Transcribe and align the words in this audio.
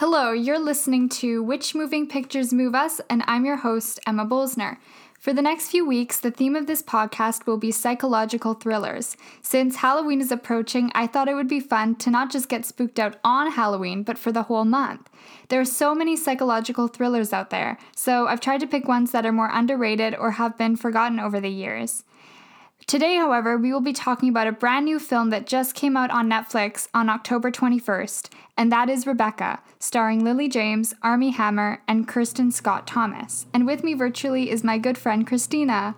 Hello, 0.00 0.30
you're 0.30 0.60
listening 0.60 1.08
to 1.08 1.42
Which 1.42 1.74
Moving 1.74 2.06
Pictures 2.06 2.52
Move 2.52 2.72
Us, 2.72 3.00
and 3.10 3.24
I'm 3.26 3.44
your 3.44 3.56
host, 3.56 3.98
Emma 4.06 4.24
Bolsner. 4.24 4.76
For 5.18 5.32
the 5.32 5.42
next 5.42 5.70
few 5.70 5.84
weeks, 5.84 6.20
the 6.20 6.30
theme 6.30 6.54
of 6.54 6.68
this 6.68 6.84
podcast 6.84 7.46
will 7.46 7.56
be 7.56 7.72
psychological 7.72 8.54
thrillers. 8.54 9.16
Since 9.42 9.74
Halloween 9.74 10.20
is 10.20 10.30
approaching, 10.30 10.92
I 10.94 11.08
thought 11.08 11.28
it 11.28 11.34
would 11.34 11.48
be 11.48 11.58
fun 11.58 11.96
to 11.96 12.10
not 12.10 12.30
just 12.30 12.48
get 12.48 12.64
spooked 12.64 13.00
out 13.00 13.16
on 13.24 13.50
Halloween, 13.50 14.04
but 14.04 14.18
for 14.18 14.30
the 14.30 14.44
whole 14.44 14.64
month. 14.64 15.10
There 15.48 15.60
are 15.60 15.64
so 15.64 15.96
many 15.96 16.14
psychological 16.14 16.86
thrillers 16.86 17.32
out 17.32 17.50
there, 17.50 17.76
so 17.96 18.28
I've 18.28 18.40
tried 18.40 18.60
to 18.60 18.68
pick 18.68 18.86
ones 18.86 19.10
that 19.10 19.26
are 19.26 19.32
more 19.32 19.50
underrated 19.52 20.14
or 20.14 20.30
have 20.30 20.56
been 20.56 20.76
forgotten 20.76 21.18
over 21.18 21.40
the 21.40 21.50
years. 21.50 22.04
Today, 22.88 23.16
however, 23.16 23.58
we 23.58 23.70
will 23.70 23.82
be 23.82 23.92
talking 23.92 24.30
about 24.30 24.46
a 24.46 24.52
brand 24.52 24.86
new 24.86 24.98
film 24.98 25.28
that 25.28 25.46
just 25.46 25.74
came 25.74 25.94
out 25.94 26.10
on 26.10 26.26
Netflix 26.26 26.88
on 26.94 27.10
October 27.10 27.50
21st, 27.50 28.30
and 28.56 28.72
that 28.72 28.88
is 28.88 29.06
Rebecca, 29.06 29.60
starring 29.78 30.24
Lily 30.24 30.48
James, 30.48 30.94
Armie 31.02 31.32
Hammer, 31.32 31.82
and 31.86 32.08
Kristin 32.08 32.50
Scott 32.50 32.86
Thomas. 32.86 33.44
And 33.52 33.66
with 33.66 33.84
me 33.84 33.92
virtually 33.92 34.48
is 34.48 34.64
my 34.64 34.78
good 34.78 34.96
friend 34.96 35.26
Christina. 35.26 35.96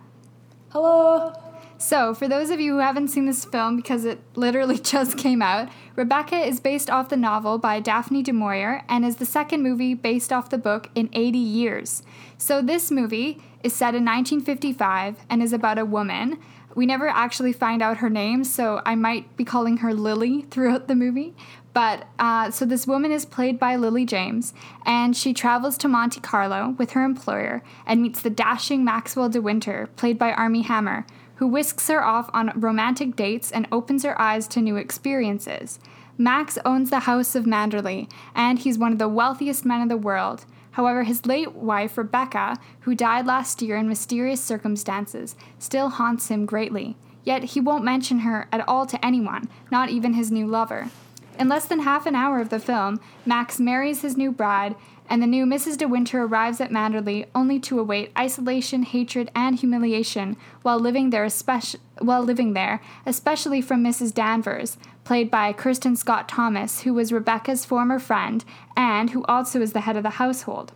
Hello. 0.71 1.33
So, 1.79 2.13
for 2.13 2.27
those 2.27 2.51
of 2.51 2.59
you 2.59 2.73
who 2.73 2.79
haven't 2.81 3.09
seen 3.09 3.25
this 3.25 3.45
film 3.45 3.77
because 3.77 4.05
it 4.05 4.19
literally 4.35 4.79
just 4.81 5.17
came 5.17 5.43
out, 5.43 5.69
Rebecca 5.95 6.39
is 6.39 6.59
based 6.59 6.91
off 6.91 7.09
the 7.09 7.17
novel 7.17 7.57
by 7.57 7.79
Daphne 7.79 8.25
du 8.25 8.33
Maurier 8.33 8.83
and 8.89 9.05
is 9.05 9.17
the 9.17 9.25
second 9.25 9.63
movie 9.63 9.95
based 9.95 10.33
off 10.33 10.51
the 10.51 10.59
book 10.59 10.91
in 10.97 11.09
80 11.13 11.39
years. 11.39 12.03
So, 12.37 12.61
this 12.61 12.91
movie 12.91 13.41
is 13.63 13.73
set 13.73 13.95
in 13.95 14.05
1955 14.05 15.25
and 15.31 15.41
is 15.41 15.53
about 15.53 15.79
a 15.79 15.85
woman 15.85 16.39
we 16.75 16.87
never 16.87 17.09
actually 17.09 17.53
find 17.53 17.83
out 17.83 17.99
her 17.99 18.11
name, 18.11 18.45
so 18.45 18.81
I 18.87 18.95
might 18.95 19.37
be 19.37 19.45
calling 19.45 19.79
her 19.79 19.93
Lily 19.93 20.47
throughout 20.51 20.89
the 20.89 20.95
movie. 20.95 21.35
But 21.73 22.07
uh, 22.19 22.51
so 22.51 22.65
this 22.65 22.87
woman 22.87 23.13
is 23.13 23.25
played 23.25 23.59
by 23.59 23.77
Lily 23.77 24.05
James, 24.05 24.55
and 24.85 25.17
she 25.17 25.33
travels 25.33 25.77
to 25.79 25.89
Monte 25.89 26.21
Carlo 26.21 26.75
with 26.79 26.93
her 26.93 27.05
employer 27.05 27.63
and 27.87 28.03
meets 28.03 28.21
the 28.23 28.31
dashing 28.31 28.85
Maxwell 28.85 29.29
de 29.29 29.41
Winter, 29.41 29.89
played 29.97 30.19
by 30.19 30.33
Armie 30.33 30.63
Hammer, 30.63 31.07
who 31.37 31.47
whisks 31.47 31.89
her 31.89 32.05
off 32.05 32.29
on 32.33 32.53
romantic 32.55 33.17
dates 33.17 33.51
and 33.51 33.69
opens 33.73 34.05
her 34.05 34.21
eyes 34.21 34.47
to 34.49 34.61
new 34.61 34.77
experiences. 34.77 35.79
Max 36.19 36.59
owns 36.67 36.91
the 36.91 37.01
House 37.01 37.35
of 37.35 37.47
Manderley, 37.47 38.11
and 38.35 38.59
he's 38.59 38.77
one 38.77 38.93
of 38.93 38.99
the 38.99 39.09
wealthiest 39.09 39.65
men 39.65 39.81
in 39.81 39.89
the 39.89 39.97
world. 39.97 40.45
However, 40.73 41.05
his 41.05 41.27
late 41.27 41.53
wife, 41.53 41.99
Rebecca, 41.99 42.57
who 42.81 42.95
died 42.95 43.27
last 43.27 43.63
year 43.63 43.77
in 43.77 43.89
mysterious 43.89 44.43
circumstances, 44.43 45.37
still 45.59 45.89
haunts 45.89 46.29
him 46.29 46.47
greatly. 46.47 46.97
Yet 47.25 47.45
he 47.45 47.61
won't 47.61 47.85
mention 47.85 48.21
her 48.21 48.49
at 48.53 48.67
all 48.69 48.87
to 48.87 49.05
anyone, 49.05 49.49
not 49.71 49.91
even 49.91 50.15
his 50.15 50.31
new 50.31 50.47
lover. 50.47 50.91
In 51.39 51.49
less 51.49 51.67
than 51.67 51.81
half 51.81 52.07
an 52.07 52.15
hour 52.15 52.41
of 52.41 52.51
the 52.51 52.59
film, 52.59 53.01
Max 53.25 53.59
marries 53.59 54.03
his 54.03 54.17
new 54.17 54.31
bride, 54.31 54.75
and 55.09 55.23
the 55.23 55.27
new 55.27 55.45
Mrs. 55.45 55.77
De 55.77 55.89
Winter 55.89 56.23
arrives 56.23 56.61
at 56.61 56.71
Manderley 56.71 57.27
only 57.35 57.59
to 57.61 57.81
await 57.81 58.13
isolation, 58.17 58.85
hatred, 58.85 59.31
and 59.35 59.59
humiliation 59.59 60.37
while 60.63 60.79
living 60.79 61.11
there, 61.11 61.25
especially, 61.25 61.81
while 61.99 62.23
living 62.23 62.53
there, 62.53 62.81
especially 63.05 63.61
from 63.61 63.83
Mrs. 63.83 64.15
Danvers, 64.15 64.77
played 65.11 65.29
by 65.29 65.53
Kristin 65.53 65.97
Scott 65.97 66.29
Thomas, 66.29 66.83
who 66.83 66.95
was 66.95 67.13
Rebecca's 67.13 67.65
former 67.65 67.99
friend 67.99 68.45
and 68.77 69.11
who 69.11 69.25
also 69.25 69.61
is 69.61 69.73
the 69.73 69.81
head 69.81 69.97
of 69.97 70.05
the 70.05 70.21
household. 70.21 70.71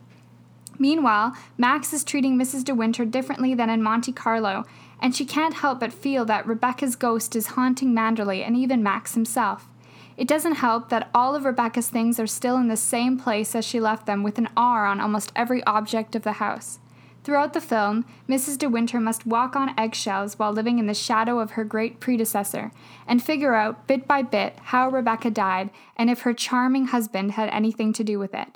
Meanwhile, 0.76 1.36
Max 1.56 1.92
is 1.92 2.02
treating 2.02 2.36
Mrs. 2.36 2.64
De 2.64 2.74
Winter 2.74 3.04
differently 3.04 3.54
than 3.54 3.70
in 3.70 3.80
Monte 3.80 4.10
Carlo, 4.10 4.64
and 5.00 5.14
she 5.14 5.24
can't 5.24 5.54
help 5.54 5.78
but 5.78 5.92
feel 5.92 6.24
that 6.24 6.48
Rebecca's 6.48 6.96
ghost 6.96 7.36
is 7.36 7.54
haunting 7.54 7.94
Manderley 7.94 8.44
and 8.44 8.56
even 8.56 8.82
Max 8.82 9.14
himself. 9.14 9.68
It 10.16 10.26
doesn't 10.26 10.56
help 10.56 10.88
that 10.88 11.10
all 11.14 11.36
of 11.36 11.44
Rebecca's 11.44 11.88
things 11.88 12.18
are 12.18 12.26
still 12.26 12.56
in 12.56 12.66
the 12.66 12.76
same 12.76 13.16
place 13.16 13.54
as 13.54 13.64
she 13.64 13.78
left 13.78 14.04
them, 14.04 14.24
with 14.24 14.36
an 14.38 14.48
R 14.56 14.84
on 14.84 15.00
almost 15.00 15.30
every 15.36 15.62
object 15.62 16.16
of 16.16 16.22
the 16.22 16.32
house. 16.32 16.80
Throughout 17.24 17.54
the 17.54 17.60
film, 17.62 18.04
Mrs. 18.28 18.58
De 18.58 18.68
Winter 18.68 19.00
must 19.00 19.26
walk 19.26 19.56
on 19.56 19.76
eggshells 19.78 20.38
while 20.38 20.52
living 20.52 20.78
in 20.78 20.86
the 20.86 20.92
shadow 20.92 21.38
of 21.40 21.52
her 21.52 21.64
great 21.64 21.98
predecessor 21.98 22.70
and 23.08 23.22
figure 23.22 23.54
out, 23.54 23.86
bit 23.86 24.06
by 24.06 24.20
bit, 24.20 24.58
how 24.64 24.90
Rebecca 24.90 25.30
died 25.30 25.70
and 25.96 26.10
if 26.10 26.20
her 26.20 26.34
charming 26.34 26.88
husband 26.88 27.32
had 27.32 27.48
anything 27.48 27.94
to 27.94 28.04
do 28.04 28.18
with 28.18 28.34
it. 28.34 28.48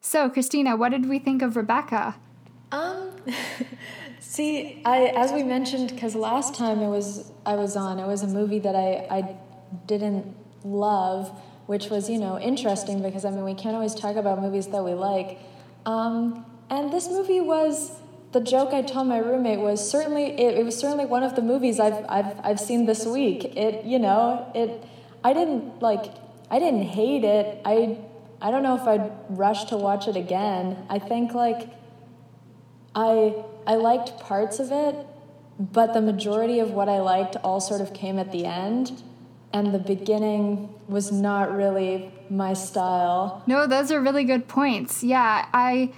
So, 0.00 0.30
Christina, 0.30 0.76
what 0.76 0.90
did 0.90 1.08
we 1.08 1.18
think 1.18 1.42
of 1.42 1.56
Rebecca? 1.56 2.14
Um, 2.70 3.10
see, 4.20 4.80
I 4.84 5.06
as 5.16 5.32
we 5.32 5.42
mentioned, 5.42 5.90
because 5.90 6.14
last 6.14 6.54
time 6.54 6.78
it 6.78 6.88
was 6.88 7.32
I 7.44 7.56
was 7.56 7.76
on, 7.76 7.98
it 7.98 8.06
was 8.06 8.22
a 8.22 8.28
movie 8.28 8.60
that 8.60 8.74
I 8.74 9.06
I 9.10 9.36
didn't 9.86 10.34
love, 10.64 11.30
which 11.66 11.90
was 11.90 12.08
you 12.08 12.18
know 12.18 12.38
interesting 12.38 13.02
because 13.02 13.24
I 13.24 13.30
mean 13.30 13.44
we 13.44 13.54
can't 13.54 13.74
always 13.74 13.94
talk 13.94 14.16
about 14.16 14.40
movies 14.40 14.68
that 14.68 14.84
we 14.84 14.94
like. 14.94 15.38
Um, 15.86 16.46
and 16.70 16.92
this 16.92 17.08
movie 17.08 17.40
was 17.40 18.01
the 18.32 18.40
joke 18.40 18.72
I 18.72 18.82
told 18.82 19.08
my 19.08 19.18
roommate 19.18 19.60
was 19.60 19.88
certainly 19.88 20.24
it, 20.24 20.58
it 20.58 20.64
was 20.64 20.78
certainly 20.78 21.04
one 21.04 21.22
of 21.22 21.36
the 21.36 21.42
movies 21.42 21.78
I've, 21.78 22.04
I've 22.08 22.40
I've 22.42 22.60
seen 22.60 22.86
this 22.86 23.06
week. 23.06 23.44
It 23.56 23.84
you 23.84 23.98
know 23.98 24.50
it 24.54 24.82
I 25.22 25.32
didn't 25.32 25.82
like 25.82 26.06
I 26.50 26.58
didn't 26.58 26.82
hate 26.82 27.24
it. 27.24 27.60
I 27.64 27.98
I 28.40 28.50
don't 28.50 28.62
know 28.62 28.74
if 28.74 28.82
I'd 28.82 29.12
rush 29.28 29.64
to 29.66 29.76
watch 29.76 30.08
it 30.08 30.16
again. 30.16 30.86
I 30.88 30.98
think 30.98 31.34
like 31.34 31.68
I 32.94 33.44
I 33.66 33.74
liked 33.74 34.18
parts 34.18 34.58
of 34.58 34.72
it, 34.72 34.96
but 35.58 35.92
the 35.92 36.00
majority 36.00 36.58
of 36.58 36.72
what 36.72 36.88
I 36.88 37.00
liked 37.00 37.36
all 37.44 37.60
sort 37.60 37.80
of 37.80 37.92
came 37.92 38.18
at 38.18 38.32
the 38.32 38.46
end, 38.46 39.02
and 39.52 39.72
the 39.72 39.78
beginning 39.78 40.74
was 40.88 41.12
not 41.12 41.54
really 41.54 42.12
my 42.30 42.54
style. 42.54 43.42
No, 43.46 43.66
those 43.66 43.92
are 43.92 44.00
really 44.00 44.24
good 44.24 44.48
points. 44.48 45.04
Yeah, 45.04 45.46
I 45.52 45.92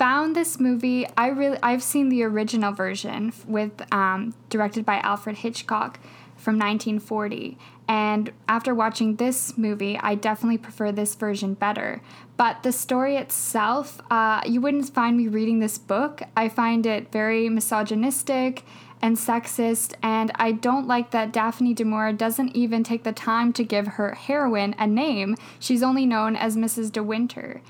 found 0.00 0.34
this 0.34 0.58
movie. 0.58 1.06
I 1.14 1.28
really 1.28 1.58
I've 1.62 1.82
seen 1.82 2.08
the 2.08 2.22
original 2.22 2.72
version 2.72 3.34
with 3.46 3.82
um, 3.92 4.32
directed 4.48 4.86
by 4.86 4.98
Alfred 5.00 5.36
Hitchcock 5.36 6.00
from 6.38 6.54
1940. 6.58 7.58
And 7.86 8.32
after 8.48 8.74
watching 8.74 9.16
this 9.16 9.58
movie, 9.58 9.98
I 9.98 10.14
definitely 10.14 10.56
prefer 10.56 10.90
this 10.90 11.14
version 11.14 11.52
better. 11.52 12.00
But 12.38 12.62
the 12.62 12.72
story 12.72 13.16
itself, 13.16 14.00
uh, 14.10 14.40
you 14.46 14.62
wouldn't 14.62 14.88
find 14.88 15.18
me 15.18 15.28
reading 15.28 15.58
this 15.58 15.76
book. 15.76 16.22
I 16.34 16.48
find 16.48 16.86
it 16.86 17.12
very 17.12 17.50
misogynistic 17.50 18.64
and 19.02 19.18
sexist, 19.18 19.92
and 20.02 20.32
I 20.36 20.52
don't 20.52 20.86
like 20.86 21.10
that 21.10 21.30
Daphne 21.30 21.74
du 21.74 21.84
Maurier 21.84 22.14
doesn't 22.14 22.56
even 22.56 22.84
take 22.84 23.02
the 23.02 23.12
time 23.12 23.52
to 23.52 23.64
give 23.64 23.86
her 23.86 24.14
heroine 24.14 24.74
a 24.78 24.86
name. 24.86 25.36
She's 25.58 25.82
only 25.82 26.06
known 26.06 26.36
as 26.36 26.56
Mrs. 26.56 26.90
De 26.90 27.02
Winter. 27.02 27.60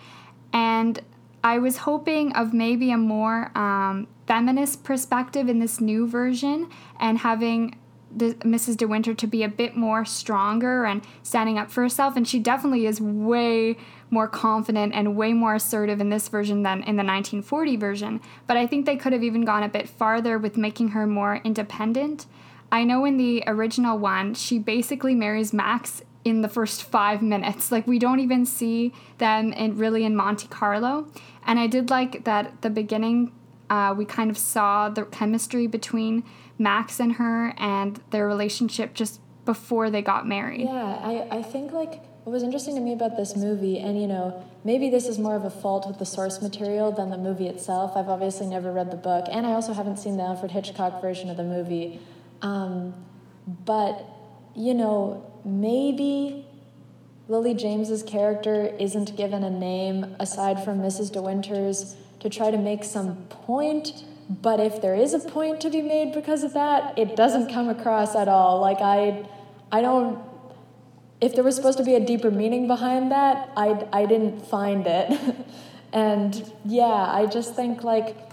And 0.53 1.01
I 1.43 1.59
was 1.59 1.78
hoping 1.78 2.33
of 2.34 2.53
maybe 2.53 2.91
a 2.91 2.99
more 2.99 3.56
um, 3.56 4.09
feminist 4.27 4.84
perspective 4.84 5.49
in 5.49 5.59
this 5.59 5.81
new 5.81 6.06
version 6.06 6.69
and 6.99 7.19
having 7.19 7.78
Mrs. 8.17 8.77
De 8.77 8.87
Winter 8.87 9.15
to 9.15 9.27
be 9.27 9.43
a 9.43 9.49
bit 9.49 9.77
more 9.77 10.05
stronger 10.05 10.84
and 10.84 11.03
standing 11.23 11.59
up 11.59 11.71
for 11.71 11.83
herself. 11.83 12.17
And 12.17 12.27
she 12.27 12.41
definitely 12.41 12.87
is 12.87 13.00
way 13.00 13.77
more 14.11 14.27
confident 14.27 14.93
and 14.95 15.17
way 15.17 15.33
more 15.33 15.55
assertive 15.55 16.00
in 16.00 16.11
this 16.11 16.29
version 16.29 16.62
than 16.62 16.79
in 16.79 16.97
the 16.97 17.05
1940 17.05 17.77
version. 17.77 18.21
But 18.47 18.56
I 18.56 18.67
think 18.67 18.84
they 18.84 18.97
could 18.97 19.12
have 19.12 19.23
even 19.23 19.45
gone 19.45 19.62
a 19.62 19.69
bit 19.69 19.89
farther 19.89 20.39
with 20.39 20.56
making 20.56 20.89
her 20.89 21.06
more 21.06 21.41
independent. 21.45 22.27
I 22.73 22.84
know 22.84 23.05
in 23.05 23.17
the 23.17 23.43
original 23.47 23.99
one, 23.99 24.34
she 24.34 24.59
basically 24.59 25.15
marries 25.15 25.53
Max 25.53 26.03
in 26.25 26.42
the 26.42 26.48
first 26.48 26.82
five 26.82 27.22
minutes. 27.22 27.72
Like 27.72 27.86
we 27.86 27.98
don't 27.98 28.20
even 28.20 28.44
see 28.44 28.92
them 29.19 29.53
in 29.53 29.76
really 29.76 30.04
in 30.04 30.14
Monte 30.16 30.48
Carlo. 30.48 31.06
And 31.47 31.58
I 31.58 31.66
did 31.66 31.91
like 31.91 32.25
that 32.25 32.62
the 32.62 32.70
beginning 32.70 33.32
uh, 33.70 33.94
we 33.97 34.04
kind 34.04 34.31
of 34.31 34.36
saw 34.36 34.88
the 34.88 35.04
chemistry 35.04 35.66
between 35.69 36.25
Max 36.58 36.98
and 36.98 37.14
her 37.14 37.54
and 37.56 38.00
their 38.10 38.26
relationship 38.26 38.94
just 38.94 39.20
before 39.44 39.91
they 39.91 40.03
got 40.03 40.26
married. 40.26 40.62
Yeah, 40.62 41.00
I, 41.03 41.38
I 41.38 41.42
think 41.42 41.72
like 41.72 42.03
what 42.25 42.32
was 42.32 42.42
interesting 42.42 42.75
to 42.75 42.81
me 42.81 42.92
about 42.92 43.16
this 43.16 43.34
movie, 43.34 43.78
and 43.78 44.00
you 44.00 44.06
know, 44.06 44.44
maybe 44.64 44.91
this 44.91 45.06
is 45.06 45.19
more 45.19 45.37
of 45.37 45.44
a 45.44 45.50
fault 45.50 45.87
with 45.87 45.98
the 45.98 46.05
source 46.05 46.43
material 46.43 46.93
than 46.93 47.08
the 47.11 47.16
movie 47.16 47.46
itself. 47.46 47.96
I've 47.96 48.08
obviously 48.08 48.46
never 48.46 48.70
read 48.73 48.90
the 48.90 48.96
book, 48.96 49.26
and 49.31 49.46
I 49.46 49.52
also 49.52 49.73
haven't 49.73 49.99
seen 49.99 50.16
the 50.16 50.25
Alfred 50.25 50.50
Hitchcock 50.50 51.00
version 51.00 51.31
of 51.31 51.37
the 51.37 51.44
movie. 51.44 52.00
Um, 52.43 52.94
but 53.64 54.05
you 54.55 54.75
know, 54.75 55.31
maybe 55.44 56.47
Lily 57.29 57.55
James's 57.55 58.02
character 58.02 58.75
isn't 58.79 59.17
given 59.17 59.44
a 59.44 59.50
name 59.50 60.17
aside 60.19 60.64
from 60.64 60.81
Mrs. 60.81 61.12
De 61.12 61.23
Winter's 61.23 61.97
to 62.20 62.29
try 62.29 62.50
to 62.50 62.58
make 62.58 62.85
some 62.85 63.17
point. 63.29 64.05
But 64.29 64.61
if 64.61 64.82
there 64.82 64.94
is 64.94 65.14
a 65.14 65.20
point 65.20 65.61
to 65.61 65.70
be 65.70 65.82
made 65.82 66.12
because 66.12 66.43
of 66.43 66.55
that, 66.55 66.99
it 66.99 67.17
doesn't 67.17 67.52
come 67.52 67.69
across 67.69 68.14
at 68.14 68.29
all. 68.29 68.61
Like 68.61 68.81
I, 68.81 69.26
I 69.73 69.81
don't. 69.81 70.19
If 71.20 71.35
there 71.35 71.44
was 71.44 71.55
supposed 71.56 71.79
to 71.79 71.85
be 71.85 71.94
a 71.94 72.00
deeper 72.00 72.31
meaning 72.31 72.67
behind 72.67 73.11
that, 73.12 73.50
I 73.56 73.87
I 73.93 74.06
didn't 74.06 74.47
find 74.47 74.87
it. 74.87 75.20
and 75.93 76.52
yeah, 76.64 76.85
I 76.85 77.26
just 77.26 77.55
think 77.55 77.82
like 77.82 78.30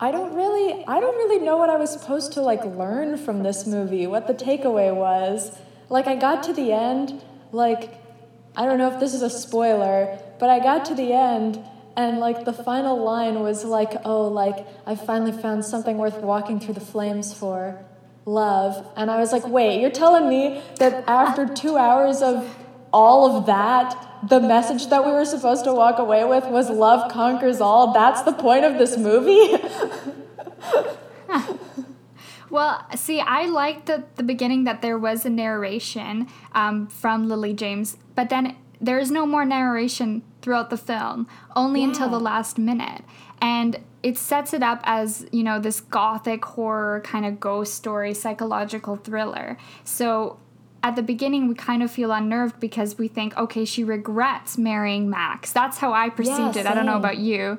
I 0.00 0.10
don't 0.10 0.34
really 0.34 0.84
I 0.86 1.00
don't 1.00 1.16
really 1.16 1.44
know 1.44 1.56
what 1.56 1.70
I 1.70 1.76
was 1.76 1.92
supposed 1.92 2.32
to 2.32 2.42
like 2.42 2.64
learn 2.64 3.16
from 3.16 3.42
this 3.42 3.66
movie, 3.66 4.06
what 4.06 4.26
the 4.26 4.34
takeaway 4.34 4.94
was. 4.94 5.56
Like 5.88 6.06
I 6.06 6.16
got 6.16 6.42
to 6.44 6.52
the 6.52 6.72
end, 6.72 7.22
like 7.52 8.00
I 8.56 8.66
don't 8.66 8.78
know 8.78 8.92
if 8.92 9.00
this 9.00 9.14
is 9.14 9.22
a 9.22 9.30
spoiler, 9.30 10.18
but 10.38 10.50
I 10.50 10.58
got 10.60 10.84
to 10.86 10.94
the 10.94 11.12
end 11.12 11.60
and 11.96 12.18
like 12.18 12.44
the 12.44 12.52
final 12.52 13.02
line 13.02 13.40
was 13.40 13.64
like, 13.64 13.94
oh, 14.04 14.26
like 14.26 14.66
I 14.86 14.96
finally 14.96 15.32
found 15.32 15.64
something 15.64 15.96
worth 15.96 16.16
walking 16.16 16.58
through 16.58 16.74
the 16.74 16.80
flames 16.80 17.32
for 17.32 17.84
love. 18.26 18.84
And 18.96 19.10
I 19.10 19.20
was 19.20 19.32
like, 19.32 19.46
wait, 19.46 19.80
you're 19.80 19.90
telling 19.90 20.28
me 20.28 20.62
that 20.78 21.04
after 21.06 21.46
two 21.46 21.76
hours 21.76 22.20
of 22.20 22.63
all 22.94 23.36
of 23.36 23.46
that, 23.46 24.20
the 24.26 24.40
message 24.40 24.86
that 24.86 25.04
we 25.04 25.10
were 25.12 25.24
supposed 25.24 25.64
to 25.64 25.74
walk 25.74 25.98
away 25.98 26.24
with 26.24 26.46
was 26.46 26.70
love 26.70 27.10
conquers 27.10 27.60
all? 27.60 27.92
That's 27.92 28.22
the 28.22 28.32
point 28.32 28.64
of 28.64 28.78
this 28.78 28.96
movie? 28.96 29.58
Well, 32.54 32.86
see, 32.94 33.18
I 33.18 33.46
liked 33.46 33.86
the, 33.86 34.04
the 34.14 34.22
beginning 34.22 34.62
that 34.62 34.80
there 34.80 34.96
was 34.96 35.26
a 35.26 35.28
narration 35.28 36.28
um, 36.52 36.86
from 36.86 37.28
Lily 37.28 37.52
James, 37.52 37.96
but 38.14 38.28
then 38.28 38.54
there 38.80 39.00
is 39.00 39.10
no 39.10 39.26
more 39.26 39.44
narration 39.44 40.22
throughout 40.40 40.70
the 40.70 40.76
film, 40.76 41.26
only 41.56 41.80
yeah. 41.80 41.88
until 41.88 42.08
the 42.08 42.20
last 42.20 42.56
minute. 42.56 43.02
And 43.40 43.80
it 44.04 44.16
sets 44.16 44.54
it 44.54 44.62
up 44.62 44.82
as, 44.84 45.26
you 45.32 45.42
know, 45.42 45.58
this 45.58 45.80
gothic 45.80 46.44
horror 46.44 47.00
kind 47.00 47.26
of 47.26 47.40
ghost 47.40 47.74
story, 47.74 48.14
psychological 48.14 48.94
thriller. 48.94 49.58
So 49.82 50.38
at 50.84 50.96
the 50.96 51.02
beginning, 51.02 51.48
we 51.48 51.54
kind 51.54 51.82
of 51.82 51.90
feel 51.90 52.12
unnerved 52.12 52.60
because 52.60 52.98
we 52.98 53.08
think, 53.08 53.34
okay, 53.38 53.64
she 53.64 53.82
regrets 53.82 54.58
marrying 54.58 55.08
Max. 55.08 55.50
That's 55.50 55.78
how 55.78 55.94
I 55.94 56.10
perceived 56.10 56.56
yeah, 56.56 56.60
it. 56.60 56.66
I 56.66 56.74
don't 56.74 56.84
know 56.84 56.98
about 56.98 57.16
you. 57.16 57.56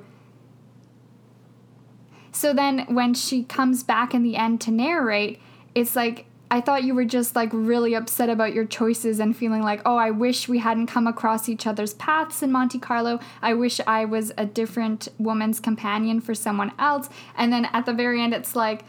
So 2.31 2.53
then 2.53 2.85
when 2.87 3.15
she 3.15 3.43
comes 3.43 3.81
back 3.81 4.13
in 4.13 4.21
the 4.21 4.35
end 4.35 4.61
to 4.61 4.71
narrate, 4.71 5.41
it's 5.73 5.95
like 5.95 6.27
I 6.51 6.61
thought 6.61 6.83
you 6.83 6.93
were 6.93 7.03
just 7.03 7.35
like 7.35 7.49
really 7.51 7.95
upset 7.95 8.29
about 8.29 8.53
your 8.53 8.65
choices 8.65 9.19
and 9.19 9.35
feeling 9.35 9.63
like, 9.63 9.81
oh, 9.87 9.97
I 9.97 10.11
wish 10.11 10.47
we 10.47 10.59
hadn't 10.59 10.85
come 10.85 11.07
across 11.07 11.49
each 11.49 11.65
other's 11.65 11.95
paths 11.95 12.43
in 12.43 12.51
Monte 12.51 12.77
Carlo. 12.77 13.19
I 13.41 13.55
wish 13.55 13.81
I 13.87 14.05
was 14.05 14.33
a 14.37 14.45
different 14.45 15.07
woman's 15.17 15.59
companion 15.59 16.21
for 16.21 16.35
someone 16.35 16.73
else. 16.77 17.09
And 17.35 17.51
then 17.51 17.65
at 17.73 17.87
the 17.87 17.93
very 17.93 18.21
end, 18.21 18.35
it's 18.35 18.55
like, 18.55 18.83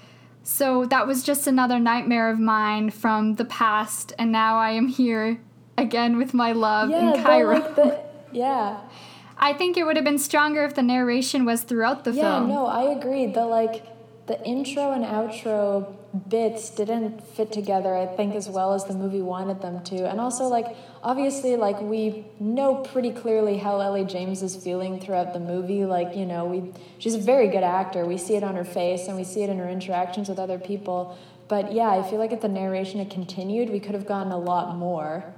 so 0.47 0.85
that 0.87 1.09
was 1.09 1.25
just 1.25 1.49
another 1.49 1.81
nightmare 1.81 2.31
of 2.31 2.39
mine 2.39 2.91
from 2.91 3.35
the 3.35 3.45
past, 3.45 4.13
and 4.17 4.31
now 4.31 4.59
I 4.59 4.71
am 4.71 4.87
here 4.87 5.41
again 5.77 6.19
with 6.19 6.35
my 6.35 6.53
love 6.53 6.89
yeah, 6.89 7.15
in 7.15 7.23
Cairo. 7.23 7.59
Like 7.59 7.75
the, 7.75 8.01
yeah. 8.31 8.81
I 9.39 9.55
think 9.55 9.77
it 9.77 9.85
would 9.85 9.97
have 9.97 10.05
been 10.05 10.21
stronger 10.21 10.65
if 10.65 10.77
the 10.77 10.85
narration 10.85 11.45
was 11.45 11.63
throughout 11.63 12.05
the 12.05 12.13
yeah, 12.13 12.39
film. 12.39 12.49
Yeah, 12.49 12.55
no, 12.55 12.67
I 12.67 12.97
agree. 12.97 13.27
The 13.27 13.45
like 13.45 13.85
the 14.27 14.43
intro 14.45 14.93
and 14.93 15.05
outro 15.05 15.95
bits 16.29 16.71
didn't 16.71 17.23
fit 17.23 17.53
together 17.53 17.95
i 17.95 18.07
think 18.07 18.35
as 18.35 18.49
well 18.49 18.73
as 18.73 18.85
the 18.87 18.95
movie 18.95 19.23
wanted 19.23 19.61
them 19.63 19.83
to. 19.85 20.09
And 20.09 20.21
also 20.21 20.45
like 20.45 20.77
obviously 21.03 21.57
like 21.57 21.81
we 21.81 22.25
know 22.41 22.77
pretty 22.77 23.13
clearly 23.13 23.59
how 23.59 23.77
lily 23.77 24.05
james 24.05 24.43
is 24.43 24.57
feeling 24.57 24.99
throughout 25.01 25.33
the 25.33 25.41
movie. 25.41 25.85
Like 25.85 26.17
you 26.17 26.27
know 26.27 26.45
we 26.47 26.73
she's 26.99 27.15
a 27.15 27.19
very 27.19 27.49
good 27.49 27.63
actor. 27.63 28.05
We 28.05 28.19
see 28.19 28.37
it 28.37 28.43
on 28.43 28.57
her 28.57 28.65
face 28.65 29.07
and 29.07 29.17
we 29.17 29.25
see 29.25 29.43
it 29.43 29.51
in 29.51 29.59
her 29.59 29.69
interactions 29.69 30.29
with 30.29 30.39
other 30.39 30.59
people. 30.59 31.17
But 31.49 31.73
yeah 31.73 31.91
i 31.91 32.03
feel 32.03 32.19
like 32.19 32.33
if 32.33 32.41
the 32.41 32.49
narration 32.49 32.99
had 32.99 33.11
continued 33.11 33.71
we 33.71 33.81
could 33.81 33.95
have 33.95 34.07
gotten 34.07 34.33
a 34.33 34.39
lot 34.39 34.77
more. 34.77 35.35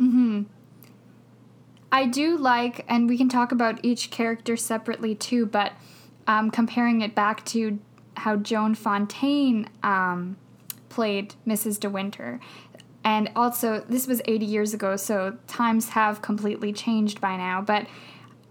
Mm-hmm 0.00 0.42
I 1.94 2.06
do 2.06 2.36
like, 2.36 2.84
and 2.88 3.08
we 3.08 3.16
can 3.16 3.28
talk 3.28 3.52
about 3.52 3.78
each 3.84 4.10
character 4.10 4.56
separately 4.56 5.14
too, 5.14 5.46
but 5.46 5.74
um, 6.26 6.50
comparing 6.50 7.02
it 7.02 7.14
back 7.14 7.44
to 7.46 7.78
how 8.16 8.34
Joan 8.34 8.74
Fontaine 8.74 9.70
um, 9.84 10.36
played 10.88 11.36
Mrs. 11.46 11.78
De 11.78 11.88
Winter. 11.88 12.40
And 13.04 13.30
also, 13.36 13.84
this 13.88 14.08
was 14.08 14.20
80 14.24 14.44
years 14.44 14.74
ago, 14.74 14.96
so 14.96 15.36
times 15.46 15.90
have 15.90 16.20
completely 16.20 16.72
changed 16.72 17.20
by 17.20 17.36
now, 17.36 17.60
but 17.60 17.86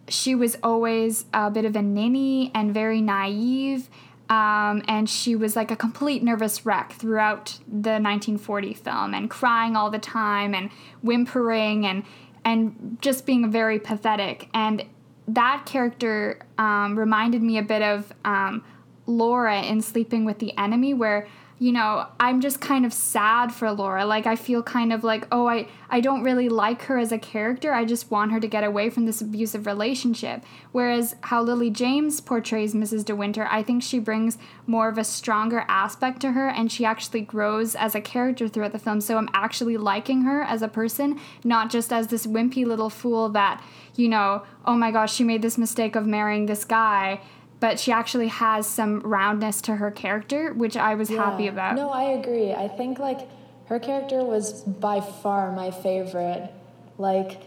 she 0.07 0.35
was 0.35 0.57
always 0.63 1.25
a 1.33 1.51
bit 1.51 1.65
of 1.65 1.75
a 1.75 1.81
ninny 1.81 2.49
and 2.55 2.73
very 2.73 3.01
naive. 3.01 3.89
Um, 4.29 4.83
and 4.87 5.09
she 5.09 5.35
was 5.35 5.57
like 5.57 5.69
a 5.69 5.75
complete 5.75 6.23
nervous 6.23 6.65
wreck 6.65 6.93
throughout 6.93 7.59
the 7.67 7.99
1940 7.99 8.73
film 8.73 9.13
and 9.13 9.29
crying 9.29 9.75
all 9.75 9.89
the 9.91 9.99
time 9.99 10.55
and 10.55 10.69
whimpering 11.01 11.85
and 11.85 12.03
and 12.45 12.97
just 13.01 13.25
being 13.25 13.51
very 13.51 13.79
pathetic. 13.79 14.49
And 14.53 14.85
that 15.27 15.65
character 15.65 16.39
um, 16.57 16.97
reminded 16.97 17.41
me 17.41 17.57
a 17.57 17.63
bit 17.63 17.81
of 17.81 18.11
um, 18.25 18.63
Laura 19.05 19.61
in 19.61 19.81
Sleeping 19.81 20.25
with 20.25 20.39
the 20.39 20.57
Enemy, 20.57 20.93
where 20.93 21.27
you 21.59 21.71
know, 21.71 22.07
I'm 22.19 22.41
just 22.41 22.59
kind 22.59 22.85
of 22.85 22.93
sad 22.93 23.53
for 23.53 23.71
Laura. 23.71 24.05
Like 24.05 24.25
I 24.25 24.35
feel 24.35 24.63
kind 24.63 24.91
of 24.91 25.03
like, 25.03 25.27
oh, 25.31 25.47
I 25.47 25.67
I 25.89 26.01
don't 26.01 26.23
really 26.23 26.49
like 26.49 26.83
her 26.83 26.97
as 26.97 27.11
a 27.11 27.19
character. 27.19 27.73
I 27.73 27.85
just 27.85 28.09
want 28.09 28.31
her 28.31 28.39
to 28.39 28.47
get 28.47 28.63
away 28.63 28.89
from 28.89 29.05
this 29.05 29.21
abusive 29.21 29.65
relationship. 29.65 30.43
Whereas 30.71 31.15
how 31.21 31.43
Lily 31.43 31.69
James 31.69 32.19
portrays 32.19 32.73
Mrs. 32.73 33.05
De 33.05 33.15
Winter, 33.15 33.47
I 33.49 33.61
think 33.61 33.83
she 33.83 33.99
brings 33.99 34.37
more 34.65 34.89
of 34.89 34.97
a 34.97 35.03
stronger 35.03 35.63
aspect 35.67 36.19
to 36.21 36.31
her 36.31 36.49
and 36.49 36.71
she 36.71 36.85
actually 36.85 37.21
grows 37.21 37.75
as 37.75 37.93
a 37.93 38.01
character 38.01 38.47
throughout 38.47 38.71
the 38.71 38.79
film. 38.79 38.99
So 38.99 39.17
I'm 39.17 39.29
actually 39.33 39.77
liking 39.77 40.23
her 40.23 40.41
as 40.41 40.63
a 40.63 40.67
person, 40.67 41.19
not 41.43 41.69
just 41.69 41.93
as 41.93 42.07
this 42.07 42.25
wimpy 42.25 42.65
little 42.65 42.89
fool 42.89 43.29
that, 43.29 43.63
you 43.95 44.09
know, 44.09 44.43
oh 44.65 44.75
my 44.75 44.91
gosh, 44.91 45.13
she 45.13 45.23
made 45.23 45.43
this 45.43 45.57
mistake 45.57 45.95
of 45.95 46.07
marrying 46.07 46.47
this 46.47 46.65
guy 46.65 47.21
but 47.63 47.79
she 47.79 47.93
actually 47.93 48.27
has 48.27 48.67
some 48.67 48.99
roundness 48.99 49.61
to 49.61 49.77
her 49.77 49.89
character, 49.89 50.51
which 50.51 50.75
I 50.75 50.95
was 50.95 51.09
yeah. 51.09 51.23
happy 51.23 51.47
about. 51.47 51.77
No, 51.77 51.91
I 51.91 52.11
agree. 52.19 52.51
I 52.51 52.67
think 52.67 52.99
like 52.99 53.21
her 53.67 53.79
character 53.79 54.21
was 54.21 54.63
by 54.63 54.99
far 54.99 55.49
my 55.53 55.71
favorite. 55.71 56.51
Like, 56.97 57.39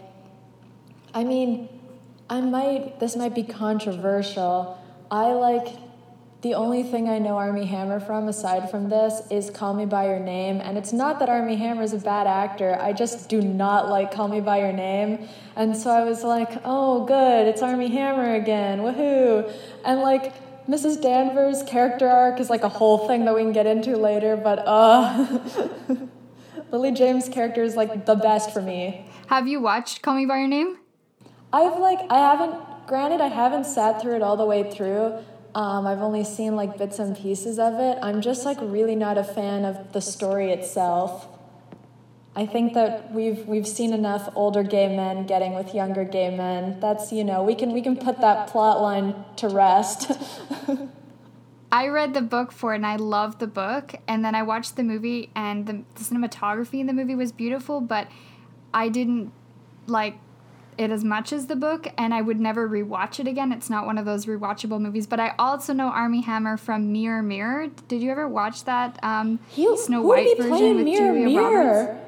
I 1.13 1.23
mean, 1.23 1.69
I 2.31 2.41
might, 2.41 2.99
this 2.99 3.15
might 3.15 3.35
be 3.35 3.43
controversial. 3.43 4.83
I 5.11 5.33
like 5.33 5.67
the 6.47 6.55
only 6.55 6.81
thing 6.81 7.09
I 7.09 7.19
know 7.19 7.35
Armie 7.35 7.65
Hammer 7.65 7.99
from, 7.99 8.29
aside 8.29 8.71
from 8.71 8.87
this, 8.87 9.21
is 9.29 9.49
Call 9.49 9.73
Me 9.73 9.85
By 9.85 10.05
Your 10.05 10.19
Name. 10.19 10.61
And 10.61 10.77
it's 10.77 10.93
not 10.93 11.19
that 11.19 11.27
Armie 11.27 11.57
Hammer 11.57 11.81
is 11.81 11.91
a 11.91 11.97
bad 11.97 12.25
actor, 12.25 12.77
I 12.79 12.93
just 12.93 13.27
do 13.27 13.41
not 13.41 13.89
like 13.89 14.13
Call 14.13 14.29
Me 14.29 14.39
By 14.39 14.59
Your 14.59 14.71
Name. 14.71 15.27
And 15.57 15.75
so 15.75 15.91
I 15.91 16.05
was 16.05 16.23
like, 16.23 16.61
oh, 16.63 17.03
good, 17.03 17.49
it's 17.49 17.61
Armie 17.61 17.89
Hammer 17.89 18.35
again, 18.35 18.79
woohoo. 18.79 19.53
And 19.83 19.99
like, 19.99 20.33
Mrs. 20.69 21.01
Danvers' 21.01 21.63
character 21.63 22.07
arc 22.07 22.39
is 22.39 22.49
like 22.49 22.63
a 22.63 22.69
whole 22.69 23.09
thing 23.09 23.25
that 23.25 23.35
we 23.35 23.41
can 23.41 23.51
get 23.51 23.65
into 23.65 23.97
later, 23.97 24.37
but 24.37 24.63
uh, 24.65 25.39
Lily 26.71 26.93
James' 26.93 27.27
character 27.27 27.61
is 27.61 27.75
like 27.75 28.05
the 28.05 28.15
best 28.15 28.53
for 28.53 28.61
me. 28.61 29.05
Have 29.27 29.49
you 29.49 29.59
watched 29.59 30.01
Call 30.01 30.15
Me 30.15 30.25
By 30.25 30.37
Your 30.37 30.47
Name? 30.47 30.77
I've 31.51 31.77
like, 31.77 31.99
I 32.09 32.19
haven't, 32.19 32.87
granted, 32.87 33.19
I 33.19 33.27
haven't 33.27 33.65
sat 33.65 34.01
through 34.01 34.15
it 34.15 34.21
all 34.21 34.37
the 34.37 34.45
way 34.45 34.71
through. 34.71 35.19
Um, 35.57 35.87
I've 35.87 36.03
only 36.03 36.23
seen 36.23 36.55
like 36.55 36.77
bits 36.77 36.99
and 36.99 37.17
pieces 37.17 37.57
of 37.57 37.79
it. 37.79 37.97
I'm 38.03 38.21
just 38.21 38.45
like 38.45 38.59
really 38.61 38.95
not 38.95 39.17
a 39.17 39.23
fan 39.23 39.65
of 39.65 39.91
the 39.91 40.01
story 40.01 40.51
itself. 40.51 41.27
I 42.35 42.45
think 42.45 42.75
that 42.75 43.11
we've 43.11 43.43
we've 43.47 43.67
seen 43.67 43.91
enough 43.91 44.29
older 44.35 44.61
gay 44.61 44.95
men 44.95 45.25
getting 45.25 45.55
with 45.55 45.73
younger 45.73 46.03
gay 46.03 46.29
men. 46.29 46.79
That's 46.79 47.11
you 47.11 47.23
know 47.23 47.41
we 47.41 47.55
can 47.55 47.73
we 47.73 47.81
can 47.81 47.97
put 47.97 48.21
that 48.21 48.45
plot 48.49 48.81
line 48.81 49.15
to 49.37 49.49
rest. 49.49 50.11
I 51.71 51.87
read 51.87 52.13
the 52.13 52.21
book 52.21 52.51
for 52.51 52.73
it 52.73 52.77
and 52.77 52.85
I 52.85 52.97
loved 52.97 53.39
the 53.39 53.47
book, 53.47 53.95
and 54.07 54.23
then 54.23 54.35
I 54.35 54.43
watched 54.43 54.75
the 54.75 54.83
movie 54.83 55.31
and 55.35 55.65
the, 55.65 55.83
the 55.95 56.03
cinematography 56.03 56.79
in 56.79 56.85
the 56.85 56.93
movie 56.93 57.15
was 57.15 57.31
beautiful, 57.31 57.81
but 57.81 58.07
I 58.75 58.89
didn't 58.89 59.31
like 59.87 60.19
it 60.77 60.91
as 60.91 61.03
much 61.03 61.33
as 61.33 61.47
the 61.47 61.55
book, 61.55 61.87
and 61.97 62.13
I 62.13 62.21
would 62.21 62.39
never 62.39 62.67
rewatch 62.67 63.19
it 63.19 63.27
again. 63.27 63.51
It's 63.51 63.69
not 63.69 63.85
one 63.85 63.97
of 63.97 64.05
those 64.05 64.25
rewatchable 64.25 64.79
movies. 64.79 65.07
But 65.07 65.19
I 65.19 65.33
also 65.39 65.73
know 65.73 65.87
Armie 65.87 66.21
Hammer 66.21 66.57
from 66.57 66.91
Mirror 66.91 67.23
Mirror. 67.23 67.67
Did 67.87 68.01
you 68.01 68.11
ever 68.11 68.27
watch 68.27 68.63
that 68.65 68.99
um, 69.03 69.39
he, 69.49 69.75
Snow 69.77 70.01
White 70.01 70.37
version 70.37 70.75
with 70.77 70.85
Mirror, 70.85 71.13
Julia 71.13 71.25
Mirror? 71.25 71.75
Roberts? 71.85 72.03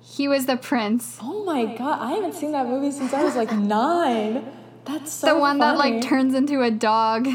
He 0.00 0.28
was 0.28 0.46
the 0.46 0.56
prince. 0.56 1.18
Oh 1.20 1.44
my 1.44 1.64
god! 1.76 2.00
I 2.00 2.12
haven't 2.12 2.34
seen 2.34 2.52
that 2.52 2.66
movie 2.66 2.90
since 2.90 3.12
I 3.12 3.22
was 3.22 3.36
like 3.36 3.52
nine. 3.52 4.44
That's 4.84 5.12
so 5.12 5.34
the 5.34 5.38
one 5.38 5.58
funny. 5.58 5.76
that 5.76 5.78
like 5.78 6.02
turns 6.02 6.34
into 6.34 6.62
a 6.62 6.70
dog. 6.70 7.28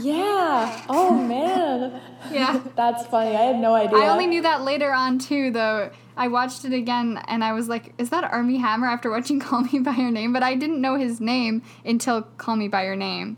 Yeah. 0.00 0.82
Oh 0.88 1.14
man. 1.14 2.00
yeah. 2.30 2.60
That's 2.76 3.06
funny. 3.06 3.36
I 3.36 3.42
had 3.42 3.58
no 3.58 3.74
idea. 3.74 3.98
I 3.98 4.08
only 4.08 4.26
knew 4.26 4.42
that 4.42 4.62
later 4.62 4.92
on 4.92 5.18
too, 5.18 5.50
though. 5.50 5.90
I 6.16 6.28
watched 6.28 6.64
it 6.64 6.72
again 6.72 7.20
and 7.26 7.42
I 7.42 7.52
was 7.52 7.68
like, 7.68 7.92
is 7.98 8.10
that 8.10 8.24
Armie 8.24 8.58
Hammer 8.58 8.86
after 8.86 9.10
watching 9.10 9.40
Call 9.40 9.62
Me 9.62 9.78
By 9.80 9.96
Your 9.96 10.10
Name? 10.10 10.32
But 10.32 10.42
I 10.42 10.54
didn't 10.54 10.80
know 10.80 10.96
his 10.96 11.20
name 11.20 11.62
until 11.84 12.22
Call 12.22 12.56
Me 12.56 12.68
By 12.68 12.84
Your 12.84 12.96
Name. 12.96 13.36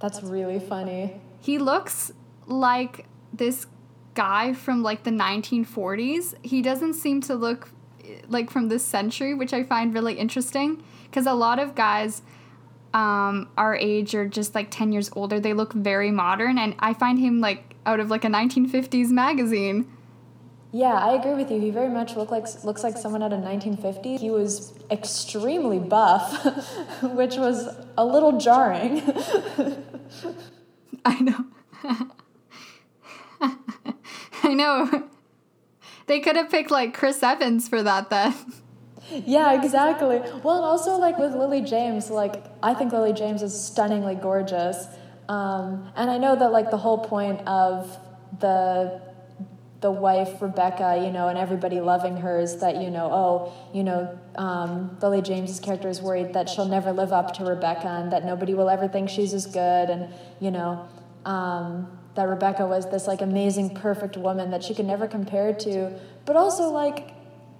That's 0.00 0.22
really 0.22 0.60
funny. 0.60 1.20
He 1.40 1.58
looks 1.58 2.12
like 2.46 3.06
this 3.32 3.66
guy 4.14 4.52
from 4.52 4.82
like 4.82 5.04
the 5.04 5.10
1940s. 5.10 6.34
He 6.42 6.62
doesn't 6.62 6.94
seem 6.94 7.20
to 7.22 7.34
look 7.34 7.70
eh, 8.04 8.20
like 8.28 8.50
from 8.50 8.68
this 8.68 8.84
century, 8.84 9.34
which 9.34 9.52
I 9.52 9.62
find 9.62 9.94
really 9.94 10.14
interesting 10.14 10.82
because 11.04 11.26
a 11.26 11.34
lot 11.34 11.58
of 11.58 11.74
guys 11.74 12.22
um, 12.98 13.48
our 13.56 13.76
age 13.76 14.14
or 14.16 14.26
just 14.26 14.56
like 14.56 14.72
10 14.72 14.90
years 14.92 15.08
older, 15.14 15.38
they 15.38 15.52
look 15.52 15.72
very 15.72 16.10
modern 16.10 16.58
and 16.58 16.74
I 16.80 16.94
find 16.94 17.18
him 17.18 17.40
like 17.40 17.76
out 17.86 18.00
of 18.00 18.10
like 18.10 18.24
a 18.24 18.28
1950s 18.28 19.10
magazine. 19.10 19.88
Yeah, 20.72 20.94
I 20.94 21.14
agree 21.14 21.34
with 21.34 21.50
you. 21.50 21.60
He 21.60 21.70
very 21.70 21.88
much 21.88 22.16
look 22.16 22.30
like 22.30 22.46
looks 22.64 22.82
like 22.82 22.98
someone 22.98 23.22
out 23.22 23.32
of 23.32 23.38
1950. 23.38 24.16
He 24.16 24.30
was 24.30 24.74
extremely 24.90 25.78
buff, 25.78 26.44
which 27.02 27.36
was 27.36 27.68
a 27.96 28.04
little 28.04 28.38
jarring. 28.38 29.00
I 31.04 31.20
know. 31.20 31.46
I 34.42 34.54
know. 34.54 35.08
They 36.06 36.20
could 36.20 36.36
have 36.36 36.50
picked 36.50 36.70
like 36.70 36.94
Chris 36.94 37.22
Evans 37.22 37.68
for 37.68 37.82
that 37.82 38.10
then. 38.10 38.34
Yeah, 39.26 39.60
exactly. 39.62 40.20
Well, 40.42 40.56
and 40.56 40.64
also 40.64 40.96
like 40.96 41.18
with 41.18 41.34
Lily 41.34 41.62
James, 41.62 42.10
like 42.10 42.44
I 42.62 42.74
think 42.74 42.92
Lily 42.92 43.12
James 43.12 43.42
is 43.42 43.58
stunningly 43.58 44.14
gorgeous. 44.14 44.86
Um, 45.28 45.90
and 45.96 46.10
I 46.10 46.18
know 46.18 46.36
that 46.36 46.52
like 46.52 46.70
the 46.70 46.76
whole 46.78 46.98
point 46.98 47.40
of 47.46 47.98
the 48.40 49.00
the 49.80 49.90
wife 49.90 50.42
Rebecca, 50.42 51.00
you 51.04 51.12
know, 51.12 51.28
and 51.28 51.38
everybody 51.38 51.80
loving 51.80 52.16
her 52.16 52.40
is 52.40 52.58
that 52.60 52.82
you 52.82 52.90
know, 52.90 53.08
oh, 53.12 53.52
you 53.72 53.84
know, 53.84 54.18
um, 54.34 54.96
Lily 55.00 55.22
James's 55.22 55.60
character 55.60 55.88
is 55.88 56.02
worried 56.02 56.32
that 56.34 56.48
she'll 56.48 56.66
never 56.68 56.92
live 56.92 57.12
up 57.12 57.32
to 57.34 57.44
Rebecca 57.44 57.88
and 57.88 58.12
that 58.12 58.24
nobody 58.24 58.54
will 58.54 58.68
ever 58.68 58.88
think 58.88 59.08
she's 59.08 59.32
as 59.32 59.46
good, 59.46 59.90
and 59.90 60.12
you 60.40 60.50
know, 60.50 60.86
um, 61.24 61.98
that 62.14 62.24
Rebecca 62.24 62.66
was 62.66 62.90
this 62.90 63.06
like 63.06 63.20
amazing, 63.20 63.74
perfect 63.74 64.16
woman 64.16 64.50
that 64.50 64.64
she 64.64 64.74
could 64.74 64.86
never 64.86 65.06
compare 65.06 65.54
to, 65.54 65.98
but 66.24 66.36
also 66.36 66.70
like. 66.70 67.14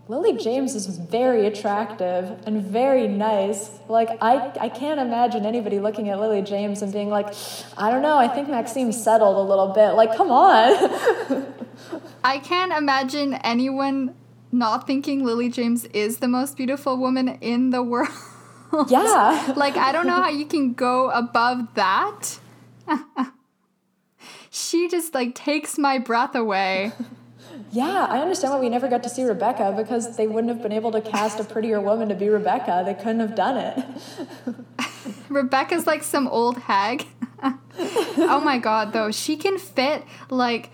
Lily 0.08 0.38
James 0.38 0.74
is 0.74 0.86
very 0.86 1.46
attractive 1.46 2.34
and 2.46 2.62
very 2.62 3.06
nice. 3.06 3.70
Like 3.88 4.08
I, 4.22 4.52
I 4.58 4.70
can't 4.70 4.98
imagine 4.98 5.44
anybody 5.44 5.80
looking 5.80 6.08
at 6.08 6.18
Lily 6.18 6.40
James 6.40 6.80
and 6.80 6.90
being 6.90 7.10
like, 7.10 7.34
I 7.76 7.90
don't 7.90 8.00
know, 8.00 8.16
I 8.16 8.26
think 8.26 8.48
Maxim 8.48 8.90
settled 8.90 9.36
a 9.36 9.42
little 9.42 9.68
bit. 9.74 9.90
Like, 9.90 10.16
come 10.16 10.30
on. 10.30 11.46
I 12.24 12.38
can't 12.38 12.72
imagine 12.72 13.34
anyone 13.34 14.14
not 14.50 14.86
thinking 14.86 15.26
Lily 15.26 15.50
James 15.50 15.84
is 15.86 16.20
the 16.20 16.28
most 16.28 16.56
beautiful 16.56 16.96
woman 16.96 17.28
in 17.40 17.70
the 17.70 17.82
world. 17.82 18.08
Yeah. 18.88 19.54
like, 19.56 19.78
I 19.78 19.92
don't 19.92 20.06
know 20.06 20.20
how 20.20 20.28
you 20.28 20.44
can 20.44 20.74
go 20.74 21.08
above 21.08 21.74
that. 21.74 22.38
she 24.50 24.88
just 24.90 25.14
like 25.14 25.34
takes 25.34 25.78
my 25.78 25.98
breath 25.98 26.34
away. 26.34 26.92
Yeah, 27.70 28.06
I 28.08 28.20
understand 28.20 28.54
why 28.54 28.60
we 28.60 28.68
never 28.68 28.88
got 28.88 29.02
to 29.02 29.08
see 29.08 29.24
Rebecca 29.24 29.74
because 29.76 30.16
they 30.16 30.26
wouldn't 30.26 30.48
have 30.52 30.62
been 30.62 30.72
able 30.72 30.90
to 30.92 31.00
cast 31.00 31.38
a 31.38 31.44
prettier 31.44 31.80
woman 31.80 32.08
to 32.08 32.14
be 32.14 32.28
Rebecca. 32.28 32.82
They 32.84 32.94
couldn't 32.94 33.20
have 33.20 33.34
done 33.34 33.56
it. 33.58 33.84
Rebecca's 35.28 35.86
like 35.86 36.02
some 36.02 36.26
old 36.28 36.58
hag. 36.58 37.06
oh 37.42 38.40
my 38.42 38.58
god, 38.58 38.92
though. 38.92 39.10
She 39.10 39.36
can 39.36 39.58
fit 39.58 40.04
like 40.30 40.70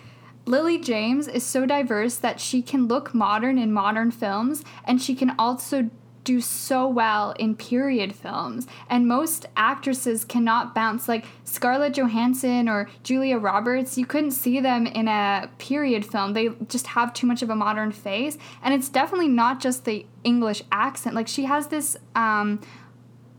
Lily 0.46 0.78
James 0.78 1.26
is 1.26 1.42
so 1.44 1.66
diverse 1.66 2.16
that 2.16 2.38
she 2.38 2.62
can 2.62 2.86
look 2.86 3.14
modern 3.14 3.58
in 3.58 3.72
modern 3.72 4.10
films 4.10 4.62
and 4.84 5.00
she 5.00 5.14
can 5.14 5.34
also 5.38 5.90
do 6.24 6.40
so 6.40 6.88
well 6.88 7.32
in 7.32 7.54
period 7.54 8.14
films. 8.14 8.66
And 8.88 9.06
most 9.06 9.46
actresses 9.56 10.24
cannot 10.24 10.74
bounce 10.74 11.08
like 11.08 11.26
Scarlett 11.44 11.94
Johansson 11.94 12.68
or 12.68 12.88
Julia 13.02 13.38
Roberts. 13.38 13.96
You 13.96 14.06
couldn't 14.06 14.32
see 14.32 14.58
them 14.58 14.86
in 14.86 15.06
a 15.06 15.50
period 15.58 16.04
film. 16.04 16.32
They 16.32 16.48
just 16.68 16.88
have 16.88 17.12
too 17.12 17.26
much 17.26 17.42
of 17.42 17.50
a 17.50 17.56
modern 17.56 17.92
face. 17.92 18.38
And 18.62 18.74
it's 18.74 18.88
definitely 18.88 19.28
not 19.28 19.60
just 19.60 19.84
the 19.84 20.06
English 20.24 20.62
accent. 20.72 21.14
Like 21.14 21.28
she 21.28 21.44
has 21.44 21.68
this 21.68 21.96
um 22.14 22.60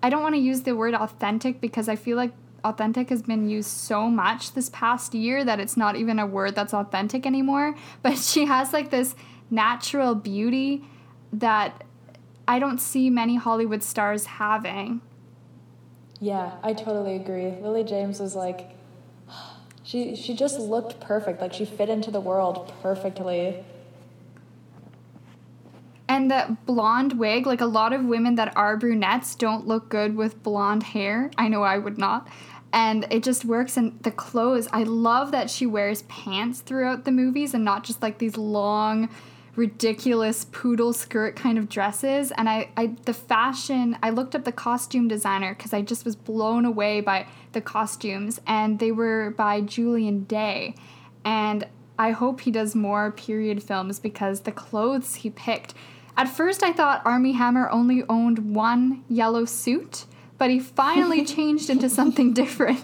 I 0.04 0.10
don't 0.10 0.22
want 0.22 0.36
to 0.36 0.42
use 0.42 0.62
the 0.62 0.76
word 0.76 0.94
authentic 0.94 1.60
because 1.60 1.90
I 1.90 1.96
feel 1.96 2.16
like 2.16 2.32
authentic 2.64 3.10
has 3.10 3.24
been 3.24 3.50
used 3.50 3.70
so 3.70 4.08
much 4.08 4.54
this 4.54 4.70
past 4.70 5.16
year 5.16 5.44
that 5.44 5.60
it's 5.60 5.76
not 5.76 5.96
even 5.96 6.20
a 6.20 6.28
word 6.28 6.54
that's 6.56 6.74
authentic 6.74 7.26
anymore. 7.26 7.76
But 8.04 8.18
she 8.32 8.46
has 8.46 8.72
like 8.72 8.92
this 8.92 9.16
natural 9.50 10.16
beauty 10.16 10.84
that 11.34 11.84
I 12.48 12.60
don't 12.60 12.80
see 12.80 13.10
many 13.10 13.36
Hollywood 13.36 13.84
stars 13.84 14.26
having. 14.26 15.02
Yeah, 16.20 16.54
I 16.64 16.74
totally 16.74 17.16
agree. 17.16 17.52
Lily 17.62 17.84
James 17.84 18.20
was 18.20 18.36
like 18.36 18.72
she 19.84 20.16
she 20.16 20.36
just 20.36 20.60
looked 20.60 21.00
perfect. 21.00 21.42
Like 21.42 21.54
she 21.54 21.66
fit 21.66 21.90
into 21.90 22.12
the 22.12 22.22
world 22.22 22.72
perfectly. 22.82 23.64
And 26.08 26.30
the 26.30 26.56
blonde 26.66 27.18
wig, 27.18 27.48
like 27.48 27.62
a 27.62 27.66
lot 27.66 27.92
of 27.92 28.06
women 28.06 28.36
that 28.36 28.56
are 28.56 28.78
brunettes 28.78 29.34
don't 29.34 29.66
look 29.66 29.90
good 29.90 30.16
with 30.16 30.44
blonde 30.44 30.84
hair. 30.84 31.32
I 31.38 31.48
know 31.48 31.64
I 31.64 31.80
would 31.80 31.98
not 31.98 32.28
and 32.76 33.08
it 33.10 33.24
just 33.24 33.46
works 33.46 33.78
and 33.78 33.98
the 34.04 34.12
clothes 34.12 34.68
i 34.74 34.84
love 34.84 35.32
that 35.32 35.50
she 35.50 35.66
wears 35.66 36.04
pants 36.04 36.60
throughout 36.60 37.06
the 37.06 37.12
movies 37.12 37.54
and 37.54 37.64
not 37.64 37.84
just 37.84 38.02
like 38.02 38.18
these 38.20 38.38
long 38.38 39.10
ridiculous 39.56 40.46
poodle 40.46 40.94
skirt 40.94 41.36
kind 41.36 41.58
of 41.58 41.70
dresses 41.70 42.32
and 42.32 42.50
i, 42.50 42.70
I 42.76 42.96
the 43.06 43.14
fashion 43.14 43.98
i 44.04 44.10
looked 44.10 44.36
up 44.36 44.44
the 44.44 44.52
costume 44.52 45.08
designer 45.08 45.56
because 45.56 45.74
i 45.74 45.82
just 45.82 46.04
was 46.06 46.16
blown 46.16 46.66
away 46.66 47.02
by 47.02 47.28
the 47.54 47.62
costumes 47.62 48.42
and 48.46 48.80
they 48.80 48.92
were 48.92 49.32
by 49.32 49.62
julian 49.62 50.24
day 50.26 50.76
and 51.24 51.68
i 51.98 52.12
hope 52.12 52.42
he 52.42 52.52
does 52.52 52.76
more 52.76 53.12
period 53.12 53.64
films 53.64 54.00
because 54.00 54.42
the 54.42 54.52
clothes 54.52 55.16
he 55.16 55.30
picked 55.30 55.74
at 56.18 56.26
first 56.26 56.64
i 56.64 56.74
thought 56.74 57.06
Armie 57.06 57.34
Hammer 57.34 57.70
only 57.70 58.04
owned 58.10 58.54
one 58.54 59.04
yellow 59.08 59.46
suit 59.46 60.06
but 60.38 60.50
he 60.50 60.60
finally 60.60 61.26
changed 61.36 61.70
into 61.70 61.90
something 61.90 62.34
different. 62.34 62.84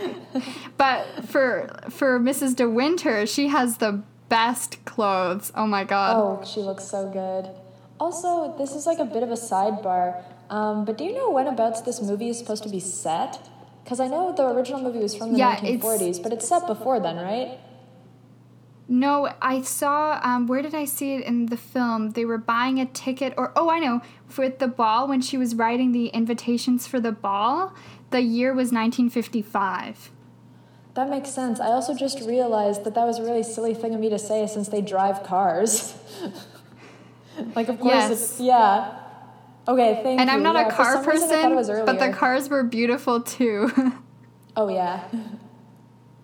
but 0.76 1.24
for 1.26 1.74
for 1.90 2.20
Mrs. 2.20 2.56
De 2.56 2.68
Winter, 2.68 3.26
she 3.26 3.48
has 3.48 3.78
the 3.78 4.02
best 4.28 4.84
clothes. 4.84 5.52
Oh 5.54 5.66
my 5.66 5.84
god. 5.84 6.16
Oh, 6.16 6.44
she 6.44 6.60
looks 6.60 6.84
so 6.84 7.08
good. 7.10 7.50
Also, 7.98 8.56
this 8.58 8.74
is 8.74 8.86
like 8.86 8.98
a 8.98 9.04
bit 9.04 9.22
of 9.22 9.30
a 9.30 9.34
sidebar. 9.34 10.22
Um, 10.50 10.84
but 10.84 10.98
do 10.98 11.04
you 11.04 11.14
know 11.14 11.30
when 11.30 11.46
abouts 11.46 11.80
this 11.82 12.00
movie 12.00 12.28
is 12.28 12.38
supposed 12.38 12.62
to 12.62 12.68
be 12.68 12.80
set? 12.80 13.48
Because 13.82 14.00
I 14.00 14.08
know 14.08 14.32
the 14.32 14.48
original 14.48 14.80
movie 14.80 14.98
was 14.98 15.14
from 15.14 15.32
the 15.32 15.38
yeah, 15.38 15.56
1940s, 15.56 16.08
it's, 16.08 16.18
but 16.18 16.32
it's 16.32 16.48
set 16.48 16.66
before 16.66 17.00
then, 17.00 17.16
right? 17.16 17.58
No, 18.88 19.32
I 19.42 19.62
saw. 19.62 20.20
Um, 20.22 20.46
where 20.46 20.62
did 20.62 20.74
I 20.74 20.84
see 20.84 21.14
it 21.14 21.24
in 21.24 21.46
the 21.46 21.56
film? 21.56 22.10
They 22.10 22.24
were 22.24 22.38
buying 22.38 22.78
a 22.78 22.86
ticket, 22.86 23.34
or 23.36 23.52
oh, 23.56 23.68
I 23.68 23.80
know, 23.80 24.00
for 24.28 24.48
the 24.48 24.68
ball 24.68 25.08
when 25.08 25.20
she 25.20 25.36
was 25.36 25.54
writing 25.54 25.92
the 25.92 26.06
invitations 26.08 26.86
for 26.86 27.00
the 27.00 27.12
ball. 27.12 27.74
The 28.10 28.20
year 28.20 28.50
was 28.50 28.72
1955. 28.72 30.12
That 30.96 31.10
makes 31.10 31.30
sense. 31.30 31.60
I 31.60 31.66
also 31.66 31.94
just 31.94 32.20
realized 32.20 32.84
that 32.84 32.94
that 32.94 33.04
was 33.04 33.18
a 33.18 33.22
really 33.22 33.42
silly 33.42 33.74
thing 33.74 33.94
of 33.94 34.00
me 34.00 34.08
to 34.08 34.18
say 34.18 34.46
since 34.46 34.68
they 34.68 34.80
drive 34.80 35.22
cars. 35.24 35.94
like, 37.54 37.68
of 37.68 37.78
course, 37.78 37.92
yes. 37.92 38.40
yeah. 38.40 38.98
Okay, 39.68 40.00
thank 40.02 40.20
and 40.20 40.30
you. 40.30 40.34
I'm 40.34 40.42
not 40.42 40.54
yeah, 40.54 40.68
a 40.68 40.72
car 40.72 41.04
person, 41.04 41.54
but 41.84 41.98
the 41.98 42.12
cars 42.12 42.48
were 42.48 42.62
beautiful 42.62 43.20
too. 43.20 43.70
oh 44.56 44.68
yeah. 44.68 45.04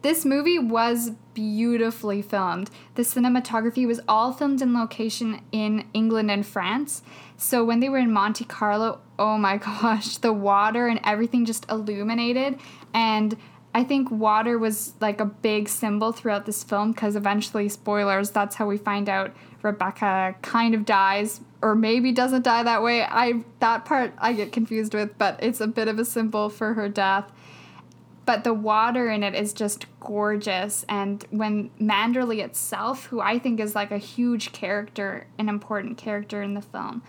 This 0.00 0.24
movie 0.24 0.58
was 0.58 1.10
beautifully 1.34 2.22
filmed. 2.22 2.70
The 2.94 3.02
cinematography 3.02 3.86
was 3.86 4.00
all 4.08 4.32
filmed 4.32 4.62
in 4.62 4.72
location 4.74 5.42
in 5.52 5.86
England 5.92 6.30
and 6.30 6.46
France. 6.46 7.02
So 7.36 7.62
when 7.62 7.80
they 7.80 7.88
were 7.88 7.98
in 7.98 8.10
Monte 8.10 8.44
Carlo, 8.46 9.00
oh 9.18 9.36
my 9.36 9.56
gosh, 9.58 10.16
the 10.16 10.32
water 10.32 10.88
and 10.88 10.98
everything 11.04 11.44
just 11.44 11.66
illuminated. 11.70 12.58
And 12.94 13.36
I 13.74 13.84
think 13.84 14.10
water 14.10 14.58
was 14.58 14.92
like 15.00 15.20
a 15.20 15.24
big 15.24 15.68
symbol 15.68 16.12
throughout 16.12 16.44
this 16.44 16.62
film 16.62 16.92
because 16.92 17.16
eventually, 17.16 17.68
spoilers, 17.68 18.30
that's 18.30 18.56
how 18.56 18.66
we 18.66 18.76
find 18.76 19.08
out 19.08 19.34
Rebecca 19.62 20.34
kind 20.42 20.74
of 20.74 20.84
dies 20.84 21.40
or 21.62 21.74
maybe 21.74 22.12
doesn't 22.12 22.42
die 22.42 22.62
that 22.62 22.82
way. 22.82 23.02
I 23.02 23.44
that 23.60 23.84
part 23.84 24.12
I 24.18 24.34
get 24.34 24.52
confused 24.52 24.92
with, 24.92 25.16
but 25.16 25.42
it's 25.42 25.60
a 25.60 25.66
bit 25.66 25.88
of 25.88 25.98
a 25.98 26.04
symbol 26.04 26.50
for 26.50 26.74
her 26.74 26.88
death 26.88 27.32
but 28.24 28.44
the 28.44 28.54
water 28.54 29.10
in 29.10 29.22
it 29.22 29.34
is 29.34 29.52
just 29.52 29.86
gorgeous 30.00 30.84
and 30.88 31.24
when 31.30 31.70
manderley 31.80 32.42
itself 32.42 33.06
who 33.06 33.20
i 33.20 33.38
think 33.38 33.60
is 33.60 33.74
like 33.74 33.90
a 33.90 33.98
huge 33.98 34.52
character 34.52 35.26
an 35.38 35.48
important 35.48 35.96
character 35.96 36.42
in 36.42 36.54
the 36.54 36.62
film 36.62 37.02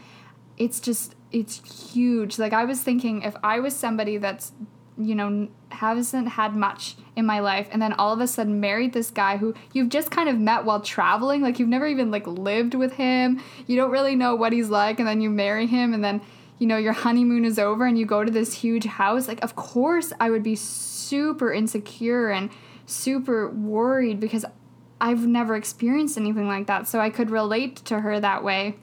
it's 0.58 0.79
just 0.79 1.15
it's 1.32 1.91
huge 1.93 2.38
like 2.39 2.53
i 2.53 2.65
was 2.65 2.82
thinking 2.82 3.22
if 3.22 3.36
i 3.43 3.60
was 3.60 3.75
somebody 3.75 4.17
that's 4.17 4.51
you 4.97 5.15
know 5.15 5.47
hasn't 5.69 6.27
had 6.27 6.55
much 6.55 6.95
in 7.15 7.25
my 7.25 7.39
life 7.39 7.67
and 7.71 7.81
then 7.81 7.93
all 7.93 8.13
of 8.13 8.19
a 8.19 8.27
sudden 8.27 8.59
married 8.59 8.93
this 8.93 9.09
guy 9.09 9.38
who 9.38 9.53
you've 9.73 9.89
just 9.89 10.12
kind 10.12 10.29
of 10.29 10.38
met 10.38 10.65
while 10.65 10.79
traveling 10.79 11.41
like 11.41 11.57
you've 11.57 11.69
never 11.69 11.88
even 11.88 12.12
like 12.12 12.27
lived 12.27 12.75
with 12.75 12.93
him 12.93 13.41
you 13.65 13.75
don't 13.75 13.91
really 13.91 14.15
know 14.15 14.35
what 14.35 14.53
he's 14.53 14.69
like 14.69 15.00
and 15.00 15.07
then 15.07 15.19
you 15.19 15.29
marry 15.29 15.65
him 15.65 15.93
and 15.93 16.03
then 16.03 16.21
you 16.59 16.67
know 16.67 16.77
your 16.77 16.93
honeymoon 16.93 17.43
is 17.43 17.57
over 17.57 17.85
and 17.85 17.97
you 17.97 18.05
go 18.05 18.23
to 18.23 18.31
this 18.31 18.53
huge 18.53 18.85
house 18.85 19.27
like 19.27 19.43
of 19.43 19.55
course 19.55 20.13
i 20.19 20.29
would 20.29 20.43
be 20.43 20.55
super 20.55 21.51
insecure 21.51 22.29
and 22.29 22.50
super 22.85 23.50
worried 23.50 24.19
because 24.19 24.45
I've 25.03 25.27
never 25.27 25.55
experienced 25.55 26.17
anything 26.17 26.47
like 26.47 26.67
that. 26.67 26.88
So 26.88 27.01
I 27.01 27.09
could 27.09 27.29
relate 27.29 27.75
to 27.85 28.00
her 28.00 28.21
that 28.21 28.41
way. 28.41 28.75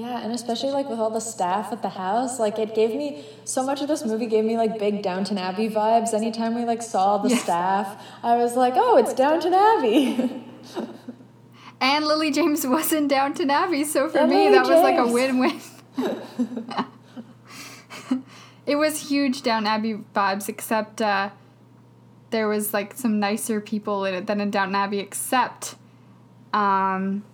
Yeah, 0.00 0.22
and 0.22 0.32
especially 0.32 0.70
like 0.70 0.88
with 0.88 0.98
all 0.98 1.10
the 1.10 1.20
staff 1.20 1.72
at 1.72 1.82
the 1.82 1.90
house, 1.90 2.40
like 2.40 2.58
it 2.58 2.74
gave 2.74 2.94
me 2.94 3.22
so 3.44 3.62
much 3.62 3.82
of 3.82 3.88
this 3.88 4.02
movie 4.02 4.26
gave 4.26 4.46
me 4.46 4.56
like 4.56 4.78
big 4.78 5.02
Downton 5.02 5.36
Abbey 5.36 5.68
vibes. 5.68 6.14
Anytime 6.14 6.54
we 6.54 6.64
like 6.64 6.80
saw 6.80 7.18
the 7.18 7.28
yes. 7.28 7.42
staff, 7.42 8.02
I 8.22 8.36
was 8.36 8.56
like, 8.56 8.72
"Oh, 8.76 8.96
it's 8.96 9.12
Downton 9.12 9.52
Abbey." 9.52 10.46
And 11.82 12.04
Lily 12.04 12.30
James 12.30 12.66
was 12.66 12.92
in 12.92 13.08
Downton 13.08 13.48
Abbey, 13.48 13.84
so 13.84 14.10
for 14.10 14.18
And 14.18 14.28
me 14.28 14.50
Lily 14.50 14.52
that 14.52 14.66
was 14.66 14.82
like 14.82 14.98
a 14.98 15.06
win-win. 15.10 15.58
it 18.66 18.76
was 18.76 19.08
huge 19.08 19.40
Downton 19.40 19.66
Abbey 19.66 19.94
vibes, 20.14 20.50
except 20.50 21.00
uh, 21.00 21.30
there 22.28 22.48
was 22.48 22.74
like 22.74 22.92
some 22.92 23.18
nicer 23.18 23.62
people 23.62 24.04
in 24.04 24.12
it 24.12 24.26
than 24.26 24.42
in 24.42 24.50
Downton 24.50 24.74
Abbey, 24.74 24.98
except 24.98 25.76
um, 26.52 27.24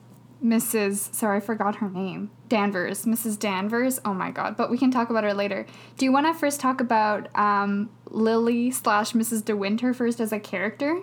Mrs. 0.44 1.12
Sorry, 1.12 1.38
I 1.38 1.40
forgot 1.40 1.76
her 1.76 1.90
name. 1.90 2.30
Danvers, 2.48 3.04
Mrs. 3.04 3.38
Danvers. 3.38 3.98
Oh 4.04 4.14
my 4.14 4.30
god! 4.30 4.56
But 4.56 4.70
we 4.70 4.78
can 4.78 4.90
talk 4.90 5.10
about 5.10 5.24
her 5.24 5.34
later. 5.34 5.66
Do 5.96 6.04
you 6.04 6.12
want 6.12 6.26
to 6.26 6.34
first 6.34 6.60
talk 6.60 6.80
about 6.80 7.28
um, 7.36 7.90
Lily 8.06 8.70
slash 8.70 9.12
Mrs. 9.12 9.44
De 9.44 9.56
Winter 9.56 9.92
first 9.92 10.20
as 10.20 10.32
a 10.32 10.38
character? 10.38 11.00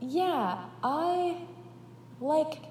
Yeah, 0.00 0.64
I 0.82 1.38
like. 2.20 2.64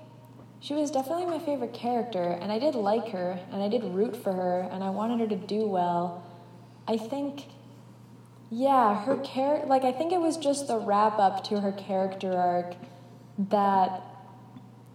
She 0.60 0.76
was 0.76 0.92
definitely 0.92 1.26
my 1.26 1.40
favorite 1.40 1.74
character, 1.74 2.38
and 2.40 2.52
I 2.52 2.60
did 2.60 2.76
like 2.76 3.10
her, 3.10 3.40
and 3.52 3.64
I 3.64 3.68
did 3.68 3.84
root 3.84 4.16
for 4.16 4.32
her, 4.32 4.70
and 4.72 4.84
I 4.84 4.92
wanted 4.92 5.20
her 5.22 5.28
to 5.28 5.36
do 5.36 5.66
well. 5.66 6.24
I 6.88 6.98
think, 6.98 7.46
yeah, 8.52 9.04
her 9.04 9.18
char- 9.24 9.66
like 9.66 9.84
I 9.84 9.92
think 9.92 10.12
it 10.14 10.20
was 10.20 10.38
just 10.38 10.68
the 10.68 10.78
wrap 10.78 11.18
up 11.18 11.44
to 11.46 11.62
her 11.62 11.72
character 11.72 12.38
arc 12.38 12.76
that 13.50 14.04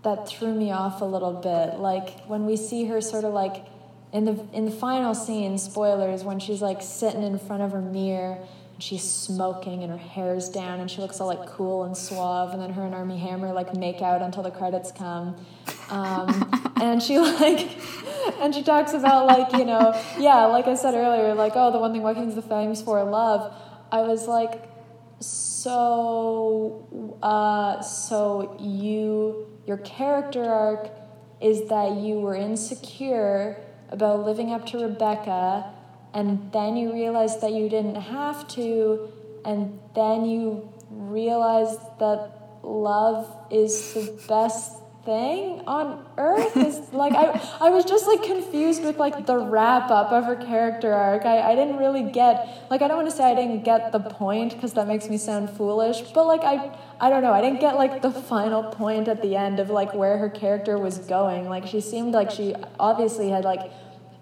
that 0.07 0.29
threw 0.29 0.55
me 0.55 0.71
off 0.71 1.01
a 1.01 1.05
little 1.05 1.33
bit. 1.33 1.81
Like 1.81 2.25
when 2.27 2.47
we 2.47 2.57
see 2.57 2.85
her 2.85 3.01
sort 3.01 3.25
of 3.25 3.35
like 3.35 3.67
in 4.13 4.25
the 4.25 4.47
in 4.53 4.65
the 4.65 4.71
final 4.71 5.15
scene, 5.15 5.59
spoilers, 5.59 6.23
when 6.23 6.39
she's 6.39 6.63
like 6.63 6.81
sitting 6.81 7.25
in 7.25 7.39
front 7.41 7.63
of 7.63 7.73
her 7.73 7.83
mirror 7.83 8.39
and 8.73 8.83
she's 8.83 9.03
smoking 9.03 9.83
and 9.83 9.91
her 9.91 9.99
hair's 9.99 10.49
down 10.49 10.79
and 10.79 10.89
she 10.89 11.01
looks 11.01 11.21
all 11.21 11.27
like 11.27 11.45
cool 11.49 11.83
and 11.83 11.97
suave 11.97 12.53
and 12.53 12.63
then 12.63 12.73
her 12.75 12.85
and 12.85 12.95
Armie 12.95 13.19
Hammer 13.19 13.53
like 13.53 13.75
make 13.75 14.01
out 14.01 14.23
until 14.23 14.45
the 14.45 14.51
credits 14.53 14.93
come. 14.93 15.45
Um, 15.91 16.73
and 16.81 17.03
she 17.03 17.19
like 17.19 17.69
and 18.41 18.55
she 18.55 18.63
talks 18.63 18.93
about 18.93 19.27
like, 19.27 19.53
you 19.55 19.65
know, 19.65 20.01
yeah, 20.21 20.47
like 20.47 20.69
I 20.69 20.77
said 20.77 20.95
earlier, 20.95 21.35
like, 21.35 21.55
oh 21.57 21.73
the 21.73 21.79
one 21.79 21.93
thing 21.93 22.03
Vikings 22.03 22.37
the 22.37 22.43
famous 22.43 22.81
for 22.81 23.03
love. 23.03 23.53
I 23.91 24.03
was 24.03 24.29
like 24.29 24.71
so 25.19 26.87
uh, 27.25 27.81
so 27.81 28.57
you 28.61 29.56
your 29.66 29.78
character 29.78 30.44
arc 30.44 30.90
is 31.40 31.68
that 31.68 31.96
you 31.96 32.20
were 32.20 32.35
insecure 32.35 33.58
about 33.90 34.25
living 34.25 34.52
up 34.52 34.64
to 34.66 34.78
Rebecca 34.78 35.73
and 36.14 36.50
then 36.52 36.76
you 36.76 36.92
realized 36.92 37.40
that 37.42 37.52
you 37.52 37.68
didn't 37.68 37.96
have 37.96 38.49
to 38.49 39.12
and 39.44 39.78
then 39.94 40.25
you 40.25 40.73
realized 40.90 41.80
that 41.99 42.30
love 42.62 43.37
is 43.50 43.94
the 43.94 44.18
best 44.28 44.73
thing 45.07 45.63
on 45.67 46.05
earth 46.19 46.57
is 46.57 46.93
like 46.93 47.15
I, 47.15 47.41
I 47.61 47.71
was 47.71 47.85
just 47.85 48.07
like 48.07 48.23
confused 48.25 48.85
with 48.85 48.99
like 48.99 49.25
the 49.25 49.39
wrap 49.39 49.91
up 49.91 50.13
of 50.13 50.25
her 50.25 50.37
character 50.37 50.93
arc. 50.93 51.25
I, 51.25 51.53
I 51.53 51.55
didn't 51.55 51.79
really 51.79 52.03
get 52.03 52.67
like 52.71 52.83
i 52.83 52.89
don't 52.89 52.97
want 52.97 53.09
to 53.09 53.17
say 53.17 53.25
i 53.25 53.35
didn't 53.35 53.63
get 53.63 53.93
the 53.93 54.01
point 54.01 54.53
because 54.53 54.75
that 54.75 54.87
makes 54.87 55.09
me 55.09 55.17
sound 55.17 55.49
foolish 55.51 56.01
but 56.13 56.27
like 56.27 56.43
i 56.43 56.77
i 57.01 57.09
don't 57.09 57.23
know 57.23 57.33
i 57.33 57.41
didn't 57.41 57.61
get 57.61 57.77
like 57.77 58.03
the 58.03 58.11
final 58.11 58.65
point 58.65 59.07
at 59.09 59.23
the 59.23 59.37
end 59.37 59.61
of 59.61 59.71
like 59.71 59.95
where 59.95 60.19
her 60.19 60.29
character 60.29 60.79
was 60.79 60.99
going. 60.99 61.49
Like 61.49 61.67
she 61.67 61.81
seemed 61.81 62.13
like 62.13 62.31
she 62.31 62.55
obviously 62.79 63.31
had 63.31 63.45
like 63.45 63.71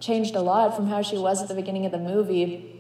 changed 0.00 0.34
a 0.34 0.40
lot 0.42 0.76
from 0.76 0.88
how 0.88 1.02
she 1.02 1.16
was 1.16 1.42
at 1.42 1.48
the 1.48 1.54
beginning 1.54 1.86
of 1.86 1.92
the 1.92 1.98
movie. 1.98 2.70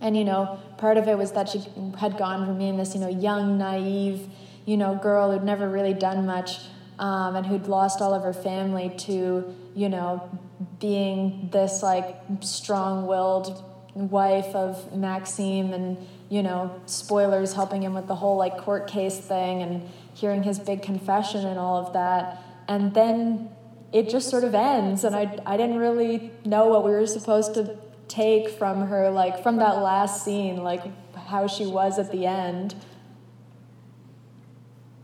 And 0.00 0.16
you 0.16 0.24
know 0.24 0.60
part 0.78 0.96
of 0.96 1.08
it 1.08 1.18
was 1.18 1.32
that 1.32 1.48
she 1.48 1.60
had 1.98 2.16
gone 2.16 2.46
from 2.46 2.58
being 2.58 2.76
this 2.76 2.94
you 2.94 3.00
know 3.00 3.08
young 3.08 3.58
naive 3.58 4.28
you 4.64 4.76
know 4.76 4.94
girl 4.94 5.32
who'd 5.32 5.44
never 5.44 5.68
really 5.68 5.92
done 5.92 6.24
much 6.24 6.60
um, 7.00 7.34
and 7.34 7.46
who'd 7.46 7.66
lost 7.66 8.00
all 8.00 8.14
of 8.14 8.22
her 8.22 8.32
family 8.32 8.94
to 8.98 9.52
you 9.74 9.88
know 9.88 10.38
being 10.78 11.48
this 11.50 11.82
like 11.82 12.16
strong-willed 12.40 13.64
wife 13.94 14.54
of 14.54 14.94
maxim 14.94 15.72
and 15.72 15.98
you 16.28 16.42
know 16.42 16.80
spoilers 16.86 17.54
helping 17.54 17.82
him 17.82 17.94
with 17.94 18.06
the 18.06 18.14
whole 18.14 18.36
like 18.36 18.56
court 18.58 18.86
case 18.86 19.18
thing 19.18 19.62
and 19.62 19.88
hearing 20.14 20.42
his 20.42 20.58
big 20.58 20.82
confession 20.82 21.44
and 21.44 21.58
all 21.58 21.84
of 21.84 21.92
that 21.92 22.42
and 22.68 22.94
then 22.94 23.50
it 23.92 24.08
just 24.08 24.28
sort 24.28 24.44
of 24.44 24.54
ends 24.54 25.02
and 25.02 25.16
i, 25.16 25.38
I 25.44 25.56
didn't 25.56 25.78
really 25.78 26.30
know 26.44 26.68
what 26.68 26.84
we 26.84 26.92
were 26.92 27.06
supposed 27.06 27.54
to 27.54 27.76
take 28.06 28.48
from 28.48 28.86
her 28.88 29.10
like 29.10 29.42
from 29.42 29.56
that 29.56 29.82
last 29.82 30.24
scene 30.24 30.62
like 30.62 30.82
how 31.16 31.46
she 31.46 31.66
was 31.66 31.98
at 31.98 32.12
the 32.12 32.26
end 32.26 32.74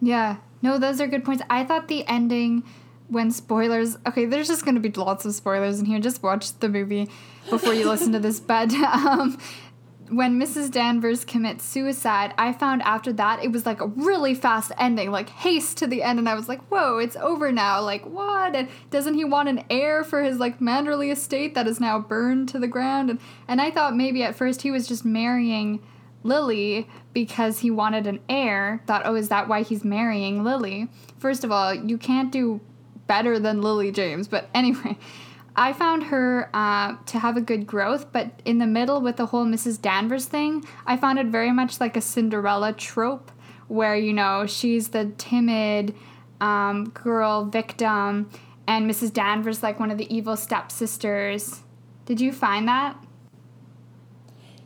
Yeah. 0.00 0.36
No, 0.66 0.78
those 0.78 1.00
are 1.00 1.06
good 1.06 1.24
points. 1.24 1.44
I 1.48 1.62
thought 1.62 1.86
the 1.86 2.04
ending 2.08 2.64
when 3.06 3.30
spoilers 3.30 3.96
okay, 4.04 4.24
there's 4.24 4.48
just 4.48 4.64
gonna 4.64 4.80
be 4.80 4.90
lots 4.90 5.24
of 5.24 5.32
spoilers 5.32 5.78
in 5.78 5.86
here. 5.86 6.00
Just 6.00 6.24
watch 6.24 6.58
the 6.58 6.68
movie 6.68 7.08
before 7.48 7.72
you 7.72 7.88
listen 7.88 8.10
to 8.14 8.18
this. 8.18 8.40
But 8.40 8.72
um 8.74 9.38
when 10.08 10.40
Mrs. 10.40 10.72
Danvers 10.72 11.24
commits 11.24 11.64
suicide, 11.64 12.34
I 12.36 12.52
found 12.52 12.82
after 12.82 13.12
that 13.12 13.44
it 13.44 13.52
was 13.52 13.64
like 13.64 13.80
a 13.80 13.86
really 13.86 14.34
fast 14.34 14.72
ending, 14.76 15.12
like 15.12 15.28
haste 15.28 15.76
to 15.78 15.86
the 15.86 16.02
end, 16.02 16.18
and 16.18 16.28
I 16.28 16.34
was 16.34 16.48
like, 16.48 16.62
whoa, 16.64 16.98
it's 16.98 17.14
over 17.14 17.52
now. 17.52 17.80
Like, 17.80 18.04
what? 18.04 18.56
And 18.56 18.68
doesn't 18.90 19.14
he 19.14 19.24
want 19.24 19.48
an 19.48 19.64
heir 19.70 20.02
for 20.02 20.24
his 20.24 20.40
like 20.40 20.58
Manderley 20.58 21.12
estate 21.12 21.54
that 21.54 21.68
is 21.68 21.78
now 21.78 22.00
burned 22.00 22.48
to 22.48 22.58
the 22.58 22.66
ground? 22.66 23.08
And 23.08 23.20
and 23.46 23.60
I 23.60 23.70
thought 23.70 23.94
maybe 23.94 24.24
at 24.24 24.34
first 24.34 24.62
he 24.62 24.72
was 24.72 24.88
just 24.88 25.04
marrying 25.04 25.80
Lily 26.26 26.88
because 27.12 27.60
he 27.60 27.70
wanted 27.70 28.06
an 28.06 28.20
heir. 28.28 28.82
Thought, 28.86 29.02
oh, 29.04 29.14
is 29.14 29.28
that 29.28 29.48
why 29.48 29.62
he's 29.62 29.84
marrying 29.84 30.44
Lily? 30.44 30.88
First 31.18 31.44
of 31.44 31.52
all, 31.52 31.74
you 31.74 31.98
can't 31.98 32.30
do 32.30 32.60
better 33.06 33.38
than 33.38 33.62
Lily 33.62 33.92
James. 33.92 34.28
But 34.28 34.48
anyway, 34.54 34.98
I 35.54 35.72
found 35.72 36.04
her 36.04 36.50
uh, 36.52 36.96
to 37.06 37.18
have 37.18 37.36
a 37.36 37.40
good 37.40 37.66
growth, 37.66 38.12
but 38.12 38.40
in 38.44 38.58
the 38.58 38.66
middle 38.66 39.00
with 39.00 39.16
the 39.16 39.26
whole 39.26 39.46
Mrs. 39.46 39.80
Danvers 39.80 40.26
thing, 40.26 40.64
I 40.86 40.96
found 40.96 41.18
it 41.18 41.26
very 41.26 41.52
much 41.52 41.80
like 41.80 41.96
a 41.96 42.00
Cinderella 42.00 42.72
trope 42.72 43.30
where, 43.68 43.96
you 43.96 44.12
know, 44.12 44.46
she's 44.46 44.88
the 44.88 45.06
timid 45.16 45.94
um, 46.40 46.90
girl 46.90 47.46
victim 47.46 48.30
and 48.66 48.90
Mrs. 48.90 49.12
Danvers 49.12 49.62
like 49.62 49.80
one 49.80 49.90
of 49.90 49.98
the 49.98 50.14
evil 50.14 50.36
stepsisters. 50.36 51.62
Did 52.04 52.20
you 52.20 52.32
find 52.32 52.68
that? 52.68 52.96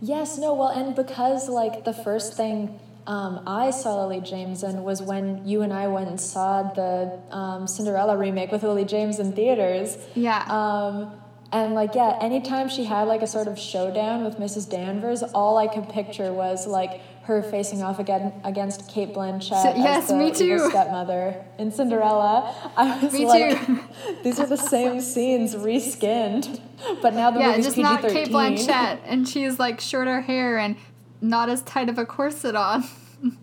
Yes, 0.00 0.38
no, 0.38 0.54
well, 0.54 0.68
and 0.68 0.94
because 0.94 1.48
like 1.48 1.84
the 1.84 1.92
first 1.92 2.34
thing 2.36 2.78
um, 3.06 3.42
I 3.46 3.70
saw 3.70 4.06
Lily 4.06 4.20
James 4.20 4.62
in 4.62 4.84
was 4.84 5.02
when 5.02 5.46
you 5.46 5.62
and 5.62 5.72
I 5.72 5.88
went 5.88 6.08
and 6.08 6.20
saw 6.20 6.62
the 6.62 7.18
um, 7.30 7.66
Cinderella 7.66 8.16
remake 8.16 8.52
with 8.52 8.62
Lily 8.62 8.84
James 8.84 9.18
in 9.18 9.32
theaters. 9.32 9.98
Yeah. 10.14 10.44
Um, 10.48 11.12
and 11.52 11.74
like, 11.74 11.94
yeah, 11.94 12.16
anytime 12.20 12.68
she 12.68 12.84
had 12.84 13.08
like 13.08 13.22
a 13.22 13.26
sort 13.26 13.48
of 13.48 13.58
showdown 13.58 14.24
with 14.24 14.36
Mrs. 14.36 14.70
Danvers, 14.70 15.22
all 15.22 15.58
I 15.58 15.66
could 15.66 15.88
picture 15.88 16.32
was 16.32 16.66
like 16.66 17.00
her 17.30 17.42
facing 17.42 17.82
off 17.82 17.98
again 17.98 18.32
against 18.44 18.88
Cate 18.88 19.14
Blanchett 19.14 19.62
So- 19.62 19.74
yes, 19.76 20.02
as 20.04 20.08
the 20.08 20.16
me 20.16 20.32
too. 20.32 20.58
stepmother 20.68 21.42
in 21.58 21.70
Cinderella. 21.72 22.54
I 22.76 23.02
was 23.02 23.12
Me 23.12 23.24
like, 23.24 23.64
too. 23.66 23.78
these 24.22 24.38
are 24.40 24.46
the 24.46 24.56
same 24.56 25.00
scenes 25.00 25.54
reskinned, 25.54 26.60
but 27.00 27.14
now 27.14 27.30
the 27.30 27.40
yeah, 27.40 27.48
movie's 27.50 27.66
just 27.66 27.76
PG-13. 27.76 28.02
not. 28.02 28.10
Cate 28.10 28.28
Blanchett, 28.28 28.98
and 29.06 29.28
she's 29.28 29.58
like 29.58 29.80
shorter 29.80 30.20
hair 30.20 30.58
and 30.58 30.76
not 31.20 31.48
as 31.48 31.62
tight 31.62 31.88
of 31.88 31.98
a 31.98 32.04
corset 32.04 32.54
on. 32.54 32.84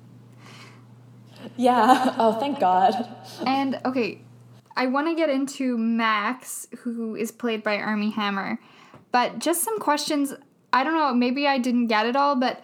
Yeah. 1.56 2.14
Oh, 2.18 2.34
thank 2.40 2.60
God. 2.60 2.94
And 3.46 3.80
okay, 3.86 4.22
I 4.76 4.88
want 4.88 5.08
to 5.08 5.16
get 5.16 5.30
into 5.30 5.78
Max, 5.78 6.68
who 6.80 7.16
is 7.16 7.32
played 7.32 7.64
by 7.64 7.78
Armie 7.78 8.12
Hammer, 8.12 8.60
but 9.12 9.40
just 9.40 9.64
some 9.64 9.80
questions. 9.80 10.34
I 10.74 10.84
don't 10.84 10.94
know, 10.96 11.14
maybe 11.14 11.48
I 11.48 11.58
didn't 11.58 11.88
get 11.88 12.06
it 12.06 12.16
all, 12.16 12.36
but 12.36 12.62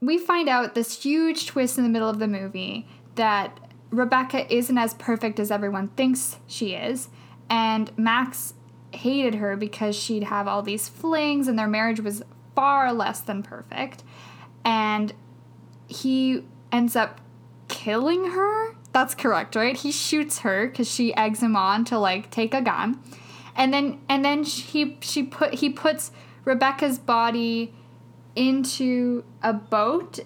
we 0.00 0.18
find 0.18 0.48
out 0.48 0.74
this 0.74 1.02
huge 1.02 1.46
twist 1.46 1.78
in 1.78 1.84
the 1.84 1.90
middle 1.90 2.08
of 2.08 2.18
the 2.18 2.28
movie 2.28 2.86
that 3.14 3.58
Rebecca 3.90 4.52
isn't 4.52 4.76
as 4.76 4.94
perfect 4.94 5.38
as 5.38 5.50
everyone 5.50 5.88
thinks 5.88 6.38
she 6.46 6.74
is, 6.74 7.08
and 7.48 7.96
Max 7.96 8.54
hated 8.92 9.36
her 9.36 9.56
because 9.56 9.96
she'd 9.96 10.24
have 10.24 10.46
all 10.46 10.62
these 10.62 10.88
flings 10.88 11.48
and 11.48 11.58
their 11.58 11.68
marriage 11.68 12.00
was 12.00 12.22
far 12.54 12.92
less 12.92 13.20
than 13.20 13.42
perfect. 13.42 14.04
And 14.64 15.12
he 15.86 16.44
ends 16.72 16.96
up 16.96 17.20
killing 17.68 18.30
her. 18.30 18.74
That's 18.92 19.14
correct, 19.14 19.56
right? 19.56 19.76
He 19.76 19.90
shoots 19.90 20.40
her 20.40 20.68
because 20.68 20.90
she 20.90 21.14
eggs 21.16 21.42
him 21.42 21.56
on 21.56 21.84
to 21.86 21.98
like 21.98 22.30
take 22.30 22.54
a 22.54 22.62
gun, 22.62 23.00
and 23.56 23.74
then 23.74 24.00
and 24.08 24.24
then 24.24 24.44
she 24.44 24.96
she 25.00 25.24
put 25.24 25.54
he 25.54 25.68
puts 25.68 26.12
Rebecca's 26.44 26.98
body 26.98 27.74
into 28.36 29.24
a 29.42 29.52
boat 29.52 30.20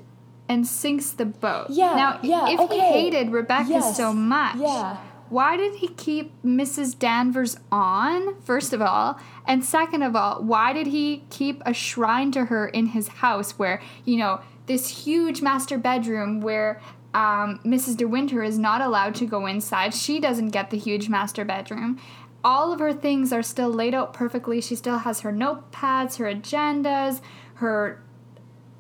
and 0.48 0.66
sinks 0.66 1.10
the 1.10 1.26
boat. 1.26 1.66
Yeah, 1.70 1.94
Now, 1.94 2.20
yeah, 2.22 2.48
if 2.48 2.70
he 2.70 2.78
hated 2.80 3.30
Rebecca 3.32 3.68
Yes, 3.68 3.96
so 3.96 4.12
much, 4.14 4.56
yeah. 4.56 4.96
why 5.28 5.56
did 5.58 5.74
he 5.76 5.88
keep 5.88 6.32
Mrs. 6.42 6.98
Danvers 6.98 7.58
on, 7.70 8.40
first 8.42 8.72
of 8.72 8.80
all? 8.80 9.18
And 9.46 9.64
second 9.64 10.02
of 10.02 10.16
all, 10.16 10.42
why 10.42 10.72
did 10.72 10.86
he 10.86 11.24
keep 11.28 11.62
a 11.66 11.74
shrine 11.74 12.32
to 12.32 12.46
her 12.46 12.66
in 12.68 12.86
his 12.86 13.08
house 13.08 13.58
where, 13.58 13.82
you 14.06 14.16
know, 14.16 14.40
this 14.66 15.04
huge 15.04 15.42
master 15.42 15.78
bedroom 15.78 16.40
where 16.40 16.80
Um, 17.14 17.58
Mrs. 17.64 17.96
De 17.96 18.04
Winter 18.06 18.42
is 18.42 18.58
not 18.58 18.82
allowed 18.82 19.14
to 19.16 19.24
go 19.26 19.46
inside. 19.46 19.94
She 19.94 20.20
doesn't 20.20 20.50
get 20.50 20.68
the 20.68 20.76
huge 20.76 21.08
master 21.08 21.42
bedroom. 21.42 21.98
All 22.44 22.70
of 22.70 22.80
her 22.80 22.92
things 22.92 23.32
are 23.32 23.42
still 23.42 23.70
laid 23.70 23.94
out 23.94 24.12
perfectly. 24.12 24.60
She 24.60 24.76
still 24.76 24.98
has 24.98 25.20
her 25.20 25.32
notepads, 25.32 26.16
her 26.18 26.26
agendas, 26.26 27.22
her 27.58 28.02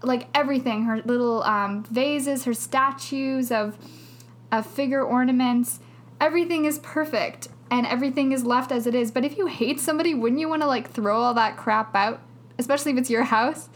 like 0.02 0.28
everything, 0.34 0.84
her 0.84 1.02
little 1.02 1.42
um, 1.42 1.84
vases, 1.84 2.44
her 2.44 2.54
statues 2.54 3.50
of 3.50 3.76
of 4.50 4.66
figure 4.66 5.02
ornaments. 5.02 5.80
Everything 6.20 6.64
is 6.64 6.78
perfect 6.80 7.48
and 7.70 7.86
everything 7.86 8.32
is 8.32 8.44
left 8.44 8.72
as 8.72 8.86
it 8.86 8.94
is. 8.94 9.10
But 9.10 9.24
if 9.24 9.36
you 9.36 9.46
hate 9.46 9.78
somebody, 9.78 10.14
wouldn't 10.14 10.40
you 10.40 10.48
want 10.48 10.62
to 10.62 10.68
like 10.68 10.90
throw 10.90 11.20
all 11.20 11.34
that 11.34 11.56
crap 11.56 11.94
out? 11.94 12.20
Especially 12.58 12.92
if 12.92 12.98
it's 12.98 13.10
your 13.10 13.24
house? 13.24 13.68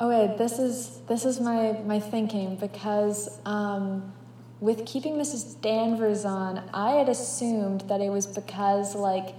Okay, 0.00 0.34
this 0.36 0.58
is 0.58 1.00
this 1.08 1.24
is 1.24 1.40
my 1.40 1.72
my 1.84 1.98
thinking 1.98 2.56
because 2.56 3.40
um, 3.44 4.12
with 4.60 4.86
keeping 4.86 5.14
Mrs. 5.14 5.60
Danvers 5.60 6.24
on, 6.24 6.68
I 6.72 6.92
had 6.92 7.08
assumed 7.08 7.82
that 7.82 8.00
it 8.00 8.10
was 8.10 8.26
because 8.26 8.94
like 8.94 9.34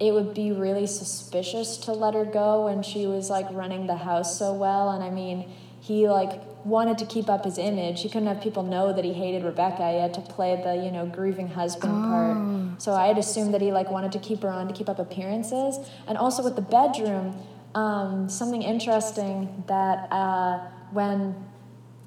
it 0.00 0.14
would 0.14 0.32
be 0.32 0.50
really 0.50 0.86
suspicious 0.86 1.76
to 1.76 1.92
let 1.92 2.14
her 2.14 2.24
go 2.24 2.64
when 2.64 2.82
she 2.82 3.06
was 3.06 3.28
like 3.28 3.46
running 3.50 3.86
the 3.86 3.96
house 3.96 4.38
so 4.38 4.52
well, 4.52 4.90
and 4.90 5.04
I 5.04 5.10
mean 5.10 5.50
he 5.80 6.08
like 6.08 6.40
wanted 6.64 6.98
to 6.98 7.06
keep 7.06 7.28
up 7.28 7.44
his 7.44 7.58
image. 7.58 8.02
He 8.02 8.08
couldn't 8.08 8.28
have 8.28 8.42
people 8.42 8.62
know 8.62 8.92
that 8.92 9.04
he 9.04 9.12
hated 9.12 9.44
Rebecca. 9.44 9.90
He 9.92 9.98
had 9.98 10.14
to 10.14 10.20
play 10.20 10.60
the 10.62 10.76
you 10.76 10.90
know 10.90 11.06
grieving 11.06 11.48
husband 11.48 11.92
oh. 11.94 12.08
part. 12.08 12.82
So 12.82 12.92
I 12.92 13.08
had 13.08 13.18
assumed 13.18 13.52
that 13.52 13.60
he 13.60 13.72
like 13.72 13.90
wanted 13.90 14.12
to 14.12 14.18
keep 14.18 14.42
her 14.42 14.48
on 14.48 14.68
to 14.68 14.74
keep 14.74 14.88
up 14.88 14.98
appearances, 14.98 15.78
and 16.08 16.16
also 16.16 16.42
with 16.42 16.56
the 16.56 16.62
bedroom 16.62 17.38
um, 17.74 18.28
something 18.28 18.62
interesting 18.62 19.64
that 19.68 20.10
uh, 20.10 20.58
when 20.90 21.34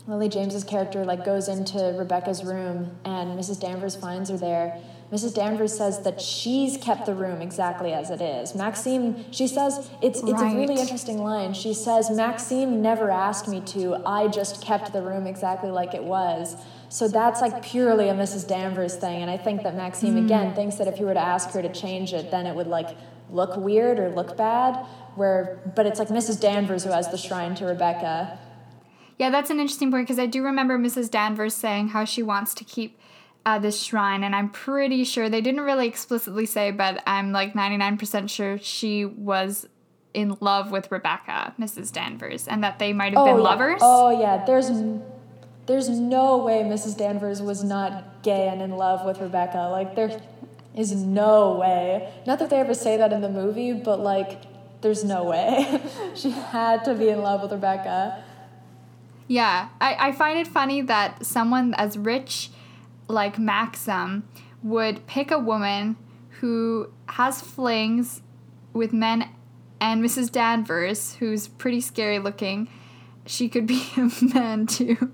Lily 0.07 0.29
James's 0.29 0.63
character 0.63 1.05
like 1.05 1.23
goes 1.23 1.47
into 1.47 1.95
Rebecca's 1.97 2.43
room 2.43 2.97
and 3.05 3.39
Mrs. 3.39 3.59
Danvers 3.59 3.95
finds 3.95 4.29
her 4.29 4.37
there. 4.37 4.77
Mrs. 5.13 5.35
Danvers 5.35 5.77
says 5.77 6.01
that 6.01 6.19
she's 6.19 6.75
kept 6.77 7.05
the 7.05 7.13
room 7.13 7.39
exactly 7.39 7.93
as 7.93 8.09
it 8.09 8.19
is. 8.19 8.55
Maxim, 8.55 9.31
she 9.31 9.47
says 9.47 9.91
it's 10.01 10.21
it's 10.21 10.31
right. 10.31 10.55
a 10.55 10.57
really 10.57 10.81
interesting 10.81 11.19
line. 11.19 11.53
She 11.53 11.75
says 11.75 12.09
Maxim 12.09 12.81
never 12.81 13.11
asked 13.11 13.47
me 13.47 13.61
to. 13.61 14.01
I 14.07 14.27
just 14.27 14.63
kept 14.63 14.91
the 14.91 15.03
room 15.03 15.27
exactly 15.27 15.69
like 15.69 15.93
it 15.93 16.03
was. 16.03 16.55
So 16.89 17.07
that's 17.07 17.41
like 17.41 17.63
purely 17.63 18.09
a 18.09 18.13
Mrs. 18.13 18.47
Danvers 18.47 18.95
thing, 18.95 19.21
and 19.21 19.29
I 19.29 19.37
think 19.37 19.61
that 19.63 19.75
Maxim 19.75 20.15
mm. 20.15 20.25
again 20.25 20.55
thinks 20.55 20.75
that 20.77 20.87
if 20.87 20.95
he 20.95 21.05
were 21.05 21.13
to 21.13 21.19
ask 21.19 21.51
her 21.51 21.61
to 21.61 21.71
change 21.71 22.13
it, 22.13 22.31
then 22.31 22.47
it 22.47 22.55
would 22.55 22.67
like 22.67 22.97
look 23.29 23.55
weird 23.55 23.99
or 23.99 24.09
look 24.09 24.35
bad 24.35 24.83
where 25.15 25.61
but 25.75 25.85
it's 25.85 25.99
like 25.99 26.09
Mrs. 26.09 26.39
Danvers 26.39 26.83
who 26.83 26.91
has 26.91 27.09
the 27.09 27.17
shrine 27.17 27.55
to 27.55 27.65
Rebecca. 27.65 28.39
Yeah, 29.19 29.29
that's 29.29 29.51
an 29.51 29.59
interesting 29.59 29.91
point 29.91 30.07
because 30.07 30.19
I 30.19 30.25
do 30.25 30.43
remember 30.43 30.77
Mrs. 30.77 31.09
Danvers 31.09 31.53
saying 31.53 31.89
how 31.89 32.03
she 32.03 32.23
wants 32.23 32.53
to 32.55 32.63
keep 32.63 32.99
uh, 33.45 33.59
this 33.59 33.81
shrine, 33.81 34.23
and 34.23 34.35
I'm 34.35 34.49
pretty 34.49 35.03
sure 35.03 35.29
they 35.29 35.41
didn't 35.41 35.61
really 35.61 35.87
explicitly 35.87 36.45
say, 36.45 36.71
but 36.71 37.03
I'm 37.05 37.31
like 37.31 37.53
99% 37.53 38.29
sure 38.29 38.57
she 38.57 39.05
was 39.05 39.67
in 40.13 40.37
love 40.39 40.71
with 40.71 40.91
Rebecca, 40.91 41.53
Mrs. 41.59 41.91
Danvers, 41.91 42.47
and 42.47 42.63
that 42.63 42.79
they 42.79 42.93
might 42.93 43.13
have 43.13 43.21
oh, 43.21 43.25
been 43.25 43.37
yeah. 43.37 43.41
lovers. 43.41 43.79
Oh 43.83 44.09
yeah, 44.17 44.45
there's 44.45 44.69
there's 45.65 45.89
no 45.89 46.37
way 46.37 46.61
Mrs. 46.63 46.97
Danvers 46.97 47.41
was 47.41 47.63
not 47.63 48.21
gay 48.21 48.47
and 48.47 48.61
in 48.61 48.71
love 48.71 49.05
with 49.05 49.19
Rebecca. 49.19 49.69
Like 49.69 49.95
there 49.95 50.21
is 50.75 50.93
no 50.93 51.55
way. 51.55 52.13
Not 52.25 52.39
that 52.39 52.49
they 52.49 52.57
ever 52.57 52.73
say 52.73 52.97
that 52.97 53.11
in 53.11 53.21
the 53.21 53.29
movie, 53.29 53.73
but 53.73 53.99
like 53.99 54.43
there's 54.81 55.03
no 55.03 55.23
way. 55.23 55.81
she 56.15 56.31
had 56.31 56.83
to 56.85 56.93
be 56.93 57.09
in 57.09 57.21
love 57.21 57.41
with 57.41 57.51
Rebecca. 57.51 58.23
Yeah, 59.27 59.69
I, 59.79 60.09
I 60.09 60.11
find 60.11 60.37
it 60.37 60.47
funny 60.47 60.81
that 60.81 61.25
someone 61.25 61.73
as 61.75 61.97
rich 61.97 62.51
like 63.07 63.37
Maxim 63.37 64.27
would 64.61 65.05
pick 65.07 65.31
a 65.31 65.39
woman 65.39 65.97
who 66.39 66.91
has 67.07 67.41
flings 67.41 68.21
with 68.73 68.93
men 68.93 69.29
and 69.79 70.03
Mrs. 70.03 70.31
Danvers, 70.31 71.15
who's 71.15 71.47
pretty 71.47 71.81
scary 71.81 72.19
looking. 72.19 72.69
She 73.25 73.49
could 73.49 73.67
be 73.67 73.85
a 73.97 74.09
man 74.33 74.65
too. 74.65 75.11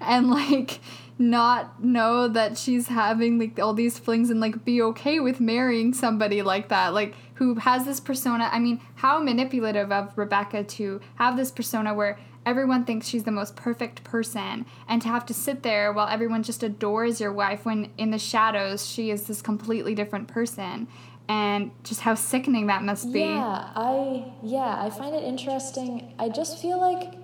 And 0.00 0.30
like 0.30 0.80
not 1.18 1.82
know 1.82 2.26
that 2.28 2.58
she's 2.58 2.88
having 2.88 3.38
like 3.38 3.58
all 3.58 3.74
these 3.74 3.98
flings 3.98 4.30
and 4.30 4.40
like 4.40 4.64
be 4.64 4.82
okay 4.82 5.20
with 5.20 5.40
marrying 5.40 5.92
somebody 5.92 6.42
like 6.42 6.68
that 6.68 6.92
like 6.94 7.14
who 7.34 7.54
has 7.56 7.84
this 7.84 8.00
persona 8.00 8.48
i 8.50 8.58
mean 8.58 8.80
how 8.96 9.22
manipulative 9.22 9.92
of 9.92 10.16
rebecca 10.16 10.64
to 10.64 11.00
have 11.16 11.36
this 11.36 11.50
persona 11.50 11.94
where 11.94 12.18
everyone 12.44 12.84
thinks 12.84 13.06
she's 13.06 13.24
the 13.24 13.30
most 13.30 13.56
perfect 13.56 14.04
person 14.04 14.66
and 14.88 15.00
to 15.02 15.08
have 15.08 15.24
to 15.26 15.34
sit 15.34 15.62
there 15.62 15.92
while 15.92 16.08
everyone 16.08 16.42
just 16.42 16.62
adores 16.62 17.20
your 17.20 17.32
wife 17.32 17.64
when 17.64 17.90
in 17.98 18.10
the 18.10 18.18
shadows 18.18 18.86
she 18.86 19.10
is 19.10 19.26
this 19.26 19.42
completely 19.42 19.94
different 19.94 20.28
person. 20.28 20.88
And 21.28 21.70
just 21.84 22.00
how 22.00 22.14
sickening 22.14 22.66
that 22.66 22.82
must 22.82 23.12
be. 23.12 23.20
Yeah 23.20 23.70
i 23.76 24.32
yeah 24.42 24.76
i 24.82 24.90
find 24.90 25.14
it 25.14 25.22
interesting. 25.22 26.14
I 26.18 26.28
just 26.28 26.60
feel 26.60 26.80
like 26.80 27.14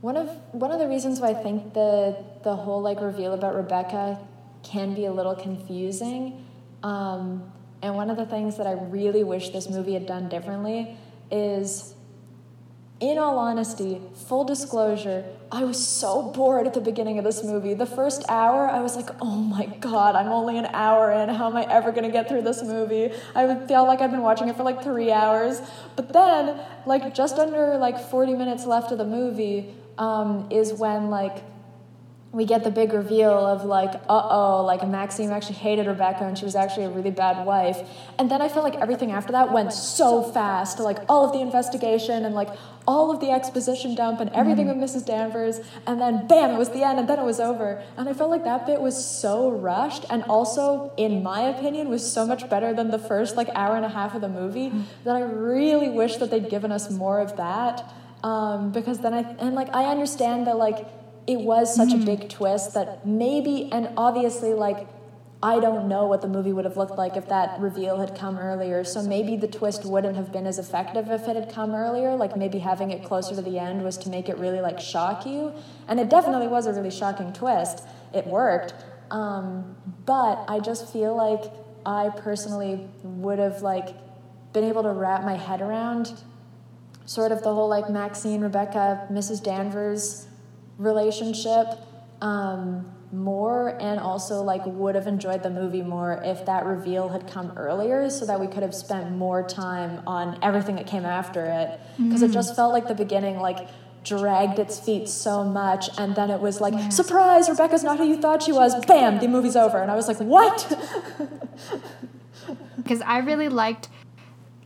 one 0.00 0.16
of 0.16 0.28
one 0.52 0.70
of 0.70 0.78
the 0.78 0.88
reasons 0.88 1.20
why 1.20 1.30
I 1.30 1.34
think 1.34 1.74
the 1.74 2.24
the 2.44 2.54
whole 2.54 2.80
like 2.80 3.00
reveal 3.00 3.34
about 3.34 3.54
Rebecca 3.54 4.18
can 4.62 4.94
be 4.94 5.06
a 5.06 5.12
little 5.12 5.34
confusing, 5.34 6.44
um, 6.82 7.50
and 7.82 7.94
one 7.94 8.10
of 8.10 8.16
the 8.16 8.26
things 8.26 8.56
that 8.58 8.66
I 8.66 8.72
really 8.72 9.24
wish 9.24 9.50
this 9.50 9.68
movie 9.68 9.94
had 9.94 10.06
done 10.06 10.28
differently 10.28 10.96
is, 11.30 11.94
in 13.00 13.16
all 13.16 13.38
honesty, 13.38 14.00
full 14.26 14.44
disclosure, 14.44 15.24
I 15.52 15.62
was 15.62 15.84
so 15.84 16.30
bored 16.30 16.66
at 16.66 16.74
the 16.74 16.80
beginning 16.80 17.18
of 17.18 17.24
this 17.24 17.44
movie. 17.44 17.74
The 17.74 17.86
first 17.86 18.24
hour, 18.28 18.68
I 18.68 18.80
was 18.80 18.96
like, 18.96 19.08
oh 19.20 19.36
my 19.36 19.66
god, 19.66 20.16
I'm 20.16 20.28
only 20.28 20.58
an 20.58 20.66
hour 20.66 21.12
in. 21.12 21.28
How 21.28 21.48
am 21.48 21.56
I 21.56 21.62
ever 21.70 21.92
gonna 21.92 22.10
get 22.10 22.28
through 22.28 22.42
this 22.42 22.62
movie? 22.62 23.12
I 23.36 23.54
feel 23.66 23.86
like 23.86 24.00
I've 24.00 24.10
been 24.10 24.22
watching 24.22 24.48
it 24.48 24.56
for 24.56 24.64
like 24.64 24.82
three 24.82 25.12
hours. 25.12 25.60
But 25.94 26.12
then, 26.12 26.60
like 26.86 27.14
just 27.14 27.38
under 27.38 27.78
like 27.78 28.00
40 28.00 28.34
minutes 28.34 28.66
left 28.66 28.90
of 28.90 28.98
the 28.98 29.06
movie, 29.06 29.74
um, 29.96 30.48
is 30.50 30.72
when 30.72 31.08
like 31.08 31.42
we 32.30 32.44
get 32.44 32.62
the 32.62 32.70
big 32.70 32.92
reveal 32.92 33.30
of 33.30 33.64
like, 33.64 33.94
uh 34.08 34.28
oh, 34.30 34.62
like 34.64 34.86
Maxim 34.86 35.30
actually 35.30 35.54
hated 35.54 35.86
Rebecca 35.86 36.24
and 36.24 36.36
she 36.36 36.44
was 36.44 36.54
actually 36.54 36.84
a 36.84 36.90
really 36.90 37.10
bad 37.10 37.46
wife. 37.46 37.78
And 38.18 38.30
then 38.30 38.42
I 38.42 38.48
felt 38.48 38.64
like 38.64 38.74
everything 38.76 39.12
after 39.12 39.32
that 39.32 39.50
went 39.50 39.72
so 39.72 40.22
fast, 40.22 40.78
like 40.78 40.98
all 41.08 41.24
of 41.24 41.32
the 41.32 41.40
investigation 41.40 42.26
and 42.26 42.34
like 42.34 42.50
all 42.86 43.10
of 43.10 43.20
the 43.20 43.30
exposition 43.30 43.94
dump 43.94 44.20
and 44.20 44.28
everything 44.34 44.66
mm. 44.66 44.78
with 44.78 44.90
Mrs. 44.90 45.06
Danvers. 45.06 45.60
And 45.86 45.98
then 45.98 46.26
bam, 46.26 46.50
it 46.50 46.58
was 46.58 46.68
the 46.68 46.82
end 46.82 46.98
and 46.98 47.08
then 47.08 47.18
it 47.18 47.24
was 47.24 47.40
over. 47.40 47.82
And 47.96 48.10
I 48.10 48.12
felt 48.12 48.30
like 48.30 48.44
that 48.44 48.66
bit 48.66 48.82
was 48.82 49.02
so 49.02 49.50
rushed 49.50 50.04
and 50.10 50.22
also, 50.24 50.92
in 50.98 51.22
my 51.22 51.40
opinion, 51.40 51.88
was 51.88 52.10
so 52.10 52.26
much 52.26 52.50
better 52.50 52.74
than 52.74 52.90
the 52.90 52.98
first 52.98 53.36
like 53.36 53.48
hour 53.54 53.74
and 53.74 53.86
a 53.86 53.90
half 53.90 54.14
of 54.14 54.20
the 54.20 54.28
movie 54.28 54.68
mm. 54.68 54.82
that 55.04 55.16
I 55.16 55.22
really 55.22 55.88
wish 55.88 56.16
that 56.16 56.30
they'd 56.30 56.50
given 56.50 56.72
us 56.72 56.90
more 56.90 57.20
of 57.20 57.38
that 57.38 57.90
um, 58.22 58.72
because 58.72 58.98
then 58.98 59.14
I 59.14 59.20
and 59.38 59.54
like 59.54 59.74
I 59.74 59.86
understand 59.86 60.46
that 60.46 60.56
like 60.56 60.86
it 61.28 61.40
was 61.40 61.72
such 61.72 61.90
mm. 61.90 62.02
a 62.02 62.06
big 62.06 62.28
twist 62.30 62.72
that 62.72 63.06
maybe 63.06 63.70
and 63.70 63.90
obviously 63.96 64.54
like 64.54 64.88
I 65.40 65.60
don't 65.60 65.86
know 65.86 66.06
what 66.06 66.20
the 66.20 66.26
movie 66.26 66.52
would 66.52 66.64
have 66.64 66.76
looked 66.76 66.98
like 66.98 67.16
if 67.16 67.28
that 67.28 67.60
reveal 67.60 68.00
had 68.00 68.18
come 68.18 68.38
earlier. 68.38 68.82
So 68.82 69.02
maybe 69.02 69.36
the 69.36 69.46
twist 69.46 69.84
wouldn't 69.84 70.16
have 70.16 70.32
been 70.32 70.48
as 70.48 70.58
effective 70.58 71.10
if 71.10 71.28
it 71.28 71.36
had 71.36 71.52
come 71.52 71.76
earlier. 71.76 72.16
Like 72.16 72.36
maybe 72.36 72.58
having 72.58 72.90
it 72.90 73.04
closer 73.04 73.36
to 73.36 73.42
the 73.42 73.56
end 73.56 73.84
was 73.84 73.96
to 73.98 74.08
make 74.08 74.28
it 74.28 74.36
really 74.38 74.60
like 74.60 74.80
shock 74.80 75.24
you. 75.24 75.52
And 75.86 76.00
it 76.00 76.10
definitely 76.10 76.48
was 76.48 76.66
a 76.66 76.72
really 76.72 76.90
shocking 76.90 77.32
twist. 77.32 77.86
It 78.12 78.26
worked. 78.26 78.74
Um, 79.12 79.76
but 80.06 80.44
I 80.48 80.58
just 80.58 80.92
feel 80.92 81.16
like 81.16 81.52
I 81.86 82.10
personally 82.16 82.88
would 83.04 83.38
have 83.38 83.62
like 83.62 83.94
been 84.52 84.64
able 84.64 84.82
to 84.82 84.90
wrap 84.90 85.22
my 85.22 85.36
head 85.36 85.60
around 85.60 86.20
sort 87.06 87.30
of 87.30 87.44
the 87.44 87.54
whole 87.54 87.68
like 87.68 87.88
Maxine, 87.88 88.40
Rebecca, 88.40 89.06
Mrs. 89.08 89.40
Danvers 89.40 90.27
relationship 90.78 91.66
um, 92.20 92.90
more 93.12 93.76
and 93.80 93.98
also 93.98 94.42
like 94.42 94.64
would 94.66 94.94
have 94.94 95.06
enjoyed 95.06 95.42
the 95.42 95.50
movie 95.50 95.82
more 95.82 96.20
if 96.24 96.44
that 96.46 96.64
reveal 96.66 97.08
had 97.08 97.26
come 97.26 97.52
earlier 97.56 98.10
so 98.10 98.26
that 98.26 98.38
we 98.38 98.46
could 98.46 98.62
have 98.62 98.74
spent 98.74 99.10
more 99.12 99.46
time 99.46 100.02
on 100.06 100.38
everything 100.42 100.76
that 100.76 100.86
came 100.86 101.04
after 101.04 101.46
it 101.46 101.80
because 101.96 102.22
mm. 102.22 102.28
it 102.28 102.32
just 102.32 102.54
felt 102.54 102.72
like 102.72 102.86
the 102.86 102.94
beginning 102.94 103.38
like 103.38 103.68
dragged 104.04 104.58
its 104.58 104.78
feet 104.78 105.08
so 105.08 105.42
much 105.42 105.88
and 105.98 106.14
then 106.16 106.30
it 106.30 106.40
was 106.40 106.60
like 106.60 106.74
yeah. 106.74 106.88
surprise 106.90 107.48
rebecca's 107.48 107.82
not 107.82 107.98
who 107.98 108.04
you 108.04 108.20
thought 108.20 108.42
she 108.42 108.52
was 108.52 108.84
bam 108.86 109.18
the 109.20 109.28
movie's 109.28 109.56
over 109.56 109.78
and 109.78 109.90
i 109.90 109.96
was 109.96 110.06
like 110.06 110.18
what 110.20 110.78
because 112.76 113.00
i 113.02 113.18
really 113.18 113.48
liked 113.48 113.88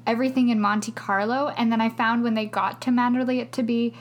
everything 0.06 0.48
in 0.48 0.60
Monte 0.60 0.92
Carlo. 0.92 1.48
And 1.56 1.70
then 1.70 1.80
I 1.80 1.88
found 1.88 2.22
when 2.22 2.34
they 2.34 2.46
got 2.46 2.80
to 2.82 2.90
Manderley 2.90 3.40
it 3.40 3.52
to 3.52 3.62
be 3.62 3.94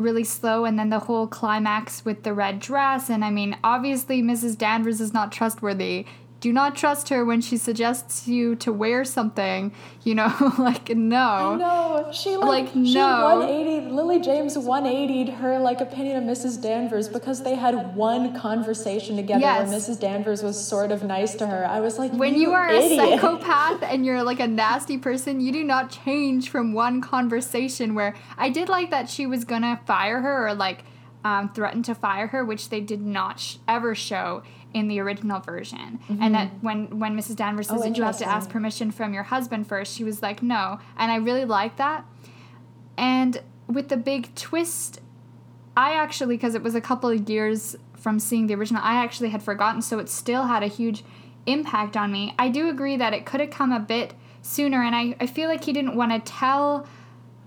really 0.00 0.24
slow. 0.24 0.64
And 0.64 0.78
then 0.78 0.90
the 0.90 1.00
whole 1.00 1.26
climax 1.26 2.04
with 2.04 2.22
the 2.22 2.34
red 2.34 2.58
dress. 2.58 3.10
And 3.10 3.24
I 3.24 3.30
mean, 3.30 3.56
obviously, 3.62 4.22
Mrs. 4.22 4.56
Danvers 4.56 5.00
is 5.00 5.12
not 5.12 5.30
trustworthy. 5.30 6.06
Do 6.40 6.52
not 6.52 6.74
trust 6.74 7.10
her 7.10 7.22
when 7.24 7.40
she 7.42 7.56
suggests 7.58 8.26
you 8.26 8.56
to 8.56 8.72
wear 8.72 9.04
something. 9.04 9.72
You 10.04 10.14
know, 10.14 10.52
like 10.58 10.88
no. 10.88 11.54
No, 11.56 12.10
she 12.12 12.36
like, 12.36 12.64
Like, 12.64 12.72
she 12.72 12.94
no. 12.94 13.36
180 13.40 13.90
Lily 13.92 14.20
James 14.20 14.56
180'd 14.56 15.28
her 15.34 15.58
like 15.58 15.80
opinion 15.82 16.16
of 16.16 16.24
Mrs. 16.24 16.60
Danvers 16.62 17.08
because 17.08 17.42
they 17.42 17.54
had 17.54 17.94
one 17.94 18.34
conversation 18.38 19.16
together 19.16 19.40
Yes. 19.40 19.68
where 19.68 19.78
Mrs. 19.78 20.00
Danvers 20.00 20.42
was 20.42 20.62
sort 20.62 20.90
of 20.92 21.04
nice 21.04 21.34
to 21.34 21.46
her. 21.46 21.66
I 21.66 21.80
was 21.80 21.98
like, 21.98 22.12
When 22.12 22.34
you 22.34 22.52
are 22.52 22.68
a 22.68 22.88
psychopath 22.96 23.82
and 23.82 24.06
you're 24.06 24.22
like 24.22 24.40
a 24.40 24.46
nasty 24.64 24.96
person, 24.98 25.40
you 25.40 25.52
do 25.52 25.62
not 25.62 25.90
change 25.90 26.48
from 26.48 26.72
one 26.72 27.00
conversation. 27.02 27.94
Where 27.94 28.14
I 28.38 28.48
did 28.48 28.68
like 28.68 28.90
that 28.90 29.10
she 29.10 29.26
was 29.26 29.44
gonna 29.44 29.80
fire 29.86 30.20
her 30.20 30.48
or 30.48 30.54
like 30.54 30.84
um, 31.22 31.52
threaten 31.52 31.82
to 31.82 31.94
fire 31.94 32.28
her, 32.28 32.42
which 32.44 32.70
they 32.70 32.80
did 32.80 33.02
not 33.02 33.38
sh- 33.40 33.56
ever 33.68 33.94
show 33.94 34.42
in 34.72 34.88
the 34.88 35.00
original 35.00 35.40
version. 35.40 35.98
And 36.08 36.18
mm-hmm. 36.18 36.32
that 36.32 36.50
when 36.60 36.98
when 36.98 37.16
Mrs. 37.16 37.36
Danvers 37.36 37.68
oh, 37.68 37.74
says 37.74 37.82
Oh, 37.82 37.88
that 37.88 37.96
you 37.96 38.04
have 38.04 38.18
to 38.18 38.28
ask 38.28 38.50
permission 38.50 38.90
from 38.90 39.14
your 39.14 39.24
husband 39.24 39.66
first, 39.66 39.94
she 39.94 40.04
was 40.04 40.22
like 40.22 40.42
no, 40.42 40.78
and 40.96 41.10
I 41.10 41.16
really 41.16 41.44
like 41.44 41.76
that. 41.76 42.04
And 42.96 43.42
with 43.66 43.88
the 43.88 43.96
big 43.96 44.34
twist, 44.34 45.00
I 45.76 45.92
actually, 45.92 46.36
because 46.36 46.54
it 46.54 46.62
was 46.62 46.74
a 46.74 46.80
couple 46.80 47.08
of 47.08 47.28
years 47.28 47.76
from 47.94 48.18
seeing 48.18 48.46
the 48.46 48.54
original, 48.54 48.82
I 48.84 49.02
actually 49.02 49.30
had 49.30 49.42
forgotten, 49.42 49.82
so 49.82 49.98
it 49.98 50.08
still 50.08 50.44
had 50.44 50.62
a 50.62 50.66
huge 50.66 51.04
impact 51.46 51.96
on 51.96 52.12
me. 52.12 52.34
I 52.38 52.48
do 52.48 52.68
agree 52.68 52.96
that 52.96 53.12
it 53.12 53.26
could 53.26 53.40
have 53.40 53.50
come 53.50 53.72
a 53.72 53.80
bit 53.80 54.14
sooner, 54.42 54.82
and 54.82 54.94
I, 54.94 55.16
I 55.20 55.26
feel 55.26 55.48
like 55.48 55.64
he 55.64 55.72
didn't 55.72 55.96
want 55.96 56.12
to 56.12 56.32
tell 56.32 56.86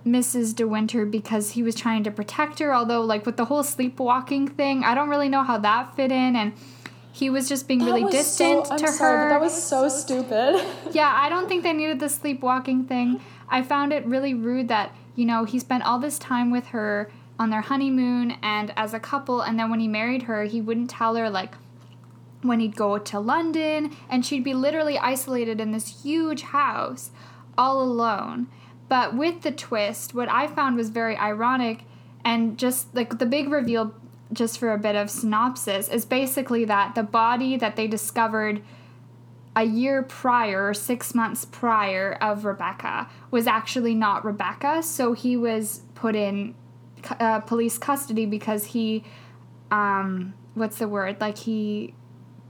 Mrs. 0.06 0.56
De 0.56 0.68
Winter 0.68 1.06
because 1.06 1.52
he 1.52 1.64
was 1.64 1.76
trying 1.76 2.04
to 2.04 2.12
protect 2.12 2.60
her, 2.60 2.74
although, 2.74 3.02
like, 3.02 3.26
with 3.26 3.38
the 3.38 3.46
whole 3.46 3.64
sleepwalking 3.64 4.48
thing, 4.48 4.84
I 4.84 4.96
don't 4.96 5.10
really 5.10 5.30
know 5.30 5.44
how 5.44 5.58
that 5.60 5.96
fit 5.96 6.12
in, 6.12 6.36
and 6.36 6.54
he 7.14 7.30
was 7.30 7.48
just 7.48 7.68
being 7.68 7.80
That 7.80 7.86
really 7.94 8.12
distant 8.12 8.68
so, 8.68 8.74
I'm 8.74 8.80
to 8.80 8.88
sorry, 8.90 9.18
her. 9.18 9.24
but 9.26 9.30
that 9.30 9.42
was 9.42 9.64
so 9.64 9.88
stupid. 9.88 10.62
Yeah, 10.92 11.14
I 11.16 11.30
don't 11.30 11.48
think 11.48 11.64
they 11.64 11.72
needed 11.72 12.00
the 12.00 12.10
sleepwalking 12.10 12.86
thing. 12.86 13.22
I 13.48 13.62
found 13.62 13.94
it 13.94 14.04
really 14.06 14.34
rude 14.34 14.68
that, 14.68 14.94
you 15.16 15.26
know, 15.26 15.46
he 15.46 15.60
spent 15.60 15.84
all 15.84 16.00
this 16.00 16.18
time 16.20 16.50
with 16.52 16.68
her 16.68 17.10
on 17.40 17.52
their 17.52 17.62
honeymoon 17.62 18.36
and 18.42 18.74
as 18.76 18.94
a 18.94 19.00
couple, 19.00 19.42
and 19.42 19.58
then 19.60 19.70
when 19.70 19.80
he 19.80 19.88
married 19.88 20.24
her, 20.24 20.44
he 20.46 20.60
wouldn't 20.60 20.90
tell 20.90 21.16
her, 21.16 21.30
like, 21.30 21.54
when 22.42 22.60
he'd 22.60 22.76
go 22.76 22.98
to 22.98 23.20
London, 23.20 23.96
and 24.10 24.26
she'd 24.26 24.44
be 24.44 24.54
literally 24.54 24.98
isolated 24.98 25.62
in 25.62 25.72
this 25.72 26.04
huge 26.04 26.42
house 26.42 27.12
all 27.58 27.82
alone. 27.82 28.48
But 28.90 29.16
with 29.16 29.44
the 29.44 29.52
twist, 29.52 30.14
what 30.14 30.30
I 30.30 30.48
found 30.48 30.76
was 30.76 30.90
very 30.90 31.16
ironic, 31.16 31.84
and 32.26 32.58
just 32.58 32.94
like 32.96 33.18
the 33.20 33.26
big 33.26 33.50
reveal, 33.50 33.94
just 34.34 34.58
for 34.58 34.74
a 34.74 34.78
bit 34.78 34.96
of 34.96 35.10
synopsis, 35.10 35.88
is 35.88 36.06
basically 36.06 36.66
that 36.66 36.96
the 36.96 37.04
body 37.04 37.56
that 37.58 37.76
they 37.76 37.88
discovered 37.88 38.62
a 39.56 39.64
year 39.64 40.02
prior, 40.02 40.68
or 40.70 40.74
six 40.74 41.14
months 41.14 41.46
prior 41.46 42.18
of 42.20 42.44
Rebecca, 42.44 43.08
was 43.30 43.46
actually 43.46 43.94
not 43.94 44.26
Rebecca. 44.26 44.82
So 44.82 45.14
he 45.14 45.38
was 45.38 45.84
put 45.94 46.16
in 46.16 46.56
uh, 47.20 47.40
police 47.42 47.78
custody 47.78 48.26
because 48.26 48.66
he, 48.66 49.04
um, 49.70 50.34
what's 50.56 50.80
the 50.80 50.88
word? 50.88 51.22
Like 51.22 51.38
he 51.38 51.94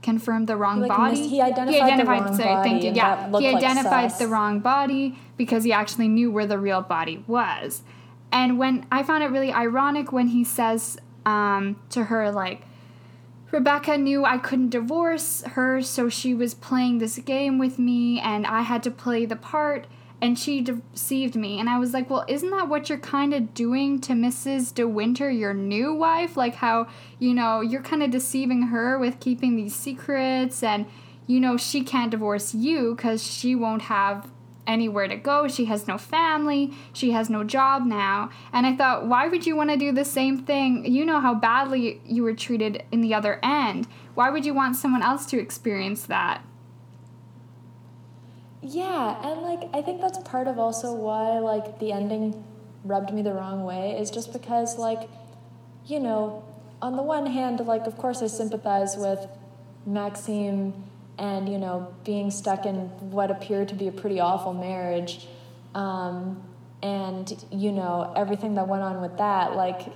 confirmed 0.02 0.46
the 0.46 0.56
wrong 0.56 0.76
He, 0.76 0.88
like, 0.88 0.98
body. 0.98 1.20
mis- 1.20 1.30
he 1.30 1.40
identified 1.40 1.98
the 1.98 2.04
wrong 2.04 2.36
sorry, 2.36 2.62
thank 2.62 2.76
body, 2.76 2.86
you. 2.88 2.92
Yeah, 2.94 3.38
he 3.38 3.48
identified 3.48 4.10
sus. 4.10 4.20
the 4.20 4.28
wrong 4.28 4.60
body 4.60 5.18
because 5.36 5.64
he 5.64 5.72
actually 5.72 6.08
knew 6.08 6.30
where 6.30 6.46
the 6.46 6.58
real 6.58 6.82
body 6.82 7.24
was. 7.26 7.82
And 8.30 8.58
when 8.58 8.86
I 8.90 9.02
found 9.02 9.24
it 9.24 9.28
really 9.28 9.52
ironic 9.52 10.12
when 10.12 10.28
he 10.28 10.44
says 10.44 10.98
um, 11.26 11.76
to 11.90 12.04
her 12.04 12.30
like, 12.30 12.62
Rebecca 13.54 13.96
knew 13.96 14.24
I 14.24 14.38
couldn't 14.38 14.70
divorce 14.70 15.42
her, 15.42 15.80
so 15.80 16.08
she 16.08 16.34
was 16.34 16.54
playing 16.54 16.98
this 16.98 17.18
game 17.18 17.56
with 17.56 17.78
me, 17.78 18.18
and 18.18 18.46
I 18.46 18.62
had 18.62 18.82
to 18.82 18.90
play 18.90 19.26
the 19.26 19.36
part, 19.36 19.86
and 20.20 20.36
she 20.36 20.60
deceived 20.60 21.36
me. 21.36 21.60
And 21.60 21.68
I 21.68 21.78
was 21.78 21.92
like, 21.92 22.10
well, 22.10 22.24
isn't 22.26 22.50
that 22.50 22.68
what 22.68 22.88
you're 22.88 22.98
kind 22.98 23.32
of 23.32 23.54
doing 23.54 24.00
to 24.00 24.12
Mrs. 24.12 24.74
De 24.74 24.88
Winter, 24.88 25.30
your 25.30 25.54
new 25.54 25.94
wife? 25.94 26.36
Like, 26.36 26.56
how, 26.56 26.88
you 27.20 27.32
know, 27.32 27.60
you're 27.60 27.82
kind 27.82 28.02
of 28.02 28.10
deceiving 28.10 28.62
her 28.62 28.98
with 28.98 29.20
keeping 29.20 29.54
these 29.54 29.76
secrets, 29.76 30.64
and, 30.64 30.86
you 31.28 31.38
know, 31.38 31.56
she 31.56 31.84
can't 31.84 32.10
divorce 32.10 32.54
you 32.56 32.96
because 32.96 33.22
she 33.22 33.54
won't 33.54 33.82
have 33.82 34.28
anywhere 34.66 35.08
to 35.08 35.16
go. 35.16 35.48
She 35.48 35.66
has 35.66 35.86
no 35.86 35.98
family. 35.98 36.72
She 36.92 37.12
has 37.12 37.30
no 37.30 37.44
job 37.44 37.84
now. 37.84 38.30
And 38.52 38.66
I 38.66 38.76
thought, 38.76 39.06
why 39.06 39.28
would 39.28 39.46
you 39.46 39.56
want 39.56 39.70
to 39.70 39.76
do 39.76 39.92
the 39.92 40.04
same 40.04 40.38
thing? 40.38 40.84
You 40.84 41.04
know 41.04 41.20
how 41.20 41.34
badly 41.34 42.00
you 42.04 42.22
were 42.22 42.34
treated 42.34 42.84
in 42.90 43.00
the 43.00 43.14
other 43.14 43.40
end. 43.42 43.86
Why 44.14 44.30
would 44.30 44.44
you 44.44 44.54
want 44.54 44.76
someone 44.76 45.02
else 45.02 45.26
to 45.26 45.38
experience 45.38 46.06
that? 46.06 46.44
Yeah, 48.62 49.20
and 49.22 49.42
like 49.42 49.68
I 49.74 49.82
think 49.82 50.00
that's 50.00 50.18
part 50.18 50.48
of 50.48 50.58
also 50.58 50.94
why 50.94 51.38
like 51.38 51.78
the 51.80 51.92
ending 51.92 52.42
rubbed 52.82 53.12
me 53.12 53.20
the 53.20 53.34
wrong 53.34 53.64
way 53.64 53.90
is 53.98 54.10
just 54.10 54.32
because 54.32 54.78
like 54.78 55.08
you 55.84 56.00
know, 56.00 56.42
on 56.80 56.96
the 56.96 57.02
one 57.02 57.26
hand 57.26 57.60
like 57.60 57.86
of 57.86 57.98
course 57.98 58.22
I 58.22 58.26
sympathize 58.26 58.96
with 58.96 59.26
Maxim 59.84 60.72
and 61.18 61.48
you 61.48 61.58
know 61.58 61.94
being 62.04 62.30
stuck 62.30 62.66
in 62.66 62.74
what 63.10 63.30
appeared 63.30 63.68
to 63.68 63.74
be 63.74 63.88
a 63.88 63.92
pretty 63.92 64.20
awful 64.20 64.52
marriage 64.52 65.26
um, 65.74 66.42
and 66.82 67.44
you 67.50 67.72
know 67.72 68.12
everything 68.16 68.54
that 68.54 68.66
went 68.68 68.82
on 68.82 69.00
with 69.00 69.16
that 69.18 69.54
like 69.54 69.86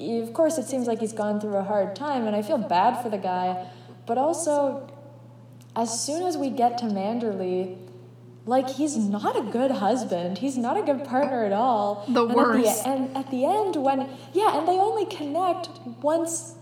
of 0.00 0.32
course 0.32 0.58
it 0.58 0.64
seems 0.64 0.86
like 0.86 1.00
he's 1.00 1.12
gone 1.12 1.40
through 1.40 1.56
a 1.56 1.64
hard 1.64 1.94
time 1.96 2.26
and 2.26 2.34
I 2.34 2.42
feel 2.42 2.58
bad 2.58 3.02
for 3.02 3.08
the 3.08 3.18
guy 3.18 3.68
but 4.06 4.18
also 4.18 4.90
as 5.78 6.04
soon 6.04 6.26
as 6.26 6.36
we 6.36 6.50
get 6.50 6.76
to 6.78 6.86
Manderley, 6.86 7.78
like 8.46 8.68
he's 8.68 8.96
not 8.96 9.36
a 9.36 9.42
good 9.42 9.70
husband. 9.70 10.38
He's 10.38 10.58
not 10.58 10.76
a 10.76 10.82
good 10.82 11.04
partner 11.04 11.44
at 11.44 11.52
all. 11.52 12.04
The 12.08 12.26
and 12.26 12.34
worst. 12.34 12.66
At 12.66 12.84
the, 12.84 12.90
and 12.90 13.16
at 13.16 13.30
the 13.30 13.44
end, 13.44 13.76
when 13.76 14.08
yeah, 14.32 14.58
and 14.58 14.66
they 14.66 14.72
only 14.72 15.06
connect 15.06 15.68
once 16.02 16.54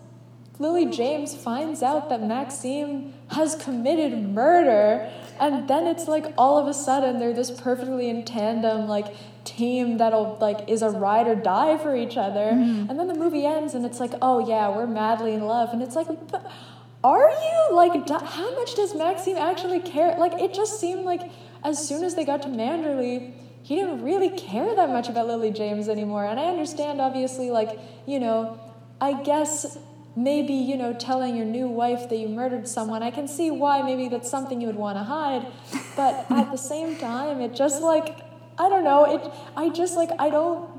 Lily 0.58 0.86
James 0.86 1.34
finds 1.34 1.82
out 1.82 2.08
that 2.08 2.22
Maxim 2.22 3.12
has 3.28 3.54
committed 3.56 4.30
murder, 4.30 5.10
and 5.38 5.68
then 5.68 5.86
it's 5.86 6.08
like 6.08 6.32
all 6.38 6.58
of 6.58 6.66
a 6.66 6.72
sudden 6.72 7.18
they're 7.18 7.34
this 7.34 7.50
perfectly 7.50 8.08
in 8.08 8.24
tandem 8.24 8.88
like 8.88 9.14
team 9.44 9.98
that'll 9.98 10.38
like 10.40 10.68
is 10.68 10.82
a 10.82 10.90
ride 10.90 11.28
or 11.28 11.34
die 11.34 11.76
for 11.76 11.94
each 11.94 12.16
other. 12.16 12.52
Mm-hmm. 12.52 12.90
And 12.90 12.98
then 12.98 13.06
the 13.06 13.14
movie 13.14 13.44
ends, 13.44 13.74
and 13.74 13.84
it's 13.84 14.00
like, 14.00 14.12
oh 14.22 14.46
yeah, 14.46 14.74
we're 14.74 14.86
madly 14.86 15.34
in 15.34 15.42
love, 15.42 15.70
and 15.72 15.82
it's 15.82 15.96
like. 15.96 16.08
But, 16.30 16.50
are 17.04 17.30
you 17.30 17.76
like 17.76 18.08
how 18.08 18.54
much 18.58 18.74
does 18.74 18.94
maxim 18.94 19.36
actually 19.36 19.78
care 19.78 20.16
like 20.18 20.32
it 20.40 20.52
just 20.52 20.80
seemed 20.80 21.04
like 21.04 21.20
as 21.62 21.86
soon 21.86 22.02
as 22.02 22.16
they 22.16 22.24
got 22.24 22.42
to 22.42 22.48
manderley 22.48 23.32
he 23.62 23.76
didn't 23.76 24.02
really 24.02 24.30
care 24.30 24.74
that 24.74 24.88
much 24.88 25.08
about 25.08 25.26
lily 25.26 25.52
james 25.52 25.88
anymore 25.88 26.24
and 26.24 26.40
i 26.40 26.46
understand 26.46 27.00
obviously 27.00 27.50
like 27.50 27.78
you 28.06 28.18
know 28.18 28.58
i 29.00 29.12
guess 29.22 29.78
maybe 30.16 30.54
you 30.54 30.76
know 30.76 30.92
telling 30.94 31.36
your 31.36 31.44
new 31.44 31.68
wife 31.68 32.08
that 32.08 32.16
you 32.16 32.28
murdered 32.28 32.66
someone. 32.66 33.02
I 33.02 33.10
can 33.10 33.28
see 33.28 33.50
why. 33.50 33.82
Maybe 33.82 34.08
that's 34.08 34.30
something 34.30 34.60
you 34.60 34.66
would 34.66 34.76
want 34.76 34.98
to 34.98 35.04
hide. 35.04 35.46
But 35.94 36.26
at 36.30 36.50
the 36.50 36.58
same 36.58 36.96
time 36.96 37.40
it 37.40 37.54
just 37.54 37.82
like 37.82 38.18
i 38.58 38.68
don't 38.68 38.84
know. 38.84 39.04
It 39.04 39.32
i 39.56 39.68
just 39.68 39.96
like 39.96 40.10
i 40.18 40.30
don't 40.30 40.70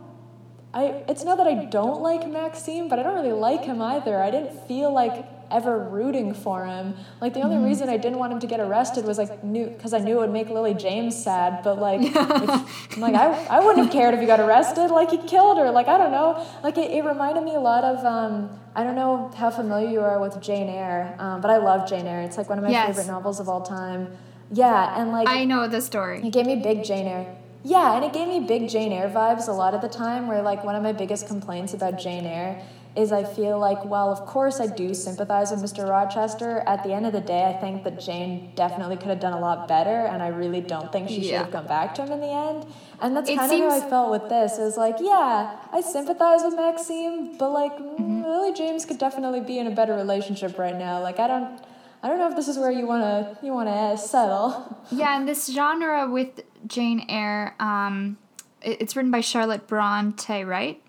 I 0.73 1.03
it's 1.07 1.23
not 1.23 1.37
that 1.37 1.47
I 1.47 1.65
don't 1.65 2.01
like 2.01 2.29
Maxim, 2.29 2.89
but 2.89 2.99
I 2.99 3.03
don't 3.03 3.15
really 3.15 3.31
like 3.31 3.63
him 3.63 3.81
either. 3.81 4.21
I 4.21 4.29
didn't 4.29 4.67
feel 4.67 4.93
like 4.93 5.25
ever 5.51 5.77
rooting 5.77 6.33
for 6.33 6.65
him. 6.65 6.95
Like 7.21 7.33
the 7.33 7.41
only 7.41 7.57
reason 7.57 7.89
I 7.89 7.97
didn't 7.97 8.19
want 8.19 8.33
him 8.33 8.39
to 8.39 8.47
get 8.47 8.59
arrested 8.59 9.05
was 9.05 9.17
like 9.17 9.43
knew 9.43 9.67
because 9.67 9.93
I 9.93 9.99
knew 9.99 10.17
it 10.17 10.19
would 10.19 10.31
make 10.31 10.49
Lily 10.49 10.73
James 10.73 11.21
sad. 11.21 11.63
But 11.63 11.79
like, 11.79 12.01
if, 12.01 12.15
I'm 12.95 12.99
like 13.01 13.15
I 13.15 13.33
I 13.47 13.59
wouldn't 13.59 13.85
have 13.85 13.93
cared 13.93 14.13
if 14.13 14.19
he 14.19 14.25
got 14.25 14.39
arrested. 14.39 14.89
Like 14.91 15.11
he 15.11 15.17
killed 15.17 15.57
her. 15.57 15.69
Like 15.71 15.87
I 15.87 15.97
don't 15.97 16.11
know. 16.11 16.45
Like 16.63 16.77
it, 16.77 16.91
it 16.91 17.03
reminded 17.03 17.43
me 17.43 17.55
a 17.55 17.59
lot 17.59 17.83
of 17.83 18.03
um 18.05 18.49
I 18.75 18.83
don't 18.83 18.95
know 18.95 19.31
how 19.35 19.49
familiar 19.49 19.89
you 19.89 20.01
are 20.01 20.19
with 20.21 20.39
Jane 20.41 20.69
Eyre, 20.69 21.15
um, 21.19 21.41
but 21.41 21.49
I 21.49 21.57
love 21.57 21.89
Jane 21.89 22.05
Eyre. 22.05 22.21
It's 22.21 22.37
like 22.37 22.47
one 22.49 22.57
of 22.59 22.63
my 22.63 22.69
Yes. 22.69 22.87
favorite 22.87 23.07
novels 23.07 23.39
of 23.39 23.49
all 23.49 23.61
time. 23.63 24.09
Yeah, 24.51 24.99
and 25.01 25.11
like 25.11 25.27
I 25.27 25.45
know 25.45 25.67
the 25.67 25.81
story. 25.81 26.21
it 26.25 26.31
gave 26.31 26.45
me 26.45 26.55
big 26.57 26.83
Jane 26.83 27.07
Eyre. 27.07 27.35
Yeah, 27.63 27.95
and 27.95 28.05
it 28.05 28.13
gave 28.13 28.27
me 28.29 28.39
big 28.39 28.69
Jane 28.69 28.93
Eyre 28.93 29.09
vibes 29.09 29.47
a 29.49 29.51
lot 29.51 29.73
of 29.73 29.81
the 29.81 29.89
time, 29.89 30.27
where 30.27 30.41
like 30.41 30.63
one 30.63 30.75
of 30.75 30.83
my 30.83 30.93
biggest 30.93 31.27
complaints 31.27 31.73
about 31.73 31.99
Jane 31.99 32.25
Eyre 32.25 32.61
is 32.97 33.11
I 33.11 33.23
feel 33.23 33.59
like, 33.59 33.85
well, 33.85 34.09
of 34.11 34.25
course 34.25 34.59
I 34.59 34.67
do 34.67 34.93
sympathize 34.93 35.51
with 35.51 35.61
Mr. 35.61 35.87
Rochester. 35.87 36.63
At 36.65 36.83
the 36.83 36.91
end 36.93 37.05
of 37.05 37.13
the 37.13 37.21
day, 37.21 37.45
I 37.45 37.53
think 37.61 37.83
that 37.83 37.99
Jane 37.99 38.51
definitely 38.55 38.97
could 38.97 39.07
have 39.09 39.19
done 39.19 39.33
a 39.33 39.39
lot 39.39 39.67
better, 39.67 40.07
and 40.11 40.23
I 40.23 40.29
really 40.29 40.61
don't 40.61 40.91
think 40.91 41.07
she 41.09 41.21
should 41.23 41.33
have 41.35 41.51
gone 41.51 41.67
back 41.67 41.93
to 41.95 42.01
him 42.03 42.11
in 42.13 42.19
the 42.21 42.27
end. 42.31 42.65
And 42.99 43.15
that's 43.15 43.29
It 43.29 43.37
kind 43.37 43.51
of 43.51 43.59
how 43.59 43.69
I 43.85 43.89
felt 43.89 44.09
with 44.11 44.27
this. 44.29 44.57
Is 44.57 44.75
like, 44.77 44.95
yeah, 44.99 45.57
I 45.71 45.81
sympathize 45.81 46.41
with 46.43 46.55
Maxim, 46.55 47.37
but 47.37 47.51
like 47.51 47.73
mm, 47.77 48.23
Lily 48.25 48.53
James 48.53 48.85
could 48.85 48.97
definitely 48.97 49.41
be 49.41 49.59
in 49.59 49.67
a 49.67 49.71
better 49.71 49.93
relationship 49.95 50.57
right 50.57 50.75
now. 50.75 51.01
Like, 51.01 51.19
I 51.19 51.27
don't. 51.27 51.59
I 52.03 52.09
don't 52.09 52.19
know 52.19 52.29
if 52.29 52.35
this 52.35 52.47
is 52.47 52.57
where 52.59 52.71
you 52.71 52.85
wanna 52.87 53.37
you 53.41 53.53
wanna 53.53 53.97
settle. 53.97 54.77
Yeah, 54.91 55.17
and 55.17 55.27
this 55.27 55.47
genre 55.51 56.09
with 56.09 56.41
Jane 56.65 57.05
Eyre, 57.09 57.55
um, 57.59 58.17
it- 58.61 58.81
it's 58.81 58.95
written 58.95 59.11
by 59.11 59.21
Charlotte 59.21 59.67
Bronte, 59.67 60.43
right? 60.43 60.81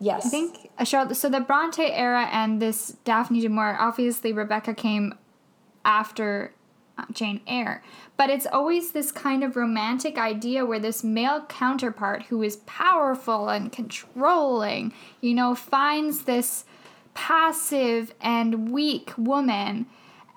Yes. 0.00 0.26
I 0.26 0.28
think 0.30 0.70
Charlotte. 0.84 1.16
So 1.16 1.28
the 1.28 1.40
Bronte 1.40 1.84
era 1.84 2.28
and 2.32 2.60
this 2.60 2.96
Daphne 3.04 3.40
du 3.40 3.48
Maurier. 3.48 3.76
Obviously, 3.78 4.32
Rebecca 4.32 4.74
came 4.74 5.14
after 5.84 6.54
uh, 6.98 7.04
Jane 7.12 7.40
Eyre. 7.46 7.82
But 8.16 8.30
it's 8.30 8.46
always 8.46 8.92
this 8.92 9.12
kind 9.12 9.44
of 9.44 9.56
romantic 9.56 10.18
idea 10.18 10.64
where 10.64 10.78
this 10.78 11.04
male 11.04 11.44
counterpart 11.48 12.24
who 12.24 12.42
is 12.42 12.56
powerful 12.66 13.48
and 13.48 13.70
controlling, 13.70 14.92
you 15.20 15.34
know, 15.34 15.54
finds 15.54 16.22
this 16.24 16.64
passive 17.14 18.14
and 18.20 18.70
weak 18.70 19.12
woman 19.16 19.86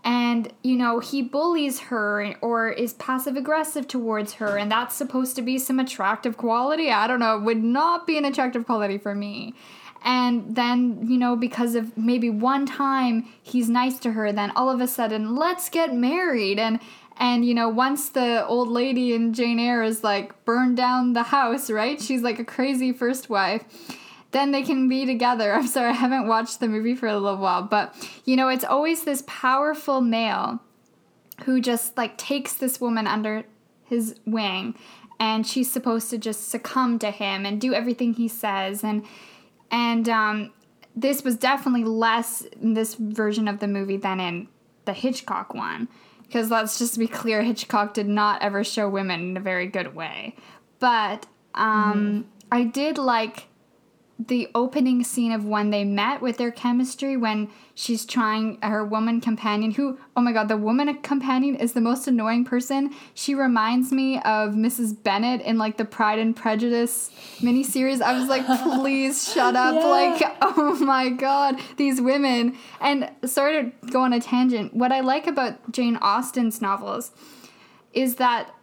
and 0.03 0.51
you 0.63 0.75
know 0.75 0.99
he 0.99 1.21
bullies 1.21 1.79
her 1.79 2.35
or 2.41 2.69
is 2.69 2.93
passive 2.93 3.35
aggressive 3.35 3.87
towards 3.87 4.33
her 4.33 4.57
and 4.57 4.71
that's 4.71 4.95
supposed 4.95 5.35
to 5.35 5.41
be 5.41 5.57
some 5.57 5.79
attractive 5.79 6.37
quality? 6.37 6.91
I 6.91 7.07
don't 7.07 7.19
know. 7.19 7.39
Would 7.39 7.63
not 7.63 8.05
be 8.05 8.17
an 8.17 8.25
attractive 8.25 8.65
quality 8.65 8.97
for 8.97 9.15
me. 9.15 9.53
And 10.03 10.55
then 10.55 11.07
you 11.07 11.17
know 11.17 11.35
because 11.35 11.75
of 11.75 11.97
maybe 11.97 12.29
one 12.29 12.65
time 12.65 13.25
he's 13.41 13.69
nice 13.69 13.99
to 13.99 14.11
her 14.11 14.31
then 14.31 14.51
all 14.55 14.69
of 14.69 14.81
a 14.81 14.87
sudden 14.87 15.35
let's 15.35 15.69
get 15.69 15.93
married. 15.93 16.59
And 16.59 16.79
and 17.17 17.45
you 17.45 17.53
know 17.53 17.69
once 17.69 18.09
the 18.09 18.45
old 18.45 18.67
lady 18.67 19.13
in 19.13 19.33
jane 19.33 19.59
eyre 19.59 19.83
is 19.83 20.03
like 20.03 20.43
burned 20.45 20.75
down 20.75 21.13
the 21.13 21.23
house 21.23 21.69
right? 21.69 22.01
She's 22.01 22.21
like 22.21 22.39
a 22.39 22.45
crazy 22.45 22.91
first 22.91 23.29
wife 23.29 23.63
then 24.33 24.51
they 24.51 24.63
can 24.63 24.89
be 24.89 25.05
together. 25.05 25.53
I'm 25.55 25.67
sorry, 25.67 25.89
I 25.89 25.93
haven't 25.93 26.27
watched 26.27 26.59
the 26.59 26.67
movie 26.67 26.95
for 26.95 27.07
a 27.07 27.17
little 27.17 27.39
while, 27.39 27.63
but 27.63 27.95
you 28.25 28.35
know, 28.35 28.49
it's 28.49 28.65
always 28.65 29.03
this 29.03 29.23
powerful 29.25 30.01
male 30.01 30.59
who 31.45 31.61
just 31.61 31.97
like 31.97 32.17
takes 32.17 32.53
this 32.53 32.79
woman 32.79 33.07
under 33.07 33.43
his 33.85 34.15
wing 34.25 34.75
and 35.19 35.45
she's 35.45 35.71
supposed 35.71 36.09
to 36.09 36.17
just 36.17 36.49
succumb 36.49 36.99
to 36.99 37.11
him 37.11 37.45
and 37.45 37.61
do 37.61 37.73
everything 37.73 38.13
he 38.13 38.27
says 38.27 38.83
and 38.83 39.05
and 39.71 40.07
um, 40.07 40.51
this 40.95 41.23
was 41.23 41.35
definitely 41.35 41.83
less 41.83 42.43
in 42.61 42.75
this 42.75 42.93
version 42.95 43.47
of 43.47 43.59
the 43.59 43.67
movie 43.67 43.97
than 43.97 44.19
in 44.19 44.47
the 44.85 44.93
Hitchcock 44.93 45.53
one 45.53 45.87
because 46.23 46.51
let's 46.51 46.77
just 46.77 46.97
be 46.97 47.07
clear 47.07 47.41
Hitchcock 47.41 47.93
did 47.93 48.07
not 48.07 48.41
ever 48.41 48.63
show 48.63 48.89
women 48.89 49.21
in 49.21 49.37
a 49.37 49.41
very 49.41 49.67
good 49.67 49.95
way 49.95 50.35
but 50.79 51.25
um, 51.55 51.93
mm-hmm. 51.93 52.21
I 52.51 52.63
did 52.65 52.97
like 52.97 53.47
the 54.19 54.47
opening 54.53 55.03
scene 55.03 55.31
of 55.31 55.45
when 55.45 55.71
they 55.71 55.83
met 55.83 56.21
with 56.21 56.37
their 56.37 56.51
chemistry 56.51 57.17
when 57.17 57.49
she's 57.73 58.05
trying 58.05 58.59
her 58.61 58.85
woman 58.85 59.19
companion 59.19 59.71
who 59.71 59.97
oh 60.15 60.21
my 60.21 60.31
god 60.31 60.47
the 60.47 60.55
woman 60.55 60.93
companion 61.01 61.55
is 61.55 61.73
the 61.73 61.81
most 61.81 62.07
annoying 62.07 62.45
person. 62.45 62.93
She 63.15 63.33
reminds 63.33 63.91
me 63.91 64.17
of 64.17 64.53
mrs 64.53 65.01
bennet 65.01 65.41
in 65.41 65.57
like 65.57 65.77
the 65.77 65.85
pride 65.85 66.19
and 66.19 66.35
prejudice 66.35 67.09
miniseries. 67.39 68.01
I 68.01 68.17
was 68.17 68.29
like 68.29 68.45
please 68.79 69.27
shut 69.33 69.55
up 69.55 69.75
yeah. 69.75 69.85
like 69.85 70.37
oh 70.41 70.77
my 70.79 71.09
god 71.09 71.59
these 71.77 71.99
women. 71.99 72.55
And 72.79 73.09
sorry 73.25 73.63
to 73.63 73.87
go 73.87 74.01
on 74.01 74.13
a 74.13 74.19
tangent 74.19 74.73
what 74.73 74.91
i 74.91 74.99
like 74.99 75.27
about 75.27 75.71
jane 75.71 75.97
austen's 75.97 76.61
novels 76.61 77.11
is 77.93 78.15
that 78.15 78.53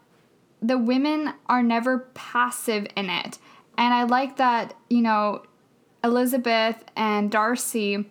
the 0.62 0.78
women 0.78 1.32
are 1.46 1.62
never 1.62 2.10
passive 2.14 2.86
in 2.96 3.08
it 3.08 3.38
and 3.80 3.94
I 3.94 4.02
like 4.02 4.36
that, 4.36 4.74
you 4.90 5.00
know, 5.00 5.42
Elizabeth 6.04 6.84
and 6.96 7.30
Darcy 7.30 8.04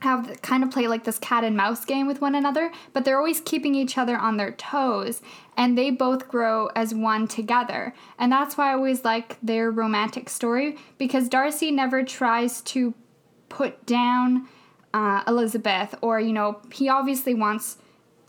have 0.00 0.40
kind 0.42 0.62
of 0.62 0.70
play 0.70 0.86
like 0.86 1.04
this 1.04 1.18
cat 1.18 1.42
and 1.42 1.56
mouse 1.56 1.84
game 1.84 2.06
with 2.06 2.20
one 2.20 2.34
another, 2.34 2.70
but 2.92 3.04
they're 3.04 3.16
always 3.16 3.40
keeping 3.40 3.74
each 3.74 3.96
other 3.96 4.16
on 4.16 4.36
their 4.36 4.52
toes, 4.52 5.22
and 5.56 5.76
they 5.76 5.90
both 5.90 6.28
grow 6.28 6.66
as 6.76 6.94
one 6.94 7.26
together. 7.26 7.94
And 8.18 8.30
that's 8.30 8.56
why 8.56 8.70
I 8.70 8.74
always 8.74 9.02
like 9.02 9.38
their 9.42 9.70
romantic 9.70 10.28
story 10.28 10.76
because 10.98 11.28
Darcy 11.28 11.70
never 11.70 12.04
tries 12.04 12.60
to 12.62 12.92
put 13.48 13.86
down 13.86 14.46
uh, 14.92 15.22
Elizabeth, 15.26 15.94
or, 16.02 16.20
you 16.20 16.34
know, 16.34 16.60
he 16.70 16.88
obviously 16.88 17.32
wants 17.32 17.78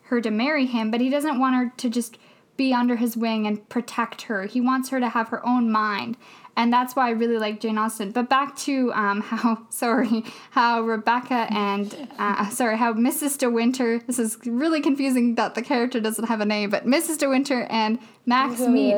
her 0.04 0.22
to 0.22 0.32
marry 0.32 0.66
him, 0.66 0.92
but 0.92 1.02
he 1.02 1.10
doesn't 1.10 1.40
want 1.40 1.56
her 1.56 1.74
to 1.76 1.90
just 1.90 2.18
be 2.58 2.74
under 2.74 2.96
his 2.98 3.16
wing 3.16 3.48
and 3.48 3.68
protect 3.70 4.24
her. 4.24 4.46
He 4.46 4.60
wants 4.60 4.90
her 4.90 5.00
to 5.00 5.10
have 5.10 5.30
her 5.30 5.46
own 5.48 5.72
mind 5.72 6.18
and 6.60 6.74
that's 6.74 6.94
why 6.94 7.08
I 7.08 7.12
really 7.12 7.38
like 7.38 7.62
Jane 7.62 7.78
Austen. 7.78 8.12
But 8.12 8.28
back 8.28 8.56
to 8.58 8.92
um, 8.94 9.22
how 9.26 9.66
sorry 9.70 10.26
how 10.52 10.82
Rebecca 10.82 11.48
and 11.50 12.10
uh, 12.20 12.50
sorry 12.50 12.78
how 12.78 12.94
Mrs. 12.94 13.38
De 13.38 13.50
Winter. 13.50 14.00
This 14.00 14.20
is 14.20 14.38
really 14.46 14.82
confusing 14.82 15.36
that 15.36 15.56
the 15.56 15.62
character 15.62 16.02
doesn't 16.02 16.26
have 16.26 16.42
a 16.42 16.46
name, 16.46 16.70
but 16.70 16.86
Mrs. 16.86 17.18
De 17.18 17.30
Winter 17.30 17.66
and 17.70 17.98
Max 18.26 18.60
meet. 18.60 18.94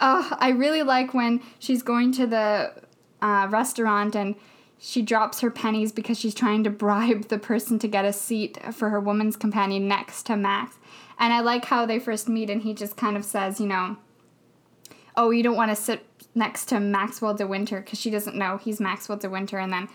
Oh, 0.00 0.36
I 0.38 0.50
really 0.50 0.82
like 0.82 1.14
when 1.14 1.40
she's 1.58 1.82
going 1.82 2.12
to 2.12 2.26
the 2.26 2.74
uh, 3.22 3.48
restaurant 3.50 4.14
and 4.14 4.36
she 4.78 5.00
drops 5.00 5.40
her 5.40 5.50
pennies 5.50 5.90
because 5.90 6.20
she's 6.20 6.34
trying 6.34 6.62
to 6.64 6.70
bribe 6.70 7.28
the 7.28 7.38
person 7.38 7.78
to 7.80 7.88
get 7.88 8.04
a 8.04 8.12
seat 8.12 8.58
for 8.72 8.90
her 8.90 9.00
woman's 9.00 9.34
companion 9.34 9.88
next 9.88 10.24
to 10.26 10.36
Max. 10.36 10.76
And 11.18 11.32
I 11.32 11.40
like 11.40 11.64
how 11.64 11.86
they 11.86 11.98
first 11.98 12.28
meet 12.28 12.50
and 12.50 12.62
he 12.62 12.74
just 12.74 12.96
kind 12.96 13.16
of 13.16 13.24
says, 13.24 13.58
you 13.58 13.66
know, 13.66 13.96
oh, 15.16 15.30
you 15.30 15.42
don't 15.42 15.56
want 15.56 15.70
to 15.70 15.76
sit 15.76 16.04
next 16.38 16.66
to 16.66 16.80
Maxwell 16.80 17.34
de 17.34 17.46
Winter 17.46 17.80
because 17.80 18.00
she 18.00 18.10
doesn't 18.10 18.36
know 18.36 18.56
he's 18.56 18.80
Maxwell 18.80 19.18
de 19.18 19.28
Winter. 19.28 19.58
And 19.58 19.72
then 19.72 19.88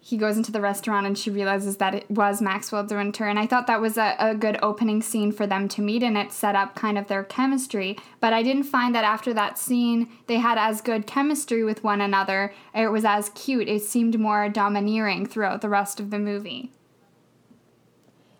he 0.00 0.18
goes 0.18 0.36
into 0.36 0.52
the 0.52 0.60
restaurant 0.60 1.06
and 1.06 1.16
she 1.16 1.30
realizes 1.30 1.78
that 1.78 1.94
it 1.94 2.10
was 2.10 2.42
Maxwell 2.42 2.84
de 2.84 2.94
Winter. 2.94 3.26
And 3.26 3.38
I 3.38 3.46
thought 3.46 3.66
that 3.66 3.80
was 3.80 3.96
a, 3.96 4.14
a 4.18 4.34
good 4.34 4.58
opening 4.62 5.00
scene 5.00 5.32
for 5.32 5.46
them 5.46 5.66
to 5.68 5.80
meet 5.80 6.02
and 6.02 6.16
it 6.16 6.30
set 6.30 6.54
up 6.54 6.74
kind 6.74 6.98
of 6.98 7.08
their 7.08 7.24
chemistry. 7.24 7.98
But 8.20 8.34
I 8.34 8.42
didn't 8.42 8.64
find 8.64 8.94
that 8.94 9.04
after 9.04 9.32
that 9.32 9.58
scene 9.58 10.08
they 10.26 10.36
had 10.36 10.58
as 10.58 10.82
good 10.82 11.06
chemistry 11.06 11.64
with 11.64 11.82
one 11.82 12.02
another. 12.02 12.52
It 12.74 12.88
was 12.88 13.06
as 13.06 13.30
cute. 13.30 13.66
It 13.66 13.82
seemed 13.82 14.20
more 14.20 14.48
domineering 14.50 15.24
throughout 15.24 15.62
the 15.62 15.70
rest 15.70 15.98
of 15.98 16.10
the 16.10 16.18
movie. 16.18 16.70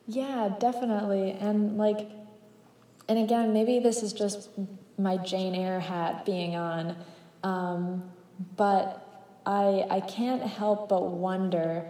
Yeah, 0.07 0.55
definitely. 0.61 1.33
And 1.33 1.79
like, 1.79 2.11
and 3.09 3.19
again, 3.19 3.55
maybe 3.55 3.79
this 3.79 4.03
is 4.03 4.13
just 4.13 4.51
my 4.99 5.17
Jane 5.17 5.55
Eyre 5.55 5.81
hat 5.81 6.25
being 6.25 6.57
on. 6.57 6.97
Um, 7.45 8.03
but 8.57 9.39
I, 9.47 9.87
I 9.91 10.01
can't 10.01 10.43
help 10.43 10.89
but 10.89 11.03
wonder, 11.05 11.87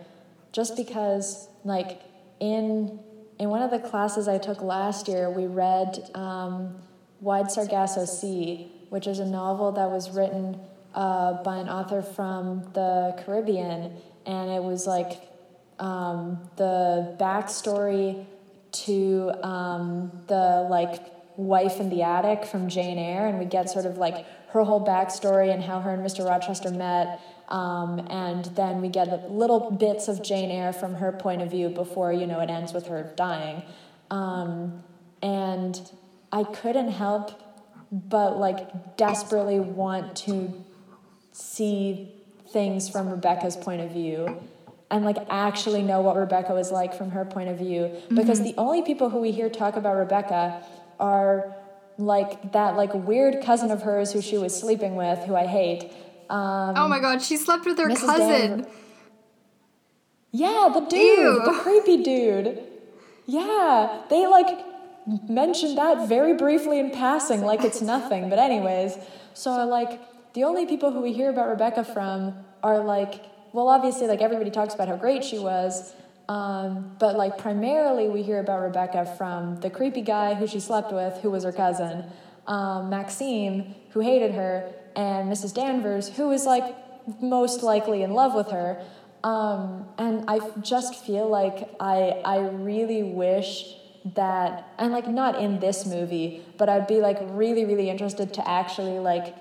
just 0.52 0.76
because, 0.76 1.48
like, 1.64 2.02
in, 2.40 2.98
in 3.38 3.48
one 3.48 3.62
of 3.62 3.70
the 3.70 3.78
classes 3.78 4.28
I 4.28 4.38
took 4.38 4.60
last 4.60 5.08
year, 5.08 5.30
we 5.30 5.46
read 5.46 6.10
um, 6.14 6.76
Wide 7.20 7.50
Sargasso 7.50 8.04
Sea, 8.04 8.70
which 8.90 9.06
is 9.06 9.20
a 9.20 9.24
novel 9.24 9.72
that 9.72 9.90
was 9.90 10.10
written 10.10 10.60
uh, 10.94 11.42
by 11.42 11.56
an 11.56 11.68
author 11.68 12.02
from 12.02 12.64
the 12.74 13.20
Caribbean, 13.24 13.96
and 14.26 14.50
it 14.50 14.62
was 14.62 14.86
like 14.86 15.22
um, 15.78 16.38
the 16.56 17.16
backstory 17.18 18.26
to 18.72 19.32
um, 19.42 20.10
the 20.26 20.66
like 20.68 21.00
wife 21.36 21.80
in 21.80 21.90
the 21.90 22.02
attic 22.02 22.44
from 22.44 22.68
Jane 22.68 22.98
Eyre, 22.98 23.26
and 23.26 23.38
we 23.38 23.44
get 23.44 23.70
sort 23.70 23.86
of 23.86 23.98
like 23.98 24.24
her 24.54 24.62
whole 24.62 24.84
backstory 24.84 25.52
and 25.52 25.62
how 25.62 25.80
her 25.80 25.92
and 25.92 26.06
Mr. 26.06 26.24
Rochester 26.24 26.70
met. 26.70 27.20
Um, 27.48 28.06
and 28.08 28.44
then 28.56 28.80
we 28.80 28.88
get 28.88 29.30
little 29.30 29.72
bits 29.72 30.08
of 30.08 30.22
Jane 30.22 30.50
Eyre 30.50 30.72
from 30.72 30.94
her 30.94 31.12
point 31.12 31.42
of 31.42 31.50
view 31.50 31.68
before 31.68 32.12
you 32.12 32.26
know 32.26 32.40
it 32.40 32.48
ends 32.48 32.72
with 32.72 32.86
her 32.86 33.12
dying. 33.16 33.64
Um, 34.10 34.82
and 35.20 35.78
I 36.32 36.44
couldn't 36.44 36.92
help 36.92 37.40
but 37.90 38.38
like 38.38 38.96
desperately 38.96 39.60
want 39.60 40.16
to 40.16 40.64
see 41.32 42.12
things 42.48 42.88
from 42.88 43.08
Rebecca's 43.08 43.56
point 43.56 43.82
of 43.82 43.90
view 43.90 44.40
and 44.90 45.04
like 45.04 45.16
actually 45.28 45.82
know 45.82 46.00
what 46.00 46.16
Rebecca 46.16 46.54
was 46.54 46.70
like 46.70 46.94
from 46.94 47.10
her 47.10 47.24
point 47.24 47.48
of 47.48 47.58
view 47.58 47.90
because 48.08 48.38
mm-hmm. 48.38 48.48
the 48.48 48.54
only 48.56 48.82
people 48.82 49.10
who 49.10 49.18
we 49.18 49.32
hear 49.32 49.50
talk 49.50 49.76
about 49.76 49.96
Rebecca 49.96 50.62
are 51.00 51.56
like 51.98 52.52
that 52.52 52.76
like 52.76 52.92
weird 52.94 53.42
cousin 53.42 53.70
of 53.70 53.82
hers 53.82 54.12
who 54.12 54.20
she 54.20 54.38
was 54.38 54.58
sleeping 54.58 54.96
with, 54.96 55.18
who 55.20 55.34
I 55.34 55.46
hate. 55.46 55.92
Um, 56.30 56.74
oh 56.76 56.88
my 56.88 57.00
god, 57.00 57.22
she 57.22 57.36
slept 57.36 57.64
with 57.66 57.78
her 57.78 57.88
Mrs. 57.88 58.06
cousin. 58.06 58.66
yeah, 60.32 60.70
the 60.72 60.80
dude, 60.80 61.18
Ew. 61.18 61.42
the 61.44 61.52
creepy 61.52 62.02
dude. 62.02 62.62
Yeah, 63.26 64.02
they 64.10 64.26
like 64.26 64.64
mentioned 65.28 65.78
that 65.78 66.08
very 66.08 66.34
briefly 66.34 66.78
in 66.78 66.90
passing, 66.90 67.42
like 67.42 67.62
it's 67.62 67.80
nothing. 67.80 68.28
But 68.28 68.38
anyways, 68.38 68.96
so 69.34 69.66
like 69.66 70.00
the 70.34 70.44
only 70.44 70.66
people 70.66 70.90
who 70.90 71.00
we 71.00 71.12
hear 71.12 71.30
about 71.30 71.48
Rebecca 71.48 71.84
from 71.84 72.34
are 72.62 72.82
like, 72.82 73.24
well, 73.52 73.68
obviously, 73.68 74.06
like 74.06 74.20
everybody 74.20 74.50
talks 74.50 74.74
about 74.74 74.88
how 74.88 74.96
great 74.96 75.24
she 75.24 75.38
was, 75.38 75.92
um, 76.28 76.96
but 76.98 77.16
like 77.16 77.36
primarily, 77.38 78.08
we 78.08 78.22
hear 78.22 78.40
about 78.40 78.62
Rebecca 78.62 79.04
from 79.18 79.60
the 79.60 79.68
creepy 79.68 80.00
guy 80.00 80.34
who 80.34 80.46
she 80.46 80.60
slept 80.60 80.92
with, 80.92 81.18
who 81.18 81.30
was 81.30 81.44
her 81.44 81.52
cousin, 81.52 82.04
um, 82.46 82.88
Maxim, 82.88 83.74
who 83.90 84.00
hated 84.00 84.32
her, 84.32 84.72
and 84.96 85.30
Mrs. 85.30 85.54
Danvers, 85.54 86.08
who 86.08 86.28
was 86.28 86.46
like 86.46 86.64
most 87.20 87.62
likely 87.62 88.02
in 88.02 88.12
love 88.12 88.34
with 88.34 88.50
her. 88.50 88.82
Um, 89.22 89.86
and 89.98 90.24
I 90.28 90.40
just 90.60 91.04
feel 91.04 91.28
like 91.28 91.70
I 91.80 92.22
I 92.24 92.38
really 92.40 93.02
wish 93.02 93.74
that 94.14 94.68
and 94.78 94.92
like 94.92 95.08
not 95.08 95.40
in 95.40 95.60
this 95.60 95.84
movie, 95.86 96.42
but 96.56 96.68
I'd 96.70 96.86
be 96.86 97.00
like 97.00 97.18
really 97.20 97.66
really 97.66 97.90
interested 97.90 98.32
to 98.34 98.48
actually 98.48 98.98
like 98.98 99.34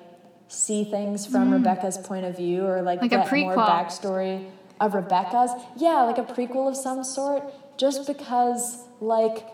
see 0.50 0.84
things 0.84 1.26
from 1.26 1.50
mm. 1.50 1.54
Rebecca's 1.54 1.98
point 1.98 2.26
of 2.26 2.38
view 2.38 2.66
or 2.66 2.82
like, 2.82 3.02
like 3.02 3.10
get 3.10 3.32
more 3.32 3.56
backstory 3.56 4.50
of 4.84 4.94
Rebecca's. 4.94 5.52
Yeah, 5.78 6.04
like 6.04 6.18
a 6.18 6.24
prequel 6.24 6.68
of 6.68 6.76
some 6.76 7.04
sort, 7.04 7.44
just 7.78 8.06
because, 8.06 8.86
like, 9.00 9.48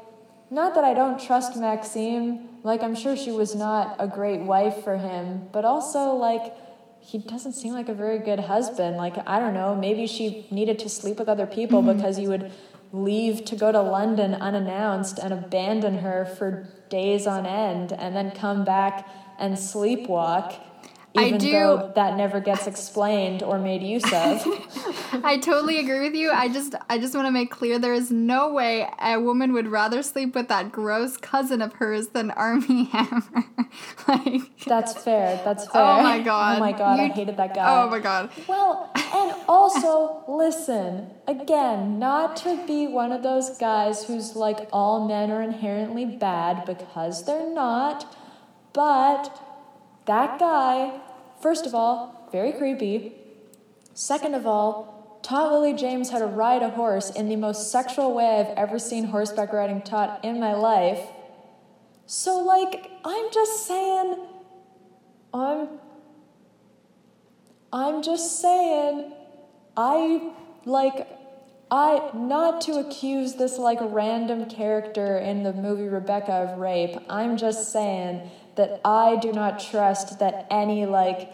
not 0.49 0.73
that 0.75 0.83
I 0.83 0.93
don't 0.93 1.19
trust 1.19 1.55
Maxim, 1.55 2.47
like, 2.63 2.81
I'm 2.81 2.95
sure 2.95 3.15
she 3.15 3.31
was 3.31 3.55
not 3.55 3.95
a 3.99 4.07
great 4.07 4.41
wife 4.41 4.83
for 4.83 4.97
him, 4.97 5.47
but 5.51 5.63
also, 5.65 6.13
like, 6.13 6.53
he 6.99 7.19
doesn't 7.19 7.53
seem 7.53 7.73
like 7.73 7.89
a 7.89 7.93
very 7.93 8.19
good 8.19 8.39
husband. 8.39 8.97
Like, 8.97 9.15
I 9.27 9.39
don't 9.39 9.53
know, 9.53 9.75
maybe 9.75 10.07
she 10.07 10.47
needed 10.51 10.79
to 10.79 10.89
sleep 10.89 11.19
with 11.19 11.29
other 11.29 11.45
people 11.45 11.81
mm-hmm. 11.81 11.97
because 11.97 12.17
he 12.17 12.27
would 12.27 12.51
leave 12.91 13.45
to 13.45 13.55
go 13.55 13.71
to 13.71 13.81
London 13.81 14.33
unannounced 14.33 15.19
and 15.19 15.31
abandon 15.31 15.99
her 15.99 16.25
for 16.25 16.67
days 16.89 17.27
on 17.27 17.45
end 17.45 17.93
and 17.93 18.15
then 18.15 18.31
come 18.31 18.65
back 18.65 19.07
and 19.37 19.53
sleepwalk 19.55 20.59
even 21.15 21.33
I 21.35 21.37
do, 21.37 21.51
though 21.51 21.91
that 21.95 22.17
never 22.17 22.39
gets 22.39 22.67
explained 22.67 23.41
or 23.41 23.57
made 23.57 23.81
use 23.81 24.03
of. 24.05 24.45
I 25.23 25.39
totally 25.41 25.79
agree 25.79 26.01
with 26.01 26.13
you. 26.13 26.31
I 26.31 26.49
just 26.49 26.75
I 26.87 26.99
just 26.99 27.15
want 27.15 27.25
to 27.25 27.31
make 27.31 27.49
clear 27.49 27.79
there 27.79 27.95
is 27.95 28.11
no 28.11 28.53
way 28.53 28.87
a 29.01 29.19
woman 29.19 29.53
would 29.53 29.67
rather 29.67 30.03
sleep 30.03 30.35
with 30.35 30.49
that 30.49 30.71
gross 30.71 31.17
cousin 31.17 31.63
of 31.63 31.73
hers 31.73 32.09
than 32.09 32.29
Armie 32.31 32.83
Hammer. 32.91 33.45
like 34.07 34.65
That's 34.65 35.03
fair. 35.03 35.41
That's 35.43 35.65
oh 35.69 35.71
fair. 35.71 35.81
Oh 35.81 36.03
my 36.03 36.19
god. 36.19 36.57
Oh 36.57 36.59
my 36.59 36.71
god, 36.73 36.99
you, 36.99 37.05
I 37.05 37.07
hated 37.07 37.37
that 37.37 37.51
oh 37.51 37.55
guy. 37.55 37.83
Oh 37.83 37.89
my 37.89 37.99
god. 37.99 38.29
Well, 38.47 38.91
and 38.95 39.35
also 39.47 40.23
listen, 40.27 41.09
again, 41.27 41.97
not 41.97 42.35
to 42.37 42.63
be 42.67 42.87
one 42.87 43.11
of 43.11 43.23
those 43.23 43.57
guys 43.57 44.03
who's 44.03 44.35
like 44.35 44.69
all 44.71 45.07
men 45.07 45.31
are 45.31 45.41
inherently 45.41 46.05
bad 46.05 46.65
because 46.65 47.25
they're 47.25 47.51
not, 47.51 48.15
but 48.73 49.48
that 50.09 50.39
guy, 50.39 50.99
first 51.39 51.67
of 51.67 51.75
all, 51.75 52.27
very 52.31 52.51
creepy. 52.51 53.13
Second 53.93 54.33
of 54.33 54.47
all, 54.47 55.19
taught 55.21 55.51
Lily 55.51 55.75
James 55.75 56.09
how 56.09 56.17
to 56.17 56.25
ride 56.25 56.63
a 56.63 56.71
horse 56.71 57.11
in 57.11 57.29
the 57.29 57.35
most 57.35 57.71
sexual 57.71 58.15
way 58.15 58.39
I've 58.39 58.57
ever 58.57 58.79
seen 58.79 59.03
horseback 59.03 59.53
riding 59.53 59.83
taught 59.83 60.25
in 60.25 60.39
my 60.39 60.55
life. 60.55 60.99
So, 62.07 62.39
like, 62.39 62.89
I'm 63.05 63.31
just 63.31 63.67
saying, 63.67 64.25
I'm. 65.31 65.69
I'm 67.71 68.01
just 68.01 68.41
saying, 68.41 69.13
I, 69.77 70.31
like, 70.65 71.07
I, 71.69 72.09
not 72.15 72.61
to 72.61 72.79
accuse 72.79 73.35
this, 73.35 73.59
like, 73.59 73.77
random 73.79 74.49
character 74.49 75.19
in 75.19 75.43
the 75.43 75.53
movie 75.53 75.87
Rebecca 75.87 76.31
of 76.31 76.57
rape, 76.57 76.97
I'm 77.07 77.37
just 77.37 77.71
saying 77.71 78.27
that 78.55 78.81
I 78.83 79.17
do 79.17 79.31
not 79.31 79.59
trust 79.59 80.19
that 80.19 80.47
any 80.49 80.85
like 80.85 81.31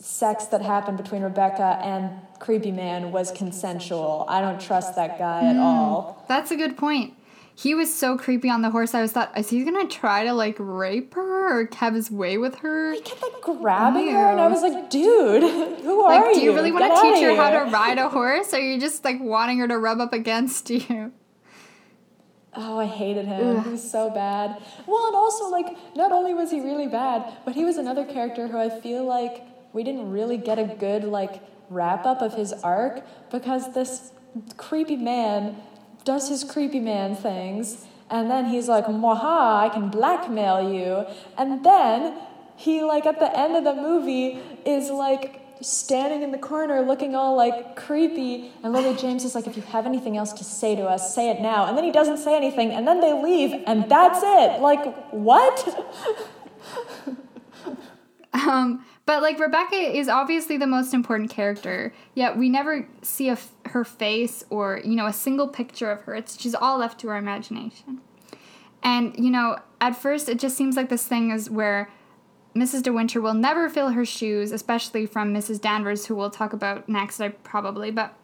sex 0.00 0.46
that 0.46 0.62
happened 0.62 0.96
between 0.96 1.22
Rebecca 1.22 1.80
and 1.82 2.10
Creepy 2.38 2.70
Man 2.70 3.10
was 3.12 3.32
consensual. 3.32 4.24
I 4.28 4.40
don't 4.40 4.60
trust 4.60 4.94
that 4.96 5.18
guy 5.18 5.42
mm, 5.42 5.50
at 5.50 5.56
all. 5.56 6.24
That's 6.28 6.50
a 6.50 6.56
good 6.56 6.76
point. 6.76 7.14
He 7.54 7.74
was 7.74 7.92
so 7.92 8.16
creepy 8.16 8.48
on 8.48 8.62
the 8.62 8.70
horse. 8.70 8.94
I 8.94 9.02
was 9.02 9.10
thought, 9.10 9.36
is 9.36 9.50
he 9.50 9.64
gonna 9.64 9.88
try 9.88 10.24
to 10.24 10.32
like 10.32 10.54
rape 10.60 11.14
her 11.14 11.60
or 11.60 11.68
have 11.74 11.92
his 11.92 12.08
way 12.08 12.38
with 12.38 12.56
her? 12.60 12.92
He 12.92 13.00
kept 13.00 13.20
like 13.20 13.40
grabbing 13.42 14.06
Ew. 14.06 14.12
her, 14.12 14.30
and 14.30 14.40
I 14.40 14.46
was 14.46 14.62
like, 14.62 14.88
dude, 14.90 15.42
who 15.82 16.00
are 16.02 16.26
like, 16.26 16.36
you? 16.36 16.40
Do 16.40 16.44
you 16.46 16.54
really 16.54 16.70
want 16.70 16.94
to 16.94 17.02
teach 17.02 17.24
her 17.24 17.34
how 17.34 17.50
to 17.50 17.70
ride 17.70 17.98
a 17.98 18.08
horse, 18.08 18.54
or 18.54 18.58
are 18.58 18.60
you 18.60 18.78
just 18.78 19.04
like 19.04 19.20
wanting 19.20 19.58
her 19.58 19.66
to 19.66 19.76
rub 19.76 20.00
up 20.00 20.12
against 20.12 20.70
you? 20.70 21.12
Oh, 22.56 22.78
I 22.78 22.86
hated 22.86 23.26
him. 23.26 23.58
Ugh. 23.58 23.64
He 23.64 23.70
was 23.70 23.90
so 23.90 24.10
bad. 24.10 24.60
Well, 24.86 25.06
and 25.06 25.14
also, 25.14 25.48
like, 25.48 25.76
not 25.94 26.12
only 26.12 26.34
was 26.34 26.50
he 26.50 26.60
really 26.60 26.88
bad, 26.88 27.32
but 27.44 27.54
he 27.54 27.64
was 27.64 27.76
another 27.76 28.04
character 28.04 28.48
who 28.48 28.58
I 28.58 28.70
feel 28.70 29.04
like 29.04 29.44
we 29.72 29.84
didn't 29.84 30.10
really 30.10 30.38
get 30.38 30.58
a 30.58 30.64
good, 30.64 31.04
like, 31.04 31.42
wrap 31.68 32.06
up 32.06 32.22
of 32.22 32.34
his 32.34 32.52
arc 32.52 33.02
because 33.30 33.74
this 33.74 34.12
creepy 34.56 34.96
man 34.96 35.56
does 36.04 36.28
his 36.30 36.42
creepy 36.42 36.80
man 36.80 37.14
things, 37.14 37.84
and 38.10 38.30
then 38.30 38.46
he's 38.46 38.68
like, 38.68 38.86
Mwaha, 38.86 39.64
I 39.64 39.68
can 39.68 39.90
blackmail 39.90 40.72
you. 40.72 41.04
And 41.36 41.62
then 41.62 42.16
he, 42.56 42.82
like, 42.82 43.04
at 43.04 43.20
the 43.20 43.38
end 43.38 43.56
of 43.56 43.64
the 43.64 43.74
movie 43.74 44.40
is 44.64 44.90
like, 44.90 45.37
standing 45.60 46.22
in 46.22 46.30
the 46.30 46.38
corner 46.38 46.80
looking 46.82 47.14
all 47.14 47.36
like 47.36 47.76
creepy. 47.76 48.52
And 48.62 48.72
Lily 48.72 48.96
James 48.96 49.24
is 49.24 49.34
like, 49.34 49.46
if 49.46 49.56
you 49.56 49.62
have 49.62 49.86
anything 49.86 50.16
else 50.16 50.32
to 50.34 50.44
say 50.44 50.76
to 50.76 50.82
us, 50.84 51.14
say 51.14 51.30
it 51.30 51.40
now. 51.40 51.66
And 51.66 51.76
then 51.76 51.84
he 51.84 51.92
doesn't 51.92 52.18
say 52.18 52.36
anything, 52.36 52.70
and 52.70 52.86
then 52.86 53.00
they 53.00 53.12
leave, 53.12 53.62
and 53.66 53.88
that's 53.88 54.20
it. 54.22 54.60
Like, 54.60 55.10
what? 55.10 55.86
um, 58.32 58.84
but 59.08 59.22
like 59.22 59.38
Rebecca 59.38 59.74
is 59.74 60.06
obviously 60.08 60.58
the 60.58 60.66
most 60.66 60.92
important 60.92 61.30
character, 61.30 61.94
yet 62.14 62.36
we 62.36 62.50
never 62.50 62.86
see 63.00 63.34
her 63.64 63.82
face 63.82 64.44
or 64.50 64.82
you 64.84 64.96
know 64.96 65.06
a 65.06 65.14
single 65.14 65.48
picture 65.48 65.90
of 65.90 66.02
her. 66.02 66.14
It's 66.14 66.38
she's 66.38 66.54
all 66.54 66.76
left 66.76 67.00
to 67.00 67.08
our 67.08 67.16
imagination. 67.16 68.02
And 68.82 69.14
you 69.18 69.30
know, 69.30 69.60
at 69.80 69.96
first 69.96 70.28
it 70.28 70.38
just 70.38 70.58
seems 70.58 70.76
like 70.76 70.90
this 70.90 71.06
thing 71.06 71.30
is 71.30 71.48
where 71.48 71.90
Mrs. 72.58 72.82
De 72.82 72.92
Winter 72.92 73.20
will 73.20 73.34
never 73.34 73.68
fill 73.68 73.90
her 73.90 74.04
shoes, 74.04 74.52
especially 74.52 75.06
from 75.06 75.32
Mrs. 75.32 75.60
Danvers, 75.60 76.06
who 76.06 76.14
we'll 76.14 76.30
talk 76.30 76.52
about 76.52 76.88
next, 76.88 77.20
I 77.20 77.28
probably. 77.28 77.90
But, 77.90 78.14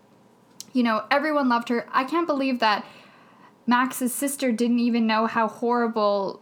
you 0.72 0.82
know, 0.82 1.04
everyone 1.10 1.48
loved 1.48 1.68
her. 1.68 1.86
I 1.92 2.04
can't 2.04 2.26
believe 2.26 2.58
that 2.60 2.84
Max's 3.66 4.14
sister 4.14 4.52
didn't 4.52 4.80
even 4.80 5.06
know 5.06 5.26
how 5.26 5.48
horrible 5.48 6.40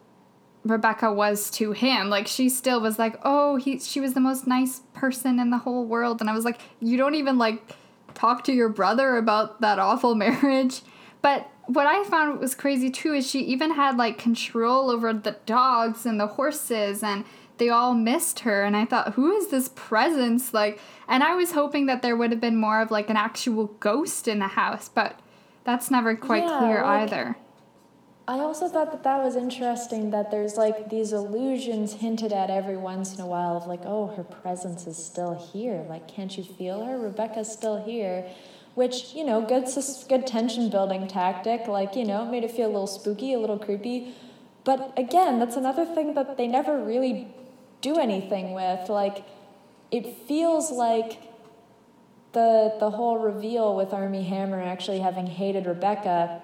Rebecca 0.64 1.12
was 1.12 1.50
to 1.52 1.72
him. 1.72 2.08
Like 2.08 2.26
she 2.26 2.48
still 2.48 2.80
was 2.80 2.98
like, 2.98 3.18
"Oh, 3.24 3.56
he 3.56 3.78
she 3.78 4.00
was 4.00 4.14
the 4.14 4.20
most 4.20 4.46
nice 4.46 4.82
person 4.94 5.38
in 5.38 5.50
the 5.50 5.58
whole 5.58 5.84
world." 5.84 6.20
And 6.20 6.30
I 6.30 6.34
was 6.34 6.44
like, 6.44 6.60
"You 6.80 6.96
don't 6.96 7.14
even 7.14 7.38
like 7.38 7.74
talk 8.14 8.44
to 8.44 8.52
your 8.52 8.68
brother 8.68 9.16
about 9.16 9.60
that 9.60 9.78
awful 9.78 10.14
marriage." 10.26 10.82
But 11.20 11.48
what 11.66 11.86
I 11.86 12.04
found 12.04 12.40
was 12.40 12.54
crazy 12.54 12.90
too 12.90 13.14
is 13.14 13.28
she 13.28 13.40
even 13.40 13.72
had 13.72 13.96
like 13.96 14.18
control 14.18 14.90
over 14.90 15.12
the 15.12 15.36
dogs 15.46 16.06
and 16.06 16.18
the 16.18 16.26
horses 16.26 17.02
and 17.02 17.24
they 17.58 17.68
all 17.68 17.94
missed 17.94 18.40
her 18.40 18.64
and 18.64 18.76
I 18.76 18.84
thought 18.84 19.14
who 19.14 19.32
is 19.32 19.48
this 19.48 19.70
presence? 19.74 20.52
Like 20.52 20.80
and 21.08 21.22
I 21.22 21.34
was 21.34 21.52
hoping 21.52 21.86
that 21.86 22.02
there 22.02 22.16
would 22.16 22.30
have 22.30 22.40
been 22.40 22.56
more 22.56 22.80
of 22.80 22.90
like 22.90 23.10
an 23.10 23.16
actual 23.16 23.66
ghost 23.80 24.28
in 24.28 24.38
the 24.38 24.48
house 24.48 24.88
but 24.88 25.20
that's 25.64 25.90
never 25.90 26.16
quite 26.16 26.44
yeah, 26.44 26.58
clear 26.58 26.82
like, 26.82 27.12
either. 27.12 27.36
I 28.26 28.38
also 28.38 28.68
thought 28.68 28.92
that 28.92 29.02
that 29.02 29.22
was 29.22 29.36
interesting 29.36 30.10
that 30.10 30.30
there's 30.30 30.56
like 30.56 30.90
these 30.90 31.12
illusions 31.12 31.94
hinted 31.94 32.32
at 32.32 32.50
every 32.50 32.76
once 32.76 33.14
in 33.14 33.20
a 33.20 33.26
while 33.26 33.56
of 33.56 33.66
like 33.66 33.82
oh 33.84 34.08
her 34.16 34.24
presence 34.24 34.86
is 34.86 34.96
still 34.96 35.34
here. 35.34 35.84
Like 35.88 36.08
can't 36.08 36.36
you 36.36 36.44
feel 36.44 36.84
her? 36.84 36.98
Rebecca's 36.98 37.50
still 37.50 37.82
here 37.84 38.28
which 38.74 39.12
you 39.14 39.24
know 39.24 39.40
good 39.42 39.66
good 40.08 40.26
tension 40.26 40.70
building 40.70 41.06
tactic 41.06 41.66
like 41.66 41.94
you 41.94 42.04
know 42.04 42.24
made 42.24 42.44
it 42.44 42.50
feel 42.50 42.66
a 42.66 42.72
little 42.72 42.86
spooky 42.86 43.34
a 43.34 43.38
little 43.38 43.58
creepy. 43.58 44.14
But 44.64 44.92
again 44.96 45.38
that's 45.38 45.56
another 45.56 45.84
thing 45.84 46.14
that 46.14 46.36
they 46.36 46.46
never 46.46 46.82
really 46.82 47.28
do 47.82 47.98
anything 47.98 48.54
with. 48.54 48.88
Like, 48.88 49.24
it 49.90 50.26
feels 50.26 50.70
like 50.70 51.20
the 52.32 52.74
the 52.80 52.90
whole 52.90 53.18
reveal 53.18 53.76
with 53.76 53.92
Armie 53.92 54.22
Hammer 54.22 54.60
actually 54.62 55.00
having 55.00 55.26
hated 55.26 55.66
Rebecca 55.66 56.40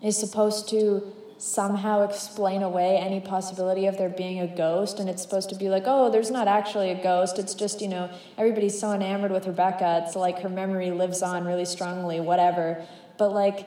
is 0.00 0.16
supposed 0.16 0.68
to 0.68 1.12
somehow 1.36 2.02
explain 2.02 2.62
away 2.62 2.98
any 2.98 3.18
possibility 3.18 3.86
of 3.86 3.96
there 3.96 4.10
being 4.10 4.40
a 4.40 4.46
ghost 4.46 5.00
and 5.00 5.08
it's 5.08 5.22
supposed 5.22 5.48
to 5.48 5.54
be 5.54 5.70
like 5.70 5.84
oh 5.86 6.10
there's 6.10 6.30
not 6.30 6.46
actually 6.46 6.90
a 6.90 7.02
ghost 7.02 7.38
it's 7.38 7.54
just 7.54 7.80
you 7.80 7.88
know 7.88 8.10
everybody's 8.36 8.78
so 8.78 8.92
enamored 8.92 9.30
with 9.30 9.46
rebecca 9.46 10.04
it's 10.04 10.14
like 10.14 10.40
her 10.40 10.50
memory 10.50 10.90
lives 10.90 11.22
on 11.22 11.46
really 11.46 11.64
strongly 11.64 12.20
whatever 12.20 12.86
but 13.16 13.32
like 13.32 13.66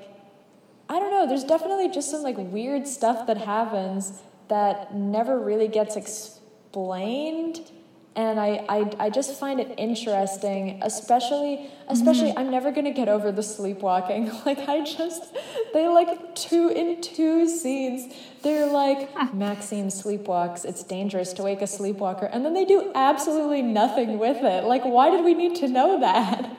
i 0.87 0.99
don't 0.99 1.09
know 1.09 1.25
there's 1.25 1.43
definitely 1.43 1.89
just 1.89 2.11
some 2.11 2.21
like 2.21 2.37
weird 2.37 2.87
stuff 2.87 3.25
that 3.25 3.37
happens 3.37 4.21
that 4.49 4.93
never 4.93 5.39
really 5.39 5.67
gets 5.67 5.95
explained 5.95 6.42
explained 6.73 7.69
and 8.15 8.39
I, 8.39 8.65
I, 8.67 8.91
I 8.99 9.09
just 9.11 9.39
find 9.39 9.59
it 9.59 9.75
interesting 9.77 10.79
especially 10.81 11.69
especially 11.87 12.29
mm-hmm. 12.29 12.39
i'm 12.39 12.49
never 12.49 12.71
going 12.71 12.85
to 12.85 12.91
get 12.91 13.07
over 13.07 13.31
the 13.31 13.43
sleepwalking 13.43 14.31
like 14.45 14.57
i 14.67 14.83
just 14.83 15.35
they 15.71 15.87
like 15.87 16.33
two 16.33 16.69
in 16.69 16.99
two 16.99 17.47
scenes 17.47 18.11
they're 18.41 18.65
like 18.65 19.13
maxim 19.35 19.89
sleepwalks 19.89 20.65
it's 20.65 20.83
dangerous 20.83 21.31
to 21.33 21.43
wake 21.43 21.61
a 21.61 21.67
sleepwalker 21.67 22.25
and 22.25 22.43
then 22.43 22.55
they 22.55 22.65
do 22.65 22.91
absolutely 22.95 23.61
nothing 23.61 24.17
with 24.17 24.37
it 24.37 24.63
like 24.63 24.83
why 24.83 25.11
did 25.11 25.23
we 25.23 25.35
need 25.35 25.55
to 25.55 25.67
know 25.67 25.99
that 25.99 26.57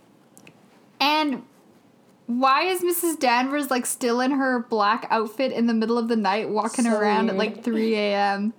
and 1.00 1.42
why 2.26 2.62
is 2.62 2.82
Mrs. 2.82 3.20
Danvers 3.20 3.70
like 3.70 3.86
still 3.86 4.20
in 4.20 4.32
her 4.32 4.58
black 4.68 5.06
outfit 5.10 5.52
in 5.52 5.68
the 5.68 5.74
middle 5.74 5.96
of 5.96 6.08
the 6.08 6.16
night 6.16 6.48
walking 6.48 6.86
so 6.86 6.98
around 6.98 7.30
at 7.30 7.36
like 7.36 7.62
3 7.62 7.94
a.m.? 7.94 8.52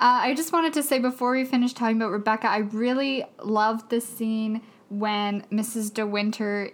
Uh, 0.00 0.20
I 0.22 0.34
just 0.34 0.52
wanted 0.52 0.72
to 0.74 0.82
say 0.82 0.98
before 0.98 1.32
we 1.32 1.44
finish 1.44 1.72
talking 1.72 1.96
about 1.96 2.10
Rebecca, 2.10 2.48
I 2.48 2.58
really 2.58 3.24
loved 3.42 3.90
this 3.90 4.06
scene 4.08 4.62
when 4.88 5.44
Mrs. 5.52 5.92
De 5.92 6.06
Winter 6.06 6.70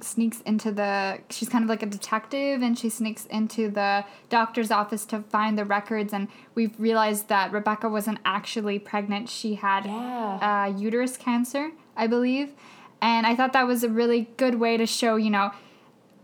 sneaks 0.00 0.42
into 0.42 0.70
the 0.70 1.18
she's 1.30 1.48
kind 1.48 1.64
of 1.64 1.68
like 1.68 1.82
a 1.82 1.86
detective 1.86 2.62
and 2.62 2.78
she 2.78 2.88
sneaks 2.88 3.26
into 3.26 3.70
the 3.70 4.04
doctor's 4.28 4.70
office 4.70 5.04
to 5.06 5.22
find 5.22 5.58
the 5.58 5.64
records 5.64 6.12
and 6.12 6.28
we've 6.54 6.78
realized 6.78 7.28
that 7.28 7.50
Rebecca 7.50 7.88
wasn't 7.88 8.18
actually 8.24 8.78
pregnant 8.78 9.28
she 9.28 9.54
had 9.54 9.86
yeah. 9.86 10.68
uh, 10.68 10.78
uterus 10.78 11.16
cancer 11.16 11.70
I 11.96 12.06
believe 12.06 12.52
And 13.00 13.26
I 13.26 13.36
thought 13.36 13.52
that 13.52 13.66
was 13.66 13.84
a 13.84 13.88
really 13.88 14.28
good 14.36 14.56
way 14.56 14.76
to 14.76 14.86
show, 14.86 15.16
you 15.16 15.30
know, 15.30 15.52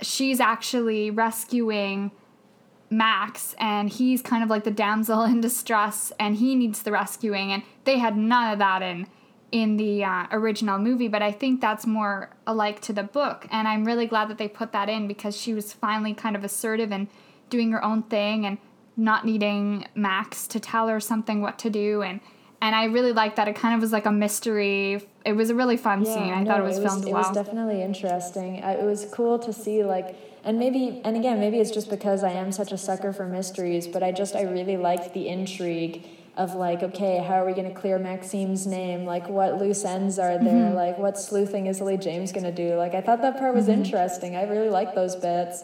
she's 0.00 0.40
actually 0.40 1.10
rescuing 1.10 2.10
Max 2.90 3.54
and 3.58 3.88
he's 3.90 4.22
kind 4.22 4.42
of 4.44 4.50
like 4.50 4.64
the 4.64 4.70
damsel 4.70 5.22
in 5.24 5.40
distress 5.40 6.12
and 6.18 6.36
he 6.36 6.54
needs 6.54 6.82
the 6.82 6.92
rescuing 6.92 7.52
and 7.52 7.62
they 7.84 7.98
had 7.98 8.16
none 8.16 8.52
of 8.52 8.58
that 8.58 8.82
in 8.82 9.06
in 9.52 9.76
the 9.76 10.02
uh, 10.04 10.26
original 10.32 10.78
movie 10.78 11.08
but 11.08 11.22
I 11.22 11.30
think 11.32 11.60
that's 11.60 11.86
more 11.86 12.30
alike 12.46 12.80
to 12.82 12.92
the 12.92 13.02
book 13.02 13.46
and 13.50 13.66
I'm 13.68 13.84
really 13.84 14.06
glad 14.06 14.28
that 14.28 14.38
they 14.38 14.48
put 14.48 14.72
that 14.72 14.88
in 14.88 15.06
because 15.08 15.36
she 15.36 15.54
was 15.54 15.72
finally 15.72 16.14
kind 16.14 16.36
of 16.36 16.44
assertive 16.44 16.92
and 16.92 17.08
doing 17.50 17.70
her 17.72 17.84
own 17.84 18.02
thing 18.04 18.44
and 18.46 18.58
not 18.96 19.24
needing 19.24 19.86
Max 19.94 20.46
to 20.48 20.60
tell 20.60 20.88
her 20.88 21.00
something 21.00 21.40
what 21.40 21.58
to 21.60 21.70
do 21.70 22.02
and 22.02 22.20
and 22.62 22.74
I 22.74 22.84
really 22.84 23.12
liked 23.12 23.36
that 23.36 23.46
it 23.46 23.56
kind 23.56 23.74
of 23.74 23.82
was 23.82 23.92
like 23.92 24.06
a 24.06 24.12
mystery. 24.12 25.06
It 25.26 25.32
was 25.34 25.50
a 25.50 25.54
really 25.54 25.76
fun 25.76 26.02
Yeah, 26.02 26.14
scene. 26.14 26.32
I 26.32 26.42
no, 26.42 26.50
thought 26.50 26.60
it 26.60 26.62
was, 26.62 26.78
was, 26.80 26.92
filmed 26.92 27.08
it 27.08 27.12
well. 27.12 27.22
was 27.22 27.30
definitely 27.30 27.82
interesting. 27.82 28.54
It 28.56 28.82
was 28.82 29.06
cool 29.12 29.38
to 29.40 29.52
see 29.52 29.84
like, 29.84 30.16
and 30.44 30.58
maybe, 30.58 31.00
and 31.04 31.16
again, 31.16 31.40
maybe 31.40 31.58
it's 31.58 31.70
just 31.70 31.90
because 31.90 32.22
I 32.22 32.32
am 32.32 32.52
such 32.52 32.72
a 32.72 32.78
sucker 32.78 33.12
for 33.12 33.26
mysteries, 33.26 33.86
but 33.86 34.02
I 34.02 34.12
just 34.12 34.34
I 34.36 34.42
really 34.42 34.76
liked 34.76 35.14
the 35.14 35.28
intrigue 35.28 36.06
of 36.36 36.54
like, 36.54 36.82
okay, 36.82 37.18
how 37.18 37.34
are 37.34 37.46
we 37.46 37.52
going 37.52 37.72
to 37.72 37.80
clear 37.80 37.98
Maxim's 37.98 38.66
name? 38.66 39.04
Like, 39.04 39.28
what 39.28 39.58
loose 39.58 39.84
ends 39.84 40.18
are 40.18 40.36
there? 40.36 40.52
Mm-hmm. 40.68 40.74
Like, 40.74 40.98
what 40.98 41.16
sleuthing 41.16 41.66
is 41.66 41.80
Lily 41.80 41.96
James 41.96 42.32
going 42.32 42.44
to 42.44 42.52
do? 42.52 42.74
Like, 42.74 42.94
I 42.94 43.00
thought 43.00 43.22
that 43.22 43.38
part 43.38 43.54
was 43.54 43.66
Mm-hmm. 43.68 43.84
interesting. 43.84 44.34
I 44.36 44.42
really 44.44 44.68
liked 44.68 44.94
those 44.94 45.14
bits. 45.14 45.62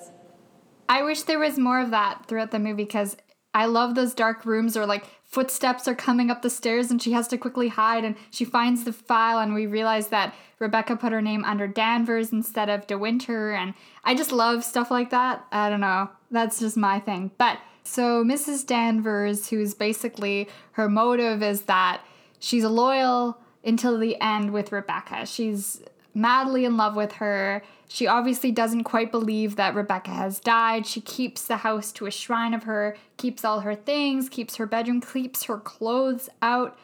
I 0.89 1.03
wish 1.03 1.23
there 1.23 1.39
was 1.39 1.59
more 1.59 1.81
of 1.81 1.91
that 1.91 2.27
throughout 2.27 2.51
the 2.53 2.59
movie 2.59 2.85
because 2.85 3.17
I 3.53 3.67
love 3.67 3.95
those 3.95 4.15
dark 4.15 4.45
rooms 4.47 4.77
or 4.77 4.87
like 4.87 5.05
footsteps 5.31 5.87
are 5.87 5.95
coming 5.95 6.29
up 6.29 6.43
the 6.43 6.51
stairs 6.51 6.91
and 6.91 7.01
she 7.01 7.13
has 7.13 7.29
to 7.29 7.39
quickly 7.39 7.69
hide 7.69 8.05
and 8.05 8.17
she 8.31 8.45
finds 8.45 8.83
the 8.83 8.93
file 8.93 9.39
and 9.39 9.55
we 9.55 9.65
realize 9.65 10.09
that 10.09 10.35
Rebecca 10.59 10.97
put 10.97 11.13
her 11.13 11.23
name 11.23 11.45
under 11.45 11.69
Danvers 11.69 12.33
instead 12.33 12.69
of 12.69 12.89
De 12.89 12.99
Winter 12.99 13.53
and 13.53 13.75
I 14.05 14.17
just 14.17 14.33
love 14.33 14.65
stuff 14.65 14.91
like 14.91 15.11
that. 15.11 15.47
I 15.53 15.71
don't 15.71 15.81
know. 15.81 16.11
That's 16.33 16.59
just 16.59 16.77
my 16.77 16.99
thing. 16.99 17.31
But 17.39 17.59
so 17.85 18.25
Mrs. 18.25 18.67
Danvers, 18.67 19.49
who's 19.49 19.73
basically 19.73 20.49
her 20.73 20.89
motive 20.89 21.45
is 21.45 21.63
that 21.63 22.03
she's 22.41 22.65
loyal 22.65 23.39
until 23.65 23.99
the 23.99 24.21
end 24.21 24.53
with 24.53 24.73
Rebecca. 24.73 25.27
She's 25.27 25.81
madly 26.15 26.65
in 26.65 26.77
love 26.77 26.97
with 26.97 27.13
her. 27.13 27.63
She 27.89 28.07
obviously 28.07 28.53
doesn't 28.53 28.85
quite 28.85 29.11
believe 29.11 29.57
that 29.57 29.75
Rebecca 29.75 30.11
has 30.11 30.39
died. 30.41 30.87
She 30.87 31.01
keeps 31.01 31.43
the 31.47 31.59
house 31.59 31.91
to 31.93 32.07
a 32.07 32.11
shrine 32.11 32.55
of 32.55 32.65
her, 32.65 32.97
keeps 33.17 33.45
all 33.45 33.61
her 33.61 33.75
things, 33.75 34.29
keeps 34.29 34.57
her 34.57 34.67
bedroom, 34.67 35.01
keeps 35.01 35.45
her 35.45 35.59
clothes 35.59 36.29
out, 36.41 36.79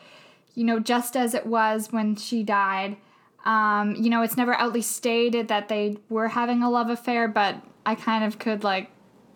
you 0.55 0.64
know, 0.64 0.81
just 0.81 1.16
as 1.16 1.35
it 1.35 1.47
was 1.47 1.93
when 1.93 2.16
she 2.16 2.43
died. 2.43 2.97
Um, 3.45 3.95
you 3.95 4.11
know, 4.11 4.22
it's 4.22 4.37
never 4.37 4.55
outly 4.55 4.83
stated 4.83 5.47
that 5.49 5.68
they 5.68 5.99
were 6.09 6.29
having 6.29 6.62
a 6.64 6.70
love 6.70 6.91
affair, 6.91 7.29
but 7.29 7.55
I 7.85 7.95
kind 7.95 8.24
of 8.24 8.41
could 8.41 8.64
like 8.64 8.91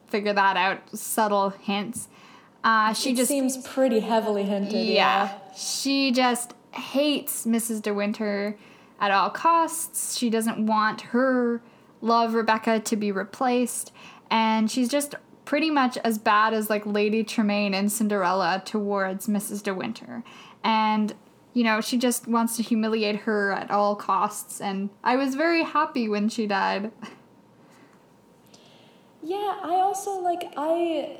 figure 0.08 0.32
that 0.32 0.56
out, 0.56 0.78
subtle 0.98 1.50
hints. 1.50 2.08
Uh, 2.64 2.92
she 2.92 3.10
It 3.12 3.16
just 3.16 3.28
seems 3.28 3.56
pretty 3.58 4.00
heavily 4.00 4.42
hinted. 4.42 4.72
yeah. 4.86 5.38
She 5.56 6.10
just 6.10 6.54
hates 6.72 7.46
Mrs. 7.46 7.80
De 7.82 7.94
Winter 7.94 8.56
at 9.00 9.10
all 9.10 9.30
costs. 9.30 10.16
She 10.16 10.30
doesn't 10.30 10.64
want 10.64 11.00
her 11.00 11.62
love 12.00 12.34
Rebecca 12.34 12.80
to 12.80 12.96
be 12.96 13.10
replaced. 13.10 13.92
And 14.30 14.70
she's 14.70 14.88
just 14.88 15.14
pretty 15.44 15.70
much 15.70 15.96
as 15.98 16.18
bad 16.18 16.54
as 16.54 16.70
like 16.70 16.86
Lady 16.86 17.24
Tremaine 17.24 17.74
and 17.74 17.90
Cinderella 17.90 18.62
towards 18.64 19.26
Mrs. 19.26 19.62
De 19.62 19.74
Winter. 19.74 20.22
And 20.62 21.14
you 21.52 21.64
know, 21.64 21.80
she 21.80 21.98
just 21.98 22.28
wants 22.28 22.56
to 22.56 22.62
humiliate 22.62 23.16
her 23.20 23.50
at 23.52 23.70
all 23.70 23.96
costs. 23.96 24.60
And 24.60 24.90
I 25.02 25.16
was 25.16 25.34
very 25.34 25.64
happy 25.64 26.08
when 26.08 26.28
she 26.28 26.46
died. 26.46 26.92
Yeah, 29.22 29.58
I 29.62 29.74
also 29.80 30.12
like 30.12 30.52
I 30.56 31.18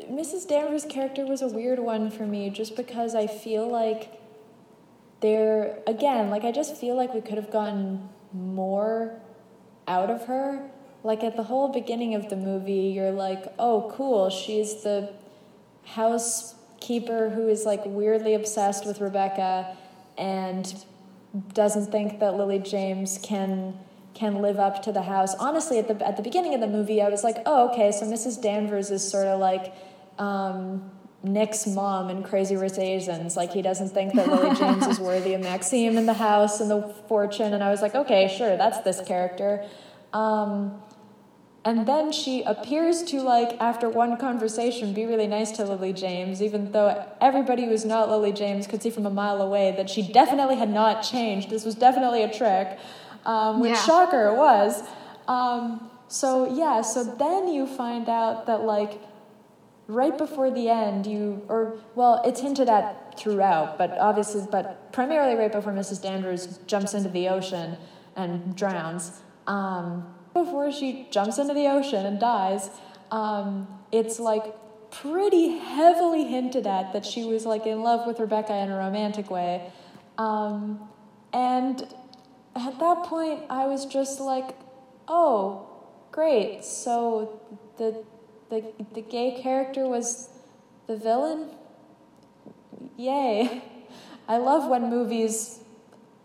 Mrs. 0.00 0.48
Danvers' 0.48 0.84
character 0.84 1.26
was 1.26 1.42
a 1.42 1.48
weird 1.48 1.78
one 1.78 2.10
for 2.10 2.26
me 2.26 2.50
just 2.50 2.74
because 2.74 3.14
I 3.14 3.26
feel 3.26 3.68
like 3.68 4.21
there 5.22 5.78
again, 5.86 6.28
like 6.30 6.44
I 6.44 6.52
just 6.52 6.76
feel 6.76 6.96
like 6.96 7.14
we 7.14 7.20
could 7.20 7.36
have 7.36 7.50
gotten 7.50 8.08
more 8.32 9.20
out 9.88 10.10
of 10.10 10.26
her. 10.26 10.70
Like 11.04 11.24
at 11.24 11.36
the 11.36 11.44
whole 11.44 11.68
beginning 11.68 12.14
of 12.14 12.28
the 12.28 12.36
movie, 12.36 12.92
you're 12.94 13.10
like, 13.10 13.52
"Oh, 13.58 13.90
cool, 13.94 14.30
she's 14.30 14.82
the 14.82 15.12
housekeeper 15.84 17.30
who 17.30 17.48
is 17.48 17.64
like 17.64 17.82
weirdly 17.84 18.34
obsessed 18.34 18.86
with 18.86 19.00
Rebecca 19.00 19.76
and 20.18 20.84
doesn't 21.54 21.90
think 21.90 22.20
that 22.20 22.36
Lily 22.36 22.58
James 22.58 23.18
can 23.22 23.78
can 24.14 24.42
live 24.42 24.58
up 24.58 24.82
to 24.82 24.92
the 24.92 25.02
house. 25.02 25.34
Honestly, 25.36 25.78
at 25.78 25.88
the 25.88 26.06
at 26.06 26.16
the 26.16 26.22
beginning 26.22 26.54
of 26.54 26.60
the 26.60 26.66
movie, 26.66 27.00
I 27.00 27.08
was 27.08 27.24
like, 27.24 27.38
oh, 27.46 27.70
okay, 27.70 27.92
so 27.92 28.06
Mrs. 28.06 28.40
Danvers 28.40 28.90
is 28.90 29.08
sort 29.08 29.26
of 29.26 29.40
like 29.40 29.74
um, 30.18 30.90
Nick's 31.22 31.66
mom 31.66 32.10
in 32.10 32.22
Crazy 32.22 32.56
Rich 32.56 32.78
Asians. 32.78 33.36
Like 33.36 33.52
he 33.52 33.62
doesn't 33.62 33.90
think 33.90 34.14
that 34.14 34.28
Lily 34.28 34.56
James 34.56 34.86
is 34.86 34.98
worthy 34.98 35.34
of 35.34 35.40
Maxim 35.40 35.96
in 35.96 36.06
the 36.06 36.14
house 36.14 36.60
and 36.60 36.70
the 36.70 36.82
fortune. 37.08 37.54
And 37.54 37.62
I 37.62 37.70
was 37.70 37.80
like, 37.82 37.94
okay, 37.94 38.28
sure, 38.28 38.56
that's 38.56 38.80
this 38.80 39.00
character. 39.06 39.64
Um, 40.12 40.82
and 41.64 41.86
then 41.86 42.10
she 42.10 42.42
appears 42.42 43.04
to, 43.04 43.22
like, 43.22 43.56
after 43.60 43.88
one 43.88 44.16
conversation, 44.16 44.92
be 44.92 45.06
really 45.06 45.28
nice 45.28 45.52
to 45.52 45.64
Lily 45.64 45.92
James, 45.92 46.42
even 46.42 46.72
though 46.72 47.06
everybody 47.20 47.66
who's 47.66 47.84
not 47.84 48.10
Lily 48.10 48.32
James 48.32 48.66
could 48.66 48.82
see 48.82 48.90
from 48.90 49.06
a 49.06 49.10
mile 49.10 49.40
away 49.40 49.72
that 49.76 49.88
she 49.88 50.02
definitely 50.02 50.56
had 50.56 50.68
not 50.68 51.02
changed. 51.04 51.50
This 51.50 51.64
was 51.64 51.76
definitely 51.76 52.24
a 52.24 52.32
trick, 52.32 52.80
um, 53.24 53.60
which, 53.60 53.70
Yeah. 53.70 53.82
shocker, 53.84 54.26
it 54.30 54.36
was. 54.36 54.82
Um, 55.28 55.88
so, 56.08 56.52
yeah, 56.52 56.80
so 56.82 57.04
then 57.04 57.46
you 57.46 57.68
find 57.68 58.08
out 58.08 58.46
that, 58.46 58.64
like, 58.64 59.00
right 59.88 60.16
before 60.16 60.50
the 60.50 60.68
end, 60.68 61.06
you, 61.06 61.42
or, 61.48 61.76
well, 61.94 62.22
it's 62.24 62.40
hinted 62.40 62.68
at 62.68 63.18
throughout, 63.18 63.78
but 63.78 63.96
obviously, 63.98 64.46
but 64.50 64.92
primarily 64.92 65.34
right 65.34 65.52
before 65.52 65.72
Mrs. 65.72 66.02
Danvers 66.02 66.58
jumps 66.66 66.94
into 66.94 67.08
the 67.08 67.28
ocean 67.28 67.76
and 68.16 68.54
drowns. 68.56 69.20
Um, 69.46 70.14
before 70.32 70.72
she 70.72 71.08
jumps 71.10 71.38
into 71.38 71.54
the 71.54 71.66
ocean 71.66 72.06
and 72.06 72.18
dies, 72.18 72.70
um, 73.10 73.68
it's 73.90 74.18
like 74.18 74.54
pretty 74.90 75.58
heavily 75.58 76.24
hinted 76.24 76.66
at 76.66 76.92
that 76.92 77.04
she 77.04 77.24
was 77.24 77.44
like 77.44 77.66
in 77.66 77.82
love 77.82 78.06
with 78.06 78.20
Rebecca 78.20 78.54
in 78.54 78.70
a 78.70 78.76
romantic 78.76 79.30
way. 79.30 79.72
Um, 80.18 80.88
and 81.32 81.82
at 82.54 82.78
that 82.78 83.04
point, 83.04 83.40
I 83.48 83.66
was 83.66 83.86
just 83.86 84.20
like, 84.20 84.56
oh, 85.08 85.66
great. 86.10 86.64
So 86.64 87.40
the, 87.78 88.04
the, 88.52 88.62
the 88.92 89.00
gay 89.00 89.40
character 89.42 89.88
was 89.88 90.28
the 90.86 90.94
villain? 90.94 91.48
Yay. 92.98 93.62
I 94.28 94.36
love 94.36 94.68
when 94.68 94.90
movies 94.90 95.60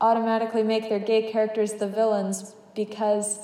automatically 0.02 0.62
make 0.62 0.90
their 0.90 1.00
gay 1.00 1.32
characters 1.32 1.76
the 1.76 1.88
villains 1.88 2.54
because 2.76 3.40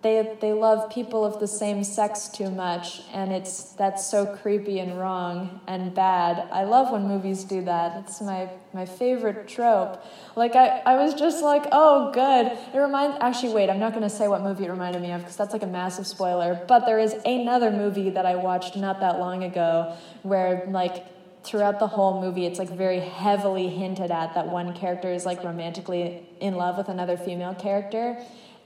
they 0.00 0.36
they 0.40 0.52
love 0.52 0.90
people 0.90 1.24
of 1.24 1.40
the 1.40 1.46
same 1.48 1.82
sex 1.82 2.28
too 2.28 2.50
much 2.50 3.02
and 3.12 3.32
it's 3.32 3.72
that's 3.72 4.06
so 4.06 4.26
creepy 4.26 4.78
and 4.78 4.96
wrong 4.98 5.60
and 5.66 5.92
bad. 5.92 6.48
I 6.52 6.62
love 6.64 6.92
when 6.92 7.08
movies 7.08 7.42
do 7.42 7.62
that. 7.64 8.04
It's 8.04 8.20
my 8.20 8.48
my 8.72 8.86
favorite 8.86 9.48
trope. 9.48 10.00
Like 10.36 10.54
I, 10.54 10.82
I 10.86 11.02
was 11.02 11.14
just 11.14 11.42
like, 11.42 11.64
oh 11.72 12.12
good. 12.12 12.56
It 12.72 12.78
reminds 12.78 13.16
actually 13.20 13.54
wait, 13.54 13.70
I'm 13.70 13.80
not 13.80 13.92
gonna 13.92 14.08
say 14.08 14.28
what 14.28 14.42
movie 14.42 14.66
it 14.66 14.70
reminded 14.70 15.02
me 15.02 15.10
of 15.10 15.22
because 15.22 15.36
that's 15.36 15.52
like 15.52 15.64
a 15.64 15.66
massive 15.66 16.06
spoiler. 16.06 16.64
But 16.68 16.86
there 16.86 17.00
is 17.00 17.14
another 17.24 17.72
movie 17.72 18.10
that 18.10 18.24
I 18.24 18.36
watched 18.36 18.76
not 18.76 19.00
that 19.00 19.18
long 19.18 19.42
ago 19.42 19.96
where 20.22 20.64
like 20.68 21.06
throughout 21.42 21.80
the 21.80 21.86
whole 21.86 22.20
movie 22.20 22.46
it's 22.46 22.58
like 22.58 22.70
very 22.70 23.00
heavily 23.00 23.68
hinted 23.68 24.10
at 24.10 24.34
that 24.34 24.46
one 24.46 24.74
character 24.74 25.12
is 25.12 25.24
like 25.24 25.42
romantically 25.42 26.26
in 26.40 26.54
love 26.54 26.76
with 26.76 26.88
another 26.88 27.16
female 27.16 27.54
character 27.54 28.18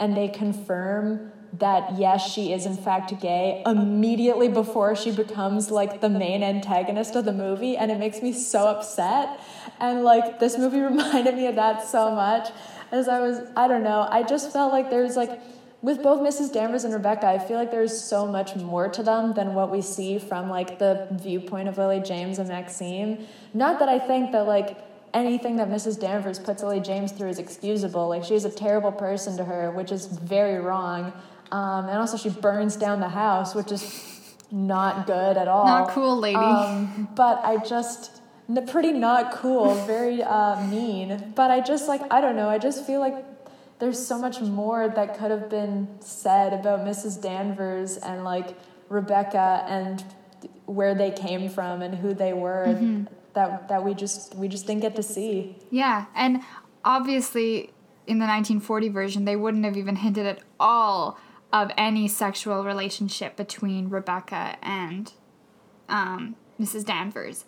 and 0.02 0.16
they 0.16 0.26
confirm 0.26 1.30
that 1.52 1.96
yes 1.96 2.28
she 2.28 2.52
is 2.52 2.66
in 2.66 2.76
fact 2.76 3.20
gay 3.20 3.62
immediately 3.66 4.48
before 4.48 4.96
she 4.96 5.12
becomes 5.12 5.70
like 5.70 6.00
the 6.00 6.08
main 6.08 6.42
antagonist 6.42 7.14
of 7.14 7.24
the 7.24 7.32
movie 7.32 7.76
and 7.76 7.90
it 7.92 7.98
makes 7.98 8.20
me 8.20 8.32
so 8.32 8.66
upset 8.66 9.38
and 9.78 10.02
like 10.02 10.40
this 10.40 10.58
movie 10.58 10.80
reminded 10.92 11.36
me 11.36 11.46
of 11.46 11.54
that 11.54 11.86
so 11.86 12.10
much 12.10 12.48
as 12.90 13.06
i 13.06 13.20
was 13.20 13.38
i 13.56 13.68
don't 13.68 13.84
know 13.84 14.08
i 14.10 14.24
just 14.24 14.52
felt 14.52 14.72
like 14.72 14.90
there's 14.90 15.16
like 15.16 15.40
with 15.82 16.00
both 16.00 16.20
Mrs. 16.20 16.52
Danvers 16.52 16.84
and 16.84 16.94
Rebecca, 16.94 17.26
I 17.26 17.40
feel 17.40 17.56
like 17.56 17.72
there's 17.72 18.00
so 18.00 18.24
much 18.24 18.54
more 18.54 18.88
to 18.90 19.02
them 19.02 19.34
than 19.34 19.54
what 19.54 19.68
we 19.68 19.82
see 19.82 20.16
from 20.16 20.48
like 20.48 20.78
the 20.78 21.08
viewpoint 21.10 21.68
of 21.68 21.76
Lily 21.76 21.98
James 21.98 22.38
and 22.38 22.48
Maxim. 22.48 23.26
Not 23.52 23.80
that 23.80 23.88
I 23.88 23.98
think 23.98 24.30
that 24.30 24.46
like 24.46 24.78
anything 25.14 25.56
that 25.56 25.68
Mrs. 25.68 26.00
Danvers 26.00 26.38
puts 26.38 26.62
Lily 26.62 26.80
James 26.80 27.12
through 27.12 27.28
is 27.28 27.38
excusable. 27.38 28.08
Like 28.08 28.24
she's 28.24 28.44
a 28.44 28.50
terrible 28.50 28.92
person 28.92 29.36
to 29.36 29.44
her, 29.44 29.70
which 29.70 29.92
is 29.92 30.06
very 30.06 30.58
wrong. 30.58 31.12
Um, 31.50 31.88
and 31.88 31.98
also 31.98 32.16
she 32.16 32.30
burns 32.30 32.76
down 32.76 33.00
the 33.00 33.10
house, 33.10 33.54
which 33.54 33.70
is 33.72 34.34
not 34.50 35.06
good 35.06 35.36
at 35.36 35.48
all. 35.48 35.66
Not 35.66 35.90
cool, 35.90 36.18
lady. 36.18 36.36
Um, 36.36 37.08
but 37.14 37.40
I 37.44 37.58
just 37.58 38.20
pretty 38.66 38.92
not 38.92 39.32
cool, 39.32 39.74
very 39.86 40.22
uh, 40.22 40.64
mean. 40.66 41.32
But 41.34 41.50
I 41.50 41.60
just 41.60 41.88
like 41.88 42.02
I 42.10 42.20
don't 42.20 42.36
know. 42.36 42.48
I 42.48 42.58
just 42.58 42.86
feel 42.86 43.00
like 43.00 43.24
there's 43.78 44.04
so 44.04 44.18
much 44.18 44.40
more 44.40 44.88
that 44.88 45.18
could 45.18 45.30
have 45.30 45.50
been 45.50 45.88
said 46.00 46.52
about 46.52 46.80
Mrs. 46.80 47.20
Danvers 47.20 47.96
and 47.96 48.24
like 48.24 48.56
Rebecca 48.88 49.64
and 49.66 50.04
where 50.66 50.94
they 50.94 51.10
came 51.10 51.48
from 51.48 51.82
and 51.82 51.94
who 51.94 52.14
they 52.14 52.32
were 52.32 52.66
mm-hmm. 52.68 53.04
That 53.34 53.68
that 53.68 53.84
we 53.84 53.94
just 53.94 54.34
we 54.34 54.48
just 54.48 54.66
didn't 54.66 54.82
get 54.82 54.96
to 54.96 55.02
see. 55.02 55.56
Yeah, 55.70 56.06
and 56.14 56.42
obviously 56.84 57.70
in 58.06 58.18
the 58.18 58.26
1940 58.26 58.88
version 58.88 59.24
they 59.24 59.36
wouldn't 59.36 59.64
have 59.64 59.76
even 59.76 59.96
hinted 59.96 60.26
at 60.26 60.40
all 60.58 61.18
of 61.52 61.70
any 61.76 62.08
sexual 62.08 62.64
relationship 62.64 63.36
between 63.36 63.88
Rebecca 63.88 64.56
and 64.62 65.12
um, 65.88 66.36
Mrs. 66.60 66.84
Danvers. 66.84 67.44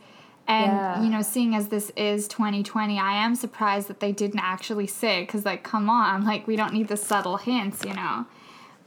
And 0.46 0.72
yeah. 0.72 1.02
you 1.02 1.08
know, 1.08 1.22
seeing 1.22 1.54
as 1.54 1.68
this 1.68 1.90
is 1.96 2.28
2020, 2.28 2.98
I 2.98 3.24
am 3.24 3.34
surprised 3.34 3.88
that 3.88 4.00
they 4.00 4.12
didn't 4.12 4.40
actually 4.40 4.86
say 4.86 5.22
because, 5.22 5.44
like, 5.46 5.62
come 5.62 5.88
on, 5.88 6.24
like 6.26 6.46
we 6.46 6.56
don't 6.56 6.74
need 6.74 6.88
the 6.88 6.96
subtle 6.96 7.38
hints, 7.38 7.84
you 7.84 7.94
know. 7.94 8.26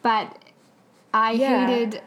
But 0.03 0.37
I 1.13 1.31
yeah. 1.31 1.65
hated 1.65 2.01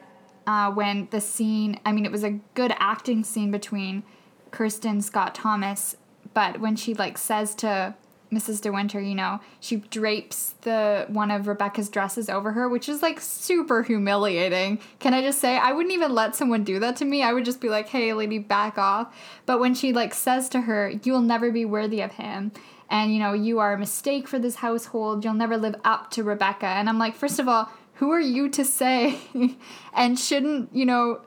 uh, 0.46 0.70
when 0.70 1.08
the 1.10 1.20
scene. 1.20 1.80
I 1.84 1.90
mean, 1.90 2.06
it 2.06 2.12
was 2.12 2.22
a 2.22 2.38
good 2.54 2.72
acting 2.78 3.24
scene 3.24 3.50
between 3.50 4.04
Kristin 4.50 5.02
Scott 5.02 5.34
Thomas, 5.34 5.96
but 6.34 6.60
when 6.60 6.76
she 6.76 6.94
like 6.94 7.18
says 7.18 7.54
to 7.56 7.94
Mrs. 8.32 8.60
De 8.60 8.70
Winter, 8.70 9.00
you 9.00 9.14
know, 9.14 9.40
she 9.58 9.76
drapes 9.76 10.54
the 10.60 11.06
one 11.08 11.30
of 11.30 11.48
Rebecca's 11.48 11.88
dresses 11.88 12.28
over 12.30 12.52
her, 12.52 12.68
which 12.68 12.88
is 12.88 13.02
like 13.02 13.20
super 13.20 13.82
humiliating. 13.82 14.78
Can 15.00 15.14
I 15.14 15.22
just 15.22 15.40
say 15.40 15.58
I 15.58 15.72
wouldn't 15.72 15.94
even 15.94 16.14
let 16.14 16.36
someone 16.36 16.62
do 16.62 16.78
that 16.78 16.96
to 16.96 17.04
me. 17.04 17.22
I 17.22 17.32
would 17.32 17.44
just 17.44 17.60
be 17.60 17.68
like, 17.68 17.88
"Hey, 17.88 18.12
lady, 18.12 18.38
back 18.38 18.78
off." 18.78 19.14
But 19.46 19.58
when 19.58 19.74
she 19.74 19.92
like 19.92 20.14
says 20.14 20.48
to 20.50 20.62
her, 20.62 20.92
"You 21.02 21.12
will 21.12 21.20
never 21.20 21.50
be 21.50 21.64
worthy 21.64 22.00
of 22.00 22.12
him." 22.12 22.52
And 22.88 23.12
you 23.12 23.18
know, 23.18 23.32
you 23.32 23.58
are 23.60 23.72
a 23.72 23.78
mistake 23.78 24.28
for 24.28 24.38
this 24.38 24.56
household. 24.56 25.24
You'll 25.24 25.34
never 25.34 25.56
live 25.56 25.76
up 25.84 26.10
to 26.12 26.24
Rebecca. 26.24 26.66
And 26.66 26.88
I'm 26.88 26.98
like, 26.98 27.14
first 27.14 27.38
of 27.38 27.48
all, 27.48 27.70
who 27.94 28.10
are 28.10 28.20
you 28.20 28.48
to 28.50 28.64
say? 28.64 29.18
and 29.94 30.18
shouldn't, 30.18 30.74
you 30.74 30.86
know, 30.86 31.20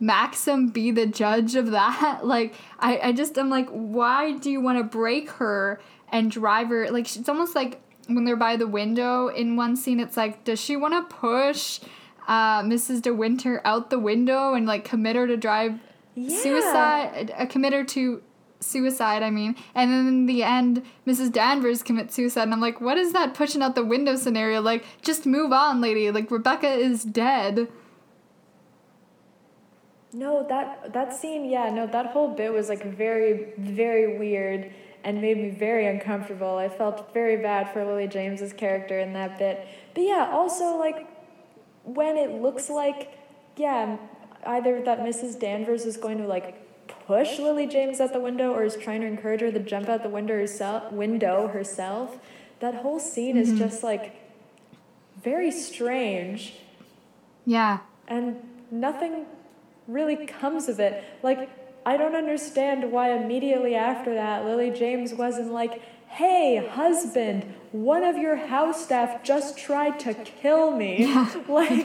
Maxim 0.00 0.68
be 0.68 0.90
the 0.90 1.06
judge 1.06 1.54
of 1.54 1.70
that? 1.70 2.20
Like, 2.24 2.54
I, 2.78 2.98
I 2.98 3.12
just, 3.12 3.38
I'm 3.38 3.50
like, 3.50 3.68
why 3.68 4.32
do 4.32 4.50
you 4.50 4.60
want 4.60 4.78
to 4.78 4.84
break 4.84 5.30
her 5.32 5.80
and 6.10 6.30
drive 6.30 6.68
her? 6.68 6.90
like 6.90 7.04
it's 7.16 7.28
almost 7.28 7.54
like 7.54 7.80
when 8.06 8.24
they're 8.24 8.36
by 8.36 8.56
the 8.56 8.66
window 8.66 9.28
in 9.28 9.56
one 9.56 9.76
scene 9.76 10.00
it's 10.00 10.16
like 10.16 10.44
does 10.44 10.60
she 10.60 10.76
want 10.76 10.94
to 10.94 11.14
push 11.14 11.80
uh, 12.26 12.62
Mrs. 12.62 13.02
De 13.02 13.12
Winter 13.12 13.60
out 13.64 13.90
the 13.90 13.98
window 13.98 14.54
and 14.54 14.66
like 14.66 14.84
commit 14.84 15.16
her 15.16 15.26
to 15.26 15.36
drive 15.36 15.78
yeah. 16.14 16.40
suicide 16.42 17.34
uh, 17.36 17.46
commit 17.46 17.72
her 17.72 17.84
to 17.84 18.22
suicide 18.60 19.22
I 19.22 19.30
mean 19.30 19.56
and 19.74 19.92
then 19.92 20.08
in 20.08 20.26
the 20.26 20.42
end 20.42 20.82
Mrs. 21.06 21.32
Danvers 21.32 21.82
commits 21.82 22.14
suicide 22.14 22.44
and 22.44 22.54
I'm 22.54 22.60
like 22.60 22.80
what 22.80 22.96
is 22.96 23.12
that 23.12 23.34
pushing 23.34 23.62
out 23.62 23.74
the 23.74 23.84
window 23.84 24.16
scenario 24.16 24.60
like 24.60 24.84
just 25.02 25.26
move 25.26 25.52
on 25.52 25.80
lady 25.80 26.10
like 26.10 26.30
Rebecca 26.30 26.68
is 26.68 27.04
dead 27.04 27.68
no 30.14 30.46
that 30.48 30.92
that 30.92 31.12
scene 31.12 31.44
yeah 31.50 31.68
no 31.70 31.86
that 31.86 32.06
whole 32.06 32.28
bit 32.34 32.52
was 32.52 32.68
like 32.68 32.84
very 32.84 33.52
very 33.58 34.16
weird 34.16 34.72
and 35.04 35.20
made 35.20 35.36
me 35.36 35.50
very 35.50 35.86
uncomfortable. 35.86 36.56
I 36.56 36.70
felt 36.70 37.12
very 37.12 37.36
bad 37.36 37.70
for 37.70 37.84
Lily 37.84 38.08
James's 38.08 38.54
character 38.54 38.98
in 38.98 39.12
that 39.12 39.38
bit. 39.38 39.68
But 39.92 40.04
yeah, 40.04 40.30
also 40.32 40.76
like 40.78 41.06
when 41.84 42.16
it 42.16 42.40
looks 42.40 42.70
like 42.70 43.18
yeah, 43.56 43.98
either 44.46 44.82
that 44.82 45.00
Mrs. 45.00 45.38
Danvers 45.38 45.84
is 45.84 45.96
going 45.96 46.18
to 46.18 46.26
like 46.26 46.60
push 47.06 47.38
Lily 47.38 47.66
James 47.66 48.00
out 48.00 48.12
the 48.12 48.20
window 48.20 48.52
or 48.52 48.64
is 48.64 48.76
trying 48.76 49.02
to 49.02 49.06
encourage 49.06 49.42
her 49.42 49.52
to 49.52 49.60
jump 49.60 49.88
out 49.88 50.02
the 50.02 50.08
window 50.08 50.34
herself, 50.34 50.90
window 50.90 51.48
herself. 51.48 52.18
That 52.60 52.76
whole 52.76 52.98
scene 52.98 53.36
mm-hmm. 53.36 53.52
is 53.52 53.58
just 53.58 53.84
like 53.84 54.16
very 55.22 55.50
strange. 55.50 56.54
Yeah. 57.44 57.80
And 58.08 58.36
nothing 58.70 59.26
really 59.86 60.26
comes 60.26 60.68
of 60.68 60.80
it. 60.80 61.04
Like 61.22 61.48
I 61.86 61.96
don't 61.96 62.14
understand 62.14 62.90
why 62.90 63.10
immediately 63.10 63.74
after 63.74 64.14
that, 64.14 64.44
Lily 64.44 64.70
James 64.70 65.12
wasn't 65.12 65.52
like, 65.52 65.82
hey, 66.08 66.56
husband, 66.56 67.54
one 67.72 68.04
of 68.04 68.16
your 68.16 68.36
house 68.36 68.84
staff 68.84 69.22
just 69.22 69.58
tried 69.58 69.98
to 70.00 70.14
kill 70.14 70.70
me. 70.70 71.04
Yeah, 71.06 71.34
like, 71.48 71.84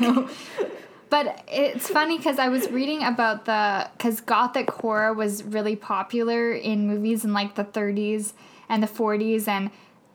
but 1.10 1.43
it's 1.47 1.89
funny 1.89 2.18
because 2.18 2.39
I 2.39 2.47
was 2.47 2.70
reading 2.70 3.04
about 3.04 3.45
the 3.45 3.89
because 3.97 4.22
gothic 4.22 4.70
horror 4.70 5.14
was 5.14 5.43
really 5.43 5.76
popular 5.76 6.54
in 6.54 6.88
movies 6.88 7.26
in 7.26 7.34
like 7.34 7.56
the 7.56 7.66
30s 7.66 8.34
and 8.70 8.84
the 8.84 8.88
40s, 8.88 9.47
and 9.47 9.72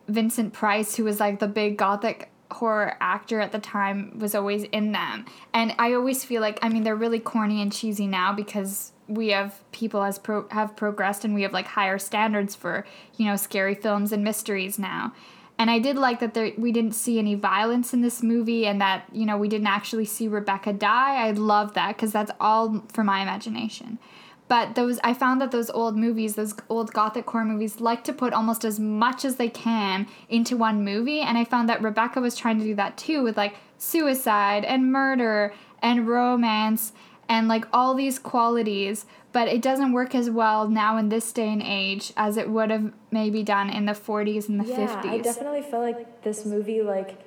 Vincent 0.07 0.53
Price, 0.53 0.95
who 0.95 1.03
was 1.03 1.19
like 1.19 1.39
the 1.39 1.47
big 1.47 1.77
gothic 1.77 2.31
horror 2.55 2.97
actor 2.99 3.39
at 3.39 3.51
the 3.51 3.59
time, 3.59 4.17
was 4.19 4.35
always 4.35 4.63
in 4.63 4.91
them. 4.91 5.25
And 5.53 5.75
I 5.77 5.93
always 5.93 6.23
feel 6.23 6.41
like 6.41 6.59
I 6.61 6.69
mean 6.69 6.83
they're 6.83 6.95
really 6.95 7.19
corny 7.19 7.61
and 7.61 7.71
cheesy 7.71 8.07
now 8.07 8.33
because 8.33 8.91
we 9.07 9.29
have 9.29 9.61
people 9.71 10.01
as 10.03 10.17
pro- 10.17 10.47
have 10.49 10.75
progressed 10.75 11.23
and 11.23 11.35
we 11.35 11.43
have 11.43 11.53
like 11.53 11.67
higher 11.67 11.99
standards 11.99 12.55
for 12.55 12.85
you 13.17 13.25
know 13.25 13.35
scary 13.35 13.75
films 13.75 14.11
and 14.11 14.23
mysteries 14.23 14.79
now. 14.79 15.13
And 15.57 15.71
i 15.71 15.79
did 15.79 15.95
like 15.95 16.19
that 16.19 16.33
there 16.33 16.51
we 16.57 16.71
didn't 16.73 16.95
see 16.95 17.17
any 17.17 17.35
violence 17.35 17.93
in 17.93 18.01
this 18.01 18.21
movie 18.21 18.67
and 18.67 18.81
that 18.81 19.05
you 19.13 19.25
know 19.25 19.37
we 19.37 19.47
didn't 19.47 19.67
actually 19.67 20.05
see 20.05 20.27
rebecca 20.27 20.73
die. 20.73 21.27
I 21.27 21.31
love 21.31 21.73
that 21.75 21.95
because 21.95 22.11
that's 22.11 22.31
all 22.39 22.83
for 22.91 23.03
my 23.03 23.21
imagination 23.21 23.99
but 24.47 24.75
those 24.75 24.99
i 25.03 25.13
found 25.13 25.41
that 25.41 25.51
those 25.51 25.69
old 25.69 25.97
movies 25.97 26.35
those 26.35 26.53
old 26.69 26.91
gothic 26.93 27.29
horror 27.29 27.45
movies 27.45 27.79
like 27.79 28.03
to 28.03 28.13
put 28.13 28.33
almost 28.33 28.63
as 28.63 28.79
much 28.79 29.25
as 29.25 29.35
they 29.35 29.49
can 29.49 30.07
into 30.29 30.55
one 30.57 30.83
movie 30.83 31.19
and 31.19 31.37
i 31.37 31.43
found 31.43 31.67
that 31.69 31.81
rebecca 31.81 32.19
was 32.19 32.35
trying 32.35 32.57
to 32.57 32.63
do 32.63 32.75
that 32.75 32.97
too 32.97 33.23
with 33.23 33.37
like 33.37 33.55
suicide 33.77 34.63
and 34.63 34.91
murder 34.91 35.53
and 35.81 36.07
romance 36.07 36.93
and 37.27 37.47
like 37.47 37.65
all 37.73 37.93
these 37.93 38.19
qualities, 38.19 39.05
but 39.31 39.47
it 39.47 39.61
doesn't 39.61 39.91
work 39.93 40.13
as 40.15 40.29
well 40.29 40.67
now 40.67 40.97
in 40.97 41.09
this 41.09 41.31
day 41.31 41.51
and 41.51 41.61
age 41.61 42.13
as 42.15 42.37
it 42.37 42.49
would 42.49 42.69
have 42.69 42.93
maybe 43.11 43.43
done 43.43 43.69
in 43.69 43.85
the 43.85 43.93
40s 43.93 44.47
and 44.47 44.59
the 44.59 44.65
yeah, 44.65 44.87
50s. 44.87 45.09
I 45.09 45.17
definitely 45.19 45.61
feel 45.61 45.79
like 45.79 46.21
this 46.23 46.45
movie 46.45 46.81
like 46.81 47.19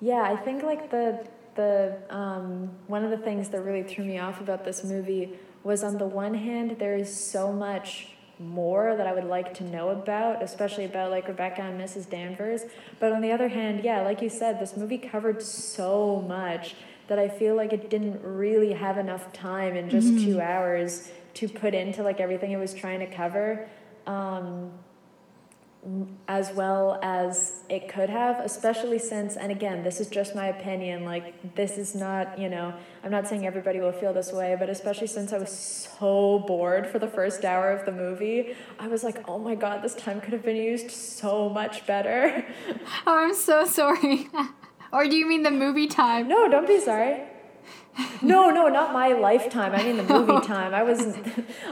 yeah, 0.00 0.22
I 0.22 0.36
think 0.36 0.62
like 0.62 0.90
the 0.90 1.26
the 1.56 1.96
um, 2.08 2.70
one 2.86 3.04
of 3.04 3.10
the 3.10 3.18
things 3.18 3.48
that 3.48 3.62
really 3.62 3.82
threw 3.82 4.04
me 4.04 4.18
off 4.18 4.40
about 4.40 4.64
this 4.64 4.84
movie 4.84 5.36
was 5.62 5.82
on 5.82 5.98
the 5.98 6.06
one 6.06 6.34
hand 6.34 6.76
there 6.78 6.96
is 6.96 7.14
so 7.14 7.52
much 7.52 8.08
more 8.38 8.96
that 8.96 9.06
I 9.06 9.12
would 9.12 9.24
like 9.24 9.54
to 9.54 9.64
know 9.64 9.88
about, 9.90 10.42
especially 10.42 10.84
about 10.84 11.10
like 11.10 11.26
Rebecca 11.26 11.62
and 11.62 11.80
Mrs. 11.80 12.08
Danvers. 12.08 12.62
But 13.00 13.12
on 13.12 13.20
the 13.20 13.32
other 13.32 13.48
hand, 13.48 13.82
yeah, 13.82 14.02
like 14.02 14.22
you 14.22 14.28
said, 14.28 14.60
this 14.60 14.76
movie 14.76 14.98
covered 14.98 15.42
so 15.42 16.24
much 16.26 16.76
that 17.08 17.18
I 17.18 17.28
feel 17.28 17.54
like 17.54 17.72
it 17.72 17.90
didn't 17.90 18.22
really 18.22 18.72
have 18.72 18.98
enough 18.98 19.32
time 19.32 19.76
in 19.76 19.90
just 19.90 20.08
mm-hmm. 20.08 20.24
two 20.24 20.40
hours 20.40 21.10
to 21.34 21.48
put 21.48 21.74
into 21.74 22.02
like 22.02 22.20
everything 22.20 22.52
it 22.52 22.58
was 22.58 22.74
trying 22.74 23.00
to 23.00 23.06
cover. 23.06 23.68
Um, 24.06 24.72
as 26.26 26.52
well 26.52 26.98
as 27.02 27.62
it 27.68 27.88
could 27.88 28.10
have, 28.10 28.40
especially 28.40 28.98
since, 28.98 29.36
and 29.36 29.50
again, 29.52 29.82
this 29.84 30.00
is 30.00 30.08
just 30.08 30.34
my 30.34 30.48
opinion, 30.48 31.04
like, 31.04 31.54
this 31.54 31.78
is 31.78 31.94
not, 31.94 32.38
you 32.38 32.48
know, 32.48 32.74
I'm 33.04 33.10
not 33.10 33.28
saying 33.28 33.46
everybody 33.46 33.80
will 33.80 33.92
feel 33.92 34.12
this 34.12 34.32
way, 34.32 34.56
but 34.58 34.68
especially 34.68 35.06
since 35.06 35.32
I 35.32 35.38
was 35.38 35.50
so 35.50 36.40
bored 36.40 36.86
for 36.86 36.98
the 36.98 37.06
first 37.06 37.44
hour 37.44 37.70
of 37.70 37.86
the 37.86 37.92
movie, 37.92 38.54
I 38.78 38.88
was 38.88 39.04
like, 39.04 39.28
oh 39.28 39.38
my 39.38 39.54
god, 39.54 39.82
this 39.82 39.94
time 39.94 40.20
could 40.20 40.32
have 40.32 40.44
been 40.44 40.56
used 40.56 40.90
so 40.90 41.48
much 41.48 41.86
better. 41.86 42.44
Oh, 43.06 43.16
I'm 43.18 43.34
so 43.34 43.64
sorry. 43.64 44.28
Or 44.90 45.06
do 45.06 45.16
you 45.16 45.28
mean 45.28 45.42
the 45.42 45.50
movie 45.50 45.86
time? 45.86 46.28
No, 46.28 46.48
don't 46.48 46.66
be 46.66 46.80
sorry. 46.80 47.22
No, 48.22 48.50
no, 48.50 48.68
not 48.68 48.92
my 48.92 49.08
lifetime. 49.08 49.74
I 49.74 49.82
mean 49.82 49.96
the 49.96 50.02
movie 50.02 50.40
time. 50.46 50.74
I 50.74 50.82
was, 50.82 51.16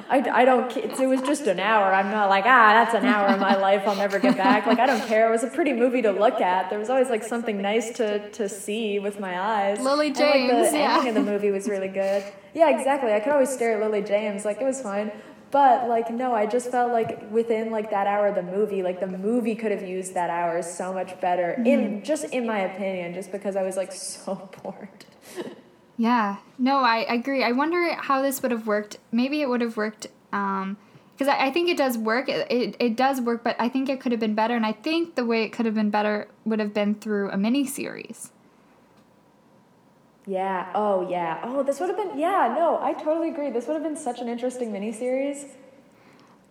I, 0.09 0.19
I 0.19 0.45
don't. 0.45 0.75
It 0.77 1.07
was 1.07 1.21
just 1.23 1.47
an 1.47 1.61
hour. 1.61 1.93
I'm 1.93 2.11
not 2.11 2.29
like 2.29 2.45
ah, 2.45 2.73
that's 2.73 2.95
an 2.95 3.05
hour 3.05 3.29
of 3.29 3.41
my 3.41 3.57
life. 3.57 3.83
I'll 3.87 3.97
never 3.97 4.19
get 4.19 4.37
back. 4.37 4.67
Like 4.67 4.79
I 4.79 4.87
don't 4.87 5.07
care. 5.07 5.29
It 5.29 5.31
was 5.31 5.45
a 5.45 5.49
pretty 5.49 5.73
movie 5.73 6.03
to 6.03 6.13
look 6.13 6.41
at. 6.41 6.71
There 6.71 6.79
was 6.79 6.91
always 6.91 7.09
like 7.09 7.25
something 7.25 7.61
nice 7.61 7.91
to 7.97 8.29
to 8.31 8.49
see 8.49 8.99
with 8.99 9.21
my 9.21 9.41
eyes. 9.41 9.81
Lily 9.81 10.11
James. 10.11 10.51
And, 10.51 10.63
like, 10.63 10.71
the 10.71 10.79
yeah. 10.79 10.99
ending 10.99 11.17
of 11.17 11.25
the 11.25 11.33
movie 11.33 11.51
was 11.51 11.69
really 11.69 11.89
good. 11.89 12.25
Yeah, 12.55 12.77
exactly. 12.77 13.13
I 13.13 13.21
could 13.21 13.33
always 13.33 13.51
stare 13.51 13.75
at 13.75 13.81
Lily 13.81 14.03
James. 14.03 14.45
Like 14.45 14.61
it 14.61 14.65
was 14.65 14.81
fine. 14.81 15.11
But 15.51 15.89
like 15.89 16.11
no, 16.11 16.35
I 16.35 16.47
just 16.47 16.71
felt 16.71 16.93
like 16.93 17.31
within 17.31 17.71
like 17.71 17.91
that 17.91 18.07
hour 18.07 18.29
of 18.29 18.35
the 18.35 18.43
movie, 18.43 18.83
like 18.83 19.01
the 19.01 19.07
movie 19.07 19.55
could 19.55 19.71
have 19.71 19.87
used 19.87 20.15
that 20.15 20.31
hour 20.31 20.63
so 20.63 20.93
much 20.93 21.21
better. 21.21 21.55
Mm-hmm. 21.59 21.67
In 21.67 22.05
just 22.05 22.25
in 22.27 22.47
my 22.47 22.61
opinion, 22.61 23.15
just 23.15 23.33
because 23.33 23.57
I 23.57 23.63
was 23.63 23.77
like 23.77 23.93
so 24.15 24.51
bored. 24.63 25.05
Yeah. 25.97 26.37
No, 26.59 26.79
I, 26.79 27.07
I 27.09 27.15
agree. 27.15 27.43
I 27.43 27.53
wonder 27.53 27.95
how 27.95 28.23
this 28.23 28.43
would 28.43 28.51
have 28.51 28.67
worked. 28.67 28.99
Maybe 29.13 29.41
it 29.43 29.49
would 29.49 29.61
have 29.61 29.77
worked 29.77 30.09
um 30.33 30.77
because 31.17 31.33
I, 31.33 31.47
I, 31.47 31.51
think 31.51 31.71
it 31.71 31.79
does 31.79 31.97
work. 31.97 32.29
It, 32.29 32.47
it, 32.51 32.77
it 32.79 32.97
does 32.97 33.23
work, 33.23 33.43
but 33.43 33.57
I 33.59 33.71
think 33.71 33.89
it 33.89 34.01
could 34.01 34.13
have 34.13 34.21
been 34.21 34.35
better. 34.35 34.55
And 34.55 34.67
I 34.67 34.73
think 34.73 35.15
the 35.15 35.25
way 35.25 35.45
it 35.45 35.49
could 35.51 35.65
have 35.65 35.75
been 35.75 35.89
better 35.89 36.29
would 36.45 36.61
have 36.61 36.75
been 36.75 36.95
through 36.95 37.31
a 37.31 37.39
mini 37.39 37.67
series. 37.67 38.33
Yeah. 40.27 40.71
Oh, 40.75 41.09
yeah. 41.09 41.41
Oh, 41.43 41.63
this 41.63 41.81
would 41.81 41.89
have 41.89 41.97
been. 41.97 42.19
Yeah. 42.19 42.53
No, 42.55 42.79
I 42.83 42.93
totally 42.93 43.31
agree. 43.31 43.51
This 43.51 43.67
would 43.67 43.75
have 43.75 43.83
been 43.83 43.97
such 43.97 44.21
an 44.21 44.29
interesting 44.29 44.73
mini 44.73 44.93
series. 44.93 45.47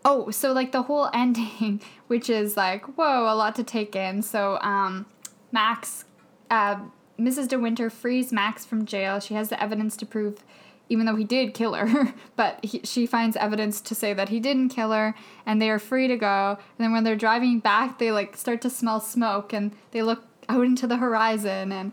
Oh, 0.04 0.32
so 0.32 0.52
like 0.54 0.72
the 0.72 0.84
whole 0.84 1.10
ending, 1.14 1.82
which 2.08 2.30
is 2.30 2.58
like, 2.58 2.86
whoa, 2.98 3.32
a 3.32 3.36
lot 3.36 3.56
to 3.56 3.64
take 3.64 3.96
in. 3.96 4.22
So, 4.22 4.60
um, 4.62 5.06
Max, 5.52 6.06
uh, 6.50 6.80
Mrs. 7.20 7.47
De 7.47 7.59
Winter 7.59 7.89
frees 7.89 8.32
Max 8.32 8.66
from 8.66 8.86
jail. 8.86 9.20
She 9.20 9.34
has 9.34 9.49
the 9.49 9.61
evidence 9.61 9.95
to 9.97 10.05
prove, 10.05 10.43
even 10.89 11.05
though 11.05 11.16
he 11.16 11.24
did 11.24 11.53
kill 11.53 11.74
her, 11.74 12.13
but 12.36 12.63
he, 12.63 12.82
she 12.84 13.05
finds 13.05 13.38
evidence 13.38 13.82
to 13.82 13.95
say 13.95 14.13
that 14.13 14.30
he 14.30 14.39
didn't 14.39 14.70
kill 14.70 14.91
her, 14.91 15.16
and 15.45 15.61
they 15.61 15.70
are 15.70 15.80
free 15.80 16.07
to 16.07 16.18
go. 16.18 16.57
And 16.78 16.86
then 16.86 16.91
when 16.91 17.03
they're 17.03 17.16
driving 17.16 17.59
back, 17.59 17.99
they 17.99 18.11
like 18.11 18.36
start 18.36 18.61
to 18.61 18.70
smell 18.70 18.99
smoke, 18.99 19.53
and 19.53 19.72
they 19.91 20.01
look 20.01 20.24
out 20.49 20.66
into 20.66 20.88
the 20.88 20.97
horizon, 20.97 21.72
and 21.72 21.91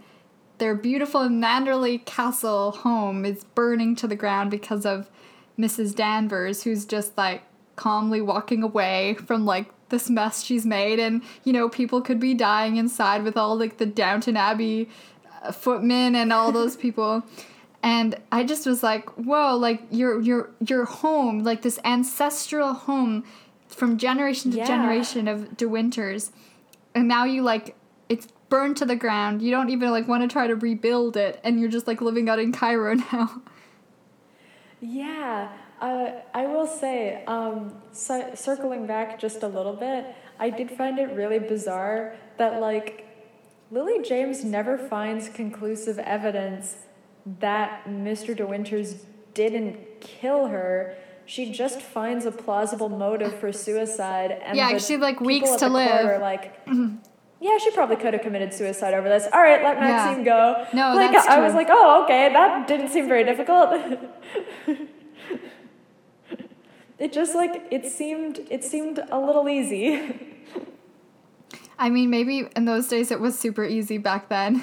their 0.59 0.75
beautiful 0.75 1.23
Manderley 1.23 2.05
Castle 2.05 2.71
home 2.71 3.25
is 3.25 3.45
burning 3.45 3.97
to 3.97 4.07
the 4.07 4.17
ground 4.17 4.51
because 4.51 4.87
of 4.87 5.11
Mrs. 5.59 5.95
Danvers, 5.95 6.63
who's 6.63 6.85
just 6.85 7.17
like 7.17 7.43
calmly 7.77 8.21
walking 8.21 8.63
away 8.63 9.15
from 9.15 9.45
like 9.45 9.67
this 9.89 10.11
mess 10.11 10.43
she's 10.43 10.67
made 10.67 10.99
and 10.99 11.23
you 11.45 11.53
know 11.53 11.69
people 11.69 12.01
could 12.01 12.19
be 12.19 12.35
dying 12.35 12.77
inside 12.77 13.23
with 13.23 13.37
all 13.37 13.57
like 13.57 13.77
the 13.77 13.87
Downton 13.87 14.37
Abbey 14.37 14.89
footmen 15.51 16.15
and 16.15 16.33
all 16.33 16.53
those 16.53 16.77
people. 16.77 17.23
And 17.83 18.15
I 18.31 18.45
just 18.45 18.65
was 18.67 18.83
like 18.83 19.09
whoa 19.17 19.57
like 19.57 19.83
your 19.91 20.21
your 20.21 20.51
your 20.65 20.85
home 20.85 21.43
like 21.43 21.63
this 21.63 21.81
ancestral 21.85 22.75
home 22.75 23.25
from 23.67 23.97
generation 23.99 24.53
to 24.53 24.59
Yeah. 24.59 24.67
generation 24.67 25.27
of 25.27 25.57
De 25.57 25.69
Winters. 25.69 26.31
And 26.95 27.09
now 27.09 27.25
you 27.25 27.43
like 27.43 27.75
it's 28.09 28.29
burned 28.51 28.77
to 28.77 28.85
the 28.85 28.95
ground. 28.97 29.41
You 29.43 29.51
don't 29.51 29.71
even 29.71 29.91
like 29.91 30.07
want 30.07 30.23
to 30.23 30.29
try 30.29 30.47
to 30.47 30.55
rebuild 30.55 31.17
it. 31.17 31.41
And 31.43 31.59
you're 31.59 31.71
just 31.71 31.87
like 31.89 32.01
living 32.03 32.29
out 32.29 32.39
in 32.39 32.53
Cairo 32.53 32.95
now. 33.13 33.43
Yeah, 34.81 35.49
uh, 35.81 36.11
I 36.35 36.47
will 36.47 36.67
say, 36.67 37.25
um, 37.27 37.73
ci- 37.93 38.35
circling 38.35 38.87
back 38.87 39.19
just 39.19 39.43
a 39.43 39.49
little 39.49 39.75
bit, 39.75 40.07
I 40.41 40.51
did 40.51 40.71
find 40.73 40.99
it 40.99 41.15
really 41.15 41.39
bizarre 41.39 42.17
that, 42.39 42.61
like, 42.61 43.07
Lily 43.73 44.03
James 44.07 44.45
never 44.45 44.77
finds 44.77 45.31
conclusive 45.31 45.99
evidence 45.99 46.77
that 47.41 47.87
Mr. 47.87 48.37
De 48.37 48.47
Winters 48.47 49.07
didn't 49.33 49.79
kill 50.01 50.49
her. 50.49 50.95
She 51.25 51.51
just 51.51 51.81
finds 51.81 52.27
a 52.27 52.31
plausible 52.31 52.91
motive 52.91 53.35
for 53.41 53.51
suicide, 53.51 54.31
and 54.45 54.59
Yeah, 54.59 54.77
she, 54.77 54.99
like, 54.99 55.23
weeks 55.23 55.57
to 55.57 55.71
live. 55.71 56.05
Are 56.05 56.19
like, 56.19 56.61
yeah, 57.41 57.57
she 57.57 57.71
probably 57.71 57.97
could 57.97 58.13
have 58.13 58.23
committed 58.23 58.53
suicide 58.53 58.93
over 58.93 59.09
this. 59.09 59.27
All 59.33 59.41
right, 59.41 59.63
let 59.63 59.81
Maxim 59.81 60.23
go. 60.23 60.67
No, 60.75 60.95
like 60.95 61.13
that's 61.13 61.27
I 61.27 61.41
was 61.41 61.55
like, 61.55 61.69
oh, 61.71 62.05
okay, 62.05 62.31
that 62.31 62.69
didn't 62.69 62.91
seem 62.91 63.09
very 63.09 63.25
difficult. 63.25 63.71
it 66.99 67.11
just 67.11 67.35
like 67.35 67.69
it 67.71 67.87
seemed 67.87 68.41
it 68.51 68.65
seemed 68.65 68.99
a 69.11 69.19
little 69.19 69.49
easy. 69.49 70.29
I 71.79 71.91
mean, 71.91 72.11
maybe 72.11 72.49
in 72.57 72.65
those 72.65 72.89
days 72.89 73.11
it 73.11 73.21
was 73.21 73.39
super 73.39 73.65
easy 73.65 73.99
back 73.99 74.29
then. 74.29 74.63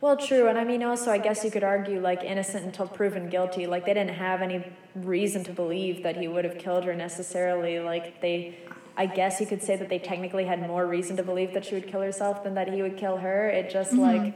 well, 0.00 0.16
true, 0.16 0.48
and 0.48 0.58
I 0.58 0.64
mean 0.64 0.82
also 0.82 1.10
I 1.10 1.18
guess 1.18 1.44
you 1.44 1.50
could 1.50 1.64
argue 1.64 2.00
like 2.00 2.22
innocent 2.22 2.64
until 2.64 2.86
proven 2.86 3.28
guilty. 3.28 3.66
Like 3.66 3.86
they 3.86 3.94
didn't 3.94 4.16
have 4.16 4.42
any 4.42 4.64
reason 4.94 5.44
to 5.44 5.52
believe 5.52 6.02
that 6.02 6.16
he 6.16 6.28
would 6.28 6.44
have 6.44 6.58
killed 6.58 6.84
her 6.84 6.94
necessarily. 6.94 7.80
Like 7.80 8.20
they 8.20 8.58
I 8.96 9.06
guess 9.06 9.40
you 9.40 9.46
could 9.46 9.62
say 9.62 9.76
that 9.76 9.88
they 9.88 9.98
technically 9.98 10.44
had 10.44 10.60
more 10.66 10.86
reason 10.86 11.16
to 11.16 11.22
believe 11.22 11.54
that 11.54 11.64
she 11.64 11.74
would 11.74 11.86
kill 11.86 12.02
herself 12.02 12.44
than 12.44 12.54
that 12.54 12.72
he 12.72 12.82
would 12.82 12.96
kill 12.96 13.16
her. 13.18 13.48
It 13.48 13.70
just 13.70 13.92
mm-hmm. 13.92 14.00
like 14.00 14.34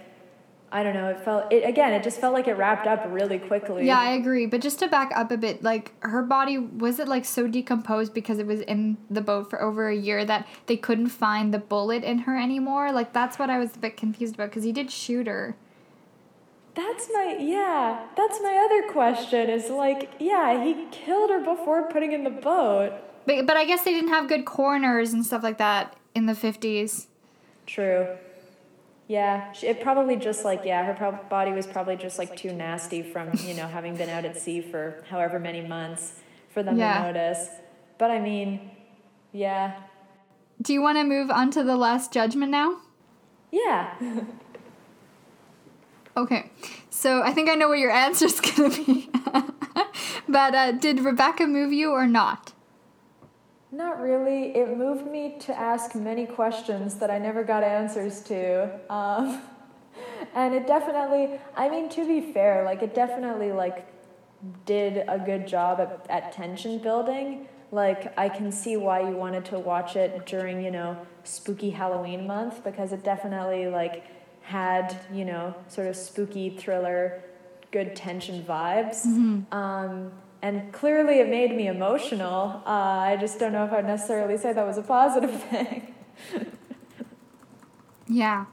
I 0.76 0.82
don't 0.82 0.92
know, 0.92 1.08
it 1.08 1.18
felt 1.20 1.50
it 1.50 1.66
again, 1.66 1.94
it 1.94 2.02
just 2.02 2.20
felt 2.20 2.34
like 2.34 2.48
it 2.48 2.52
wrapped 2.52 2.86
up 2.86 3.02
really 3.08 3.38
quickly. 3.38 3.86
Yeah, 3.86 3.98
I 3.98 4.10
agree. 4.10 4.44
But 4.44 4.60
just 4.60 4.78
to 4.80 4.88
back 4.88 5.10
up 5.16 5.30
a 5.30 5.38
bit, 5.38 5.62
like 5.62 5.94
her 6.00 6.22
body 6.22 6.58
was 6.58 6.98
it 6.98 7.08
like 7.08 7.24
so 7.24 7.46
decomposed 7.46 8.12
because 8.12 8.38
it 8.38 8.46
was 8.46 8.60
in 8.60 8.98
the 9.08 9.22
boat 9.22 9.48
for 9.48 9.62
over 9.62 9.88
a 9.88 9.96
year 9.96 10.26
that 10.26 10.46
they 10.66 10.76
couldn't 10.76 11.08
find 11.08 11.54
the 11.54 11.58
bullet 11.58 12.04
in 12.04 12.18
her 12.18 12.36
anymore. 12.36 12.92
Like 12.92 13.14
that's 13.14 13.38
what 13.38 13.48
I 13.48 13.58
was 13.58 13.74
a 13.74 13.78
bit 13.78 13.96
confused 13.96 14.34
about 14.34 14.50
because 14.50 14.64
he 14.64 14.72
did 14.72 14.90
shoot 14.90 15.26
her. 15.26 15.56
That's 16.74 17.08
my 17.10 17.38
yeah. 17.40 18.08
That's 18.14 18.38
my 18.42 18.62
other 18.62 18.92
question. 18.92 19.48
Is 19.48 19.70
like 19.70 20.10
yeah, 20.18 20.62
he 20.62 20.88
killed 20.90 21.30
her 21.30 21.40
before 21.40 21.88
putting 21.88 22.12
in 22.12 22.22
the 22.22 22.28
boat. 22.28 22.92
But 23.24 23.46
but 23.46 23.56
I 23.56 23.64
guess 23.64 23.82
they 23.82 23.94
didn't 23.94 24.10
have 24.10 24.28
good 24.28 24.44
coroners 24.44 25.14
and 25.14 25.24
stuff 25.24 25.42
like 25.42 25.56
that 25.56 25.96
in 26.14 26.26
the 26.26 26.34
fifties. 26.34 27.06
True. 27.64 28.18
Yeah, 29.08 29.52
it 29.62 29.80
probably 29.80 30.16
just 30.16 30.44
like 30.44 30.62
yeah, 30.64 30.84
her 30.84 30.94
prob- 30.94 31.28
body 31.28 31.52
was 31.52 31.66
probably 31.66 31.96
just 31.96 32.18
like 32.18 32.34
too 32.36 32.52
nasty 32.52 33.02
from 33.02 33.30
you 33.44 33.54
know 33.54 33.68
having 33.68 33.96
been 33.96 34.08
out 34.08 34.24
at 34.24 34.36
sea 34.36 34.60
for 34.60 35.04
however 35.08 35.38
many 35.38 35.60
months 35.60 36.14
for 36.52 36.62
them 36.64 36.76
Yeah. 36.78 36.98
to 36.98 37.12
notice. 37.12 37.48
But 37.98 38.10
I 38.10 38.18
mean, 38.18 38.70
yeah, 39.32 39.80
Do 40.60 40.72
you 40.72 40.82
want 40.82 40.98
to 40.98 41.04
move 41.04 41.30
on 41.30 41.50
to 41.52 41.62
the 41.62 41.76
last 41.76 42.12
judgment 42.12 42.50
now? 42.50 42.78
yeah. 43.52 43.94
Okay, 46.16 46.50
so 46.88 47.22
I 47.22 47.32
think 47.32 47.50
I 47.50 47.54
know 47.54 47.68
what 47.68 47.78
your 47.78 47.90
answer's 48.06 48.40
gonna 48.40 48.70
be. 48.70 49.10
but 50.28 50.54
uh, 50.54 50.72
did 50.72 51.00
Rebecca 51.00 51.46
move 51.46 51.72
you 51.74 51.90
or 51.92 52.06
not? 52.06 52.54
Not 53.72 54.00
really. 54.00 54.56
It 54.56 54.76
moved 54.76 55.06
me 55.06 55.36
to 55.40 55.58
ask 55.58 55.94
many 55.94 56.26
questions 56.26 56.96
that 56.96 57.10
I 57.10 57.18
never 57.18 57.42
got 57.42 57.64
answers 57.64 58.20
to. 58.22 58.70
Um, 58.88 59.42
and 60.34 60.54
it 60.54 60.66
definitely, 60.66 61.40
I 61.56 61.68
mean, 61.68 61.88
to 61.90 62.06
be 62.06 62.32
fair, 62.32 62.64
like, 62.64 62.82
it 62.82 62.94
definitely, 62.94 63.52
like, 63.52 63.86
did 64.64 65.04
a 65.08 65.18
good 65.18 65.48
job 65.48 65.80
at, 65.80 66.06
at 66.08 66.32
tension 66.32 66.78
building. 66.78 67.48
Like, 67.72 68.16
I 68.16 68.28
can 68.28 68.52
see 68.52 68.76
why 68.76 69.00
you 69.00 69.16
wanted 69.16 69.44
to 69.46 69.58
watch 69.58 69.96
it 69.96 70.24
during, 70.26 70.62
you 70.62 70.70
know, 70.70 70.96
spooky 71.24 71.70
Halloween 71.70 72.26
month 72.26 72.62
because 72.62 72.92
it 72.92 73.02
definitely, 73.02 73.66
like, 73.66 74.04
had, 74.42 74.96
you 75.12 75.24
know, 75.24 75.54
sort 75.66 75.88
of 75.88 75.96
spooky 75.96 76.50
thriller, 76.50 77.24
good 77.72 77.96
tension 77.96 78.44
vibes. 78.44 79.04
Um, 79.52 80.12
and 80.42 80.72
clearly 80.72 81.20
it 81.20 81.28
made 81.28 81.56
me 81.56 81.68
emotional. 81.68 82.62
Uh, 82.66 82.70
I 82.70 83.16
just 83.20 83.38
don't 83.38 83.52
know 83.52 83.64
if 83.64 83.72
I'd 83.72 83.86
necessarily 83.86 84.36
say 84.36 84.52
that 84.52 84.66
was 84.66 84.78
a 84.78 84.82
positive 84.82 85.42
thing. 85.50 85.94
Yeah. 88.08 88.46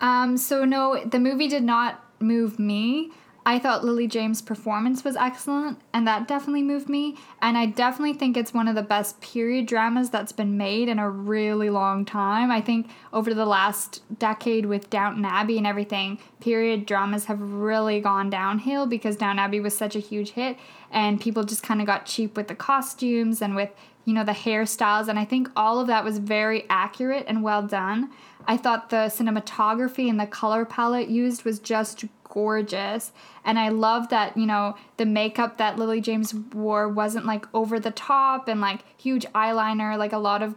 Um, 0.00 0.36
so 0.36 0.64
no, 0.64 1.04
the 1.04 1.18
movie 1.18 1.48
did 1.48 1.62
not 1.62 2.02
move 2.20 2.58
me. 2.58 3.12
I 3.46 3.58
thought 3.58 3.84
Lily 3.84 4.06
James' 4.06 4.40
performance 4.40 5.04
was 5.04 5.16
excellent, 5.16 5.78
and 5.92 6.06
that 6.06 6.26
definitely 6.26 6.62
moved 6.62 6.88
me. 6.88 7.16
And 7.42 7.58
I 7.58 7.66
definitely 7.66 8.14
think 8.14 8.36
it's 8.36 8.54
one 8.54 8.68
of 8.68 8.74
the 8.74 8.82
best 8.82 9.20
period 9.20 9.66
dramas 9.66 10.08
that's 10.08 10.32
been 10.32 10.56
made 10.56 10.88
in 10.88 10.98
a 10.98 11.10
really 11.10 11.68
long 11.68 12.06
time. 12.06 12.50
I 12.50 12.62
think 12.62 12.88
over 13.12 13.34
the 13.34 13.44
last 13.44 14.02
decade 14.18 14.64
with 14.64 14.88
Downton 14.88 15.26
Abbey 15.26 15.58
and 15.58 15.66
everything, 15.66 16.18
period 16.40 16.86
dramas 16.86 17.26
have 17.26 17.40
really 17.40 18.00
gone 18.00 18.30
downhill 18.30 18.86
because 18.86 19.16
Downton 19.16 19.40
Abbey 19.40 19.60
was 19.60 19.76
such 19.76 19.94
a 19.94 20.00
huge 20.00 20.30
hit, 20.30 20.56
and 20.90 21.20
people 21.20 21.44
just 21.44 21.62
kind 21.62 21.82
of 21.82 21.86
got 21.86 22.06
cheap 22.06 22.38
with 22.38 22.48
the 22.48 22.54
costumes 22.54 23.42
and 23.42 23.54
with 23.54 23.70
you 24.06 24.12
know 24.12 24.24
the 24.24 24.32
hairstyles 24.32 25.08
and 25.08 25.18
i 25.18 25.24
think 25.24 25.48
all 25.56 25.80
of 25.80 25.86
that 25.86 26.04
was 26.04 26.18
very 26.18 26.66
accurate 26.68 27.24
and 27.26 27.42
well 27.42 27.62
done 27.62 28.10
i 28.46 28.54
thought 28.54 28.90
the 28.90 29.06
cinematography 29.06 30.10
and 30.10 30.20
the 30.20 30.26
color 30.26 30.66
palette 30.66 31.08
used 31.08 31.44
was 31.44 31.58
just 31.58 32.04
gorgeous 32.24 33.12
and 33.44 33.58
i 33.58 33.68
love 33.68 34.08
that 34.08 34.36
you 34.36 34.46
know 34.46 34.74
the 34.96 35.06
makeup 35.06 35.58
that 35.58 35.78
lily 35.78 36.00
james 36.00 36.34
wore 36.34 36.88
wasn't 36.88 37.24
like 37.24 37.46
over 37.54 37.78
the 37.78 37.90
top 37.90 38.48
and 38.48 38.60
like 38.60 38.80
huge 38.96 39.26
eyeliner 39.34 39.96
like 39.98 40.12
a 40.12 40.18
lot 40.18 40.42
of 40.42 40.54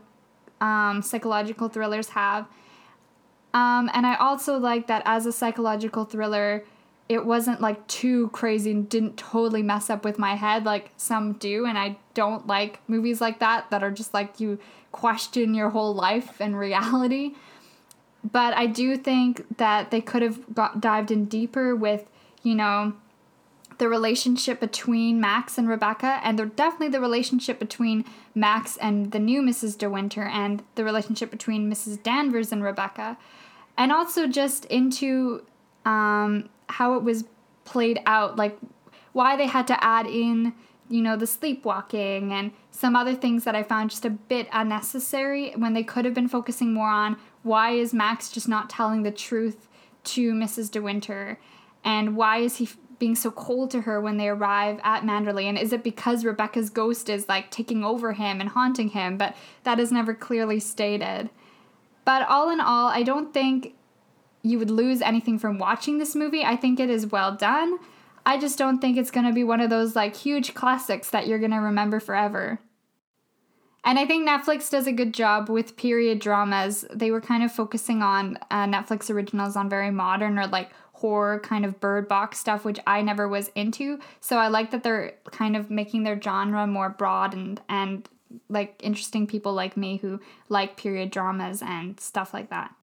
um, 0.62 1.02
psychological 1.02 1.70
thrillers 1.70 2.10
have. 2.10 2.48
Um, 3.54 3.90
and 3.94 4.06
i 4.06 4.16
also 4.16 4.58
like 4.58 4.88
that 4.88 5.02
as 5.06 5.26
a 5.26 5.32
psychological 5.32 6.06
thriller 6.06 6.66
it 7.10 7.26
wasn't 7.26 7.62
like 7.62 7.88
too 7.88 8.28
crazy 8.30 8.72
and 8.72 8.90
didn't 8.90 9.16
totally 9.16 9.64
mess 9.64 9.90
up 9.90 10.04
with 10.04 10.20
my 10.20 10.36
head 10.36 10.66
like 10.66 10.92
some 10.98 11.34
do. 11.34 11.66
And 11.66 11.78
i 11.78 11.98
don't 12.14 12.46
like 12.46 12.80
movies 12.88 13.22
like 13.22 13.40
that 13.40 13.70
that 13.72 13.84
are 13.84 13.92
just 13.92 14.14
like 14.14 14.40
you 14.40 14.60
question 14.92 15.54
your 15.54 15.70
whole 15.70 15.94
life 15.94 16.42
and 16.42 16.60
reality. 16.60 17.36
But 18.30 18.54
i 18.56 18.68
do 18.68 18.98
think 18.98 19.58
that 19.58 19.90
they 19.90 20.02
could 20.02 20.22
have 20.22 20.54
got 20.54 20.82
dived 20.82 21.10
in 21.10 21.26
deeper 21.26 21.76
with 21.76 22.06
you 22.44 22.56
know 22.56 22.94
the 23.78 23.88
relationship 23.88 24.60
between 24.60 25.22
Max 25.22 25.58
and 25.58 25.70
Rebecca, 25.70 26.20
and 26.24 26.40
the, 26.40 26.48
definitely 26.48 26.90
the 26.90 27.02
relationship 27.02 27.60
between 27.60 28.06
Max 28.34 28.78
and 28.78 29.12
the 29.12 29.20
new 29.20 29.42
Mrs. 29.42 29.78
De 29.78 29.90
Winter, 29.90 30.24
and 30.24 30.64
the 30.76 30.84
relationship 30.84 31.30
between 31.30 31.72
Mrs. 31.72 32.02
Danvers 32.02 32.52
and 32.52 32.64
Rebecca, 32.64 33.18
and 33.78 33.92
also 33.92 34.28
just 34.28 34.66
into 34.66 35.46
um, 35.86 36.50
how 36.70 36.96
it 36.96 37.04
was 37.04 37.26
played 37.66 38.00
out, 38.06 38.36
like 38.36 38.58
why 39.14 39.36
they 39.36 39.48
had 39.48 39.68
to 39.68 39.84
add 39.84 40.08
in, 40.08 40.54
you 40.90 41.02
know, 41.02 41.16
the 41.16 41.28
sleepwalking 41.28 42.32
and 42.32 42.52
some 42.72 42.96
other 42.96 43.14
things 43.14 43.44
that 43.44 43.56
I 43.56 43.64
found 43.64 43.90
just 43.90 44.06
a 44.06 44.10
bit 44.10 44.48
unnecessary 44.52 45.52
when 45.56 45.74
they 45.74 45.84
could 45.84 46.06
have 46.06 46.14
been 46.14 46.28
focusing 46.28 46.74
more 46.74 46.90
on 46.90 47.18
why 47.44 47.72
is 47.72 47.94
Max 47.94 48.30
just 48.30 48.48
not 48.48 48.70
telling 48.70 49.04
the 49.04 49.12
truth 49.12 49.68
to 50.06 50.34
Mrs. 50.34 50.72
De 50.72 50.82
Winter, 50.82 51.40
and 51.84 52.16
why 52.16 52.40
is 52.40 52.58
he 52.58 52.70
being 53.00 53.16
so 53.16 53.30
cold 53.30 53.70
to 53.72 53.82
her 53.82 54.02
when 54.02 54.18
they 54.18 54.28
arrive 54.28 54.80
at 54.84 55.04
Manderley? 55.04 55.46
And 55.46 55.58
is 55.58 55.72
it 55.72 55.84
because 55.84 56.26
Rebecca's 56.26 56.70
ghost 56.70 57.10
is 57.10 57.30
like 57.30 57.52
taking 57.52 57.84
over 57.84 58.14
him 58.14 58.40
and 58.40 58.50
haunting 58.50 58.90
him? 58.90 59.18
But 59.18 59.36
that 59.64 59.80
is 59.80 59.92
never 59.92 60.14
clearly 60.14 60.60
stated. 60.60 61.30
But 62.06 62.28
all 62.28 62.50
in 62.50 62.60
all, 62.60 62.88
I 62.88 63.04
don't 63.04 63.34
think 63.34 63.74
you 64.42 64.58
would 64.60 64.72
lose 64.72 65.02
anything 65.02 65.38
from 65.38 65.60
watching 65.60 65.98
this 65.98 66.16
movie. 66.16 66.44
I 66.44 66.56
think 66.56 66.80
it 66.80 66.90
is 66.90 67.08
well 67.08 67.36
done. 67.36 67.78
I 68.26 68.38
just 68.38 68.58
don't 68.58 68.80
think 68.80 68.98
it's 68.98 69.12
going 69.12 69.26
to 69.26 69.34
be 69.34 69.44
one 69.44 69.62
of 69.62 69.70
those 69.70 69.96
like 69.96 70.16
huge 70.16 70.54
classics 70.54 71.10
that 71.12 71.28
you're 71.28 71.40
going 71.40 71.52
to 71.52 71.58
remember 71.58 72.00
forever. 72.00 72.60
And 73.84 73.98
I 73.98 74.06
think 74.06 74.28
Netflix 74.28 74.70
does 74.70 74.86
a 74.86 74.92
good 74.92 75.14
job 75.14 75.50
with 75.50 75.78
period 75.78 76.20
dramas. 76.20 76.84
They 76.94 77.10
were 77.10 77.22
kind 77.22 77.42
of 77.42 77.54
focusing 77.54 78.02
on 78.02 78.38
uh, 78.52 78.66
Netflix 78.66 79.10
originals 79.10 79.56
on 79.56 79.70
very 79.70 79.92
modern 79.92 80.38
or 80.38 80.48
like 80.48 80.72
horror 80.98 81.40
kind 81.40 81.64
of 81.64 81.80
bird 81.80 82.08
box 82.08 82.40
stuff, 82.40 82.66
which 82.66 82.80
I 82.88 83.02
never 83.02 83.28
was 83.28 83.50
into. 83.56 84.00
So 84.20 84.38
I 84.38 84.48
like 84.48 84.72
that 84.72 84.84
they're 84.84 85.14
kind 85.32 85.56
of 85.56 85.70
making 85.70 86.04
their 86.04 86.20
genre 86.20 86.66
more 86.68 86.90
broad 86.90 87.34
and 87.34 87.62
and 87.70 88.08
like 88.50 88.80
interesting 88.84 89.26
people 89.26 89.54
like 89.54 89.78
me 89.78 89.98
who 89.98 90.20
like 90.50 90.76
period 90.76 91.12
dramas 91.12 91.62
and 91.62 92.00
stuff 92.00 92.34
like 92.34 92.50
that. 92.50 92.74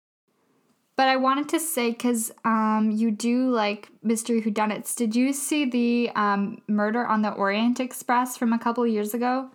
But 0.97 1.09
I 1.09 1.17
wanted 1.17 1.49
to 1.51 1.59
say 1.59 1.91
because 1.91 2.31
um, 2.45 2.93
you 2.93 3.11
do 3.11 3.51
like 3.51 3.89
mystery 4.03 4.41
whodunits. 4.41 4.95
Did 4.95 5.17
you 5.17 5.33
see 5.33 5.65
the 5.65 6.11
um, 6.15 6.63
Murder 6.69 7.05
on 7.05 7.23
the 7.23 7.33
Orient 7.33 7.81
Express 7.81 8.37
from 8.37 8.53
a 8.53 8.59
couple 8.59 8.87
years 8.87 9.13
ago? 9.13 9.51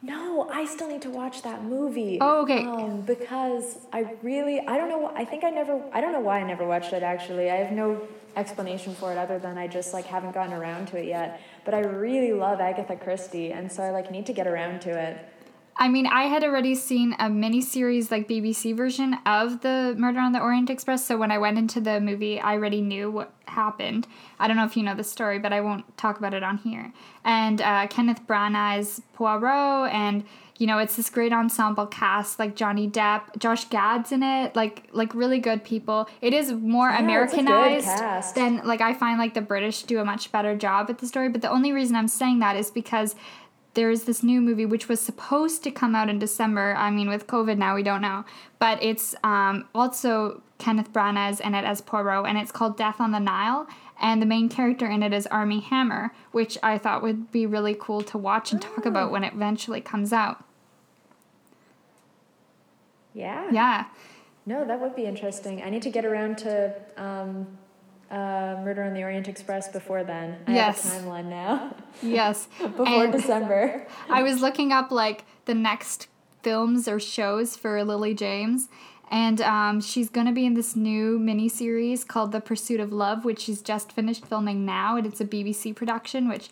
No, 0.00 0.48
I 0.48 0.64
still 0.64 0.88
need 0.88 1.02
to 1.02 1.10
watch 1.10 1.42
that 1.42 1.64
movie. 1.64 2.18
Oh, 2.20 2.42
okay. 2.42 2.64
Um, 2.64 3.00
because 3.00 3.78
I 3.92 4.14
really, 4.22 4.60
I 4.60 4.76
don't 4.76 4.88
know. 4.88 5.10
I 5.14 5.24
think 5.24 5.42
I 5.42 5.50
never. 5.50 5.82
I 5.92 6.00
don't 6.00 6.12
know 6.12 6.20
why 6.20 6.38
I 6.38 6.44
never 6.44 6.64
watched 6.64 6.92
it. 6.92 7.02
Actually, 7.02 7.50
I 7.50 7.56
have 7.56 7.72
no 7.72 8.06
explanation 8.36 8.94
for 8.94 9.10
it 9.10 9.18
other 9.18 9.40
than 9.40 9.58
I 9.58 9.66
just 9.66 9.92
like 9.92 10.04
haven't 10.04 10.32
gotten 10.32 10.52
around 10.52 10.86
to 10.88 10.98
it 10.98 11.06
yet. 11.06 11.40
But 11.64 11.74
I 11.74 11.80
really 11.80 12.32
love 12.32 12.60
Agatha 12.60 12.94
Christie, 12.94 13.50
and 13.52 13.70
so 13.70 13.82
I 13.82 13.90
like 13.90 14.10
need 14.12 14.26
to 14.26 14.32
get 14.32 14.46
around 14.46 14.82
to 14.82 14.90
it. 14.90 15.18
I 15.80 15.86
mean, 15.86 16.08
I 16.08 16.24
had 16.24 16.42
already 16.42 16.74
seen 16.74 17.14
a 17.20 17.30
mini 17.30 17.60
series, 17.60 18.10
like 18.10 18.26
BBC 18.26 18.76
version 18.76 19.16
of 19.24 19.60
the 19.60 19.94
Murder 19.96 20.18
on 20.18 20.32
the 20.32 20.40
Orient 20.40 20.70
Express. 20.70 21.06
So 21.06 21.16
when 21.16 21.30
I 21.30 21.38
went 21.38 21.56
into 21.56 21.80
the 21.80 22.00
movie, 22.00 22.40
I 22.40 22.54
already 22.54 22.80
knew 22.80 23.12
what 23.12 23.32
happened. 23.46 24.08
I 24.40 24.48
don't 24.48 24.56
know 24.56 24.64
if 24.64 24.76
you 24.76 24.82
know 24.82 24.96
the 24.96 25.04
story, 25.04 25.38
but 25.38 25.52
I 25.52 25.60
won't 25.60 25.96
talk 25.96 26.18
about 26.18 26.34
it 26.34 26.42
on 26.42 26.58
here. 26.58 26.92
And 27.24 27.60
uh, 27.60 27.86
Kenneth 27.86 28.26
Branagh's 28.26 29.00
Poirot, 29.14 29.92
and 29.92 30.24
you 30.58 30.66
know 30.66 30.78
it's 30.78 30.96
this 30.96 31.10
great 31.10 31.32
ensemble 31.32 31.86
cast, 31.86 32.40
like 32.40 32.56
Johnny 32.56 32.90
Depp, 32.90 33.38
Josh 33.38 33.66
Gad's 33.66 34.10
in 34.10 34.24
it, 34.24 34.56
like 34.56 34.88
like 34.90 35.14
really 35.14 35.38
good 35.38 35.62
people. 35.62 36.08
It 36.20 36.34
is 36.34 36.52
more 36.52 36.88
Yeah, 36.88 36.94
it's 36.94 37.02
a 37.04 37.36
good 37.36 37.44
Americanized 37.44 38.34
than 38.34 38.66
like 38.66 38.80
I 38.80 38.94
find 38.94 39.16
like 39.20 39.34
the 39.34 39.42
British 39.42 39.84
do 39.84 40.00
a 40.00 40.04
much 40.04 40.32
better 40.32 40.56
job 40.56 40.90
at 40.90 40.98
the 40.98 41.06
story. 41.06 41.28
But 41.28 41.42
the 41.42 41.50
only 41.50 41.70
reason 41.70 41.94
I'm 41.94 42.08
saying 42.08 42.40
that 42.40 42.56
is 42.56 42.72
because 42.72 43.14
there's 43.74 44.04
this 44.04 44.22
new 44.22 44.40
movie 44.40 44.66
which 44.66 44.88
was 44.88 45.00
supposed 45.00 45.62
to 45.64 45.70
come 45.70 45.94
out 45.94 46.08
in 46.08 46.18
December. 46.18 46.74
I 46.76 46.90
mean, 46.90 47.08
with 47.08 47.26
COVID 47.26 47.58
now, 47.58 47.74
we 47.74 47.82
don't 47.82 48.02
know. 48.02 48.24
But 48.58 48.82
it's 48.82 49.14
um, 49.22 49.68
also 49.74 50.42
Kenneth 50.58 50.92
Branagh's 50.92 51.40
in 51.40 51.54
it 51.54 51.64
as 51.64 51.80
Poirot, 51.80 52.26
and 52.26 52.36
it's 52.38 52.50
called 52.50 52.76
Death 52.76 53.00
on 53.00 53.12
the 53.12 53.20
Nile. 53.20 53.66
And 54.00 54.22
the 54.22 54.26
main 54.26 54.48
character 54.48 54.86
in 54.86 55.02
it 55.02 55.12
is 55.12 55.26
Armie 55.26 55.60
Hammer, 55.60 56.12
which 56.32 56.56
I 56.62 56.78
thought 56.78 57.02
would 57.02 57.32
be 57.32 57.46
really 57.46 57.76
cool 57.78 58.00
to 58.02 58.18
watch 58.18 58.52
and 58.52 58.62
talk 58.62 58.86
about 58.86 59.10
when 59.10 59.24
it 59.24 59.34
eventually 59.34 59.80
comes 59.80 60.12
out. 60.12 60.44
Yeah. 63.12 63.50
Yeah. 63.50 63.86
No, 64.46 64.64
that 64.64 64.80
would 64.80 64.94
be 64.94 65.04
interesting. 65.04 65.62
I 65.62 65.70
need 65.70 65.82
to 65.82 65.90
get 65.90 66.04
around 66.04 66.38
to 66.38 66.74
um, 66.96 67.58
uh, 68.10 68.60
Murder 68.64 68.84
on 68.84 68.94
the 68.94 69.02
Orient 69.02 69.28
Express 69.28 69.68
before 69.68 70.04
then. 70.04 70.38
I 70.46 70.54
Yes. 70.54 70.82
have 70.92 71.02
a 71.04 71.06
timeline 71.06 71.26
now. 71.26 71.74
Yes. 72.02 72.48
before 72.60 73.04
And- 73.04 73.12
December. 73.12 73.86
I 74.08 74.22
was 74.22 74.40
looking 74.40 74.72
up 74.72 74.90
like 74.90 75.24
the 75.46 75.54
next 75.54 76.08
films 76.42 76.86
or 76.88 77.00
shows 77.00 77.56
for 77.56 77.82
Lily 77.84 78.14
James, 78.14 78.68
and 79.10 79.40
um, 79.40 79.80
she's 79.80 80.08
gonna 80.10 80.32
be 80.32 80.46
in 80.46 80.54
this 80.54 80.76
new 80.76 81.18
miniseries 81.18 82.06
called 82.06 82.30
The 82.32 82.40
Pursuit 82.40 82.78
of 82.80 82.92
Love, 82.92 83.24
which 83.24 83.40
she's 83.40 83.60
just 83.62 83.92
finished 83.92 84.24
filming 84.26 84.64
now, 84.64 84.96
and 84.96 85.06
it's 85.06 85.20
a 85.20 85.24
BBC 85.24 85.74
production, 85.74 86.28
which 86.28 86.50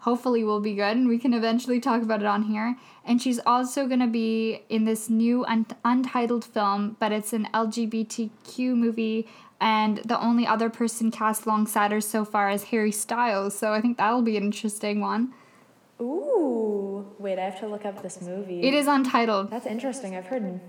hopefully 0.00 0.42
will 0.44 0.60
be 0.60 0.74
good, 0.74 0.96
and 0.96 1.08
we 1.08 1.18
can 1.18 1.32
eventually 1.34 1.80
talk 1.80 2.02
about 2.02 2.20
it 2.20 2.26
on 2.26 2.44
here. 2.44 2.76
And 3.04 3.20
she's 3.22 3.40
also 3.46 3.86
gonna 3.86 4.06
be 4.06 4.62
in 4.68 4.84
this 4.84 5.08
new 5.10 5.44
un- 5.46 5.66
untitled 5.84 6.44
film, 6.44 6.96
but 6.98 7.12
it's 7.12 7.32
an 7.32 7.48
LGBTQ 7.54 8.74
movie. 8.76 9.26
And 9.60 9.98
the 9.98 10.20
only 10.20 10.46
other 10.46 10.70
person 10.70 11.10
cast 11.10 11.44
alongside 11.44 11.90
her 11.90 12.00
so 12.00 12.24
far 12.24 12.50
is 12.50 12.64
Harry 12.64 12.92
Styles, 12.92 13.58
so 13.58 13.72
I 13.72 13.80
think 13.80 13.96
that'll 13.98 14.22
be 14.22 14.36
an 14.36 14.44
interesting 14.44 15.00
one. 15.00 15.34
Ooh. 16.00 17.06
Wait, 17.18 17.38
I 17.38 17.44
have 17.44 17.58
to 17.60 17.66
look 17.66 17.84
up 17.84 18.02
this 18.02 18.20
movie. 18.20 18.62
It 18.62 18.74
is 18.74 18.86
untitled. 18.86 19.50
That's 19.50 19.66
interesting. 19.66 20.14
I've 20.14 20.26
heard 20.26 20.60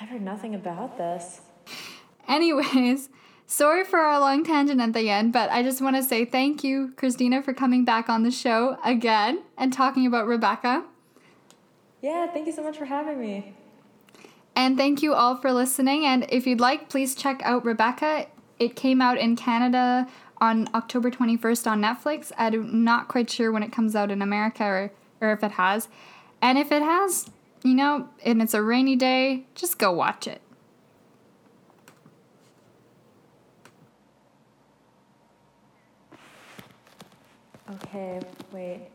I've 0.00 0.08
heard 0.08 0.22
nothing 0.22 0.54
about 0.54 0.96
this. 0.96 1.42
Anyways, 2.26 3.10
sorry 3.46 3.84
for 3.84 3.98
our 3.98 4.20
long 4.20 4.44
tangent 4.44 4.80
at 4.80 4.92
the 4.92 5.10
end, 5.10 5.32
but 5.32 5.50
I 5.50 5.62
just 5.62 5.82
want 5.82 5.96
to 5.96 6.02
say 6.02 6.24
thank 6.24 6.64
you, 6.64 6.92
Christina, 6.96 7.42
for 7.42 7.52
coming 7.52 7.84
back 7.84 8.08
on 8.08 8.22
the 8.22 8.30
show 8.30 8.78
again 8.84 9.42
and 9.56 9.72
talking 9.72 10.06
about 10.06 10.26
Rebecca. 10.26 10.84
Yeah, 12.00 12.28
thank 12.28 12.46
you 12.46 12.52
so 12.52 12.62
much 12.62 12.78
for 12.78 12.84
having 12.84 13.20
me. 13.20 13.54
And 14.58 14.76
thank 14.76 15.04
you 15.04 15.14
all 15.14 15.36
for 15.36 15.52
listening. 15.52 16.04
And 16.04 16.26
if 16.30 16.44
you'd 16.44 16.58
like, 16.58 16.88
please 16.88 17.14
check 17.14 17.40
out 17.44 17.64
Rebecca. 17.64 18.26
It 18.58 18.74
came 18.74 19.00
out 19.00 19.16
in 19.16 19.36
Canada 19.36 20.08
on 20.38 20.68
October 20.74 21.12
21st 21.12 21.70
on 21.70 21.80
Netflix. 21.80 22.32
I'm 22.36 22.82
not 22.82 23.06
quite 23.06 23.30
sure 23.30 23.52
when 23.52 23.62
it 23.62 23.70
comes 23.70 23.94
out 23.94 24.10
in 24.10 24.20
America 24.20 24.64
or, 24.64 24.90
or 25.20 25.30
if 25.30 25.44
it 25.44 25.52
has. 25.52 25.86
And 26.42 26.58
if 26.58 26.72
it 26.72 26.82
has, 26.82 27.30
you 27.62 27.72
know, 27.72 28.08
and 28.24 28.42
it's 28.42 28.52
a 28.52 28.60
rainy 28.60 28.96
day, 28.96 29.46
just 29.54 29.78
go 29.78 29.92
watch 29.92 30.26
it. 30.26 30.42
Okay, 37.70 38.20
wait. 38.50 38.88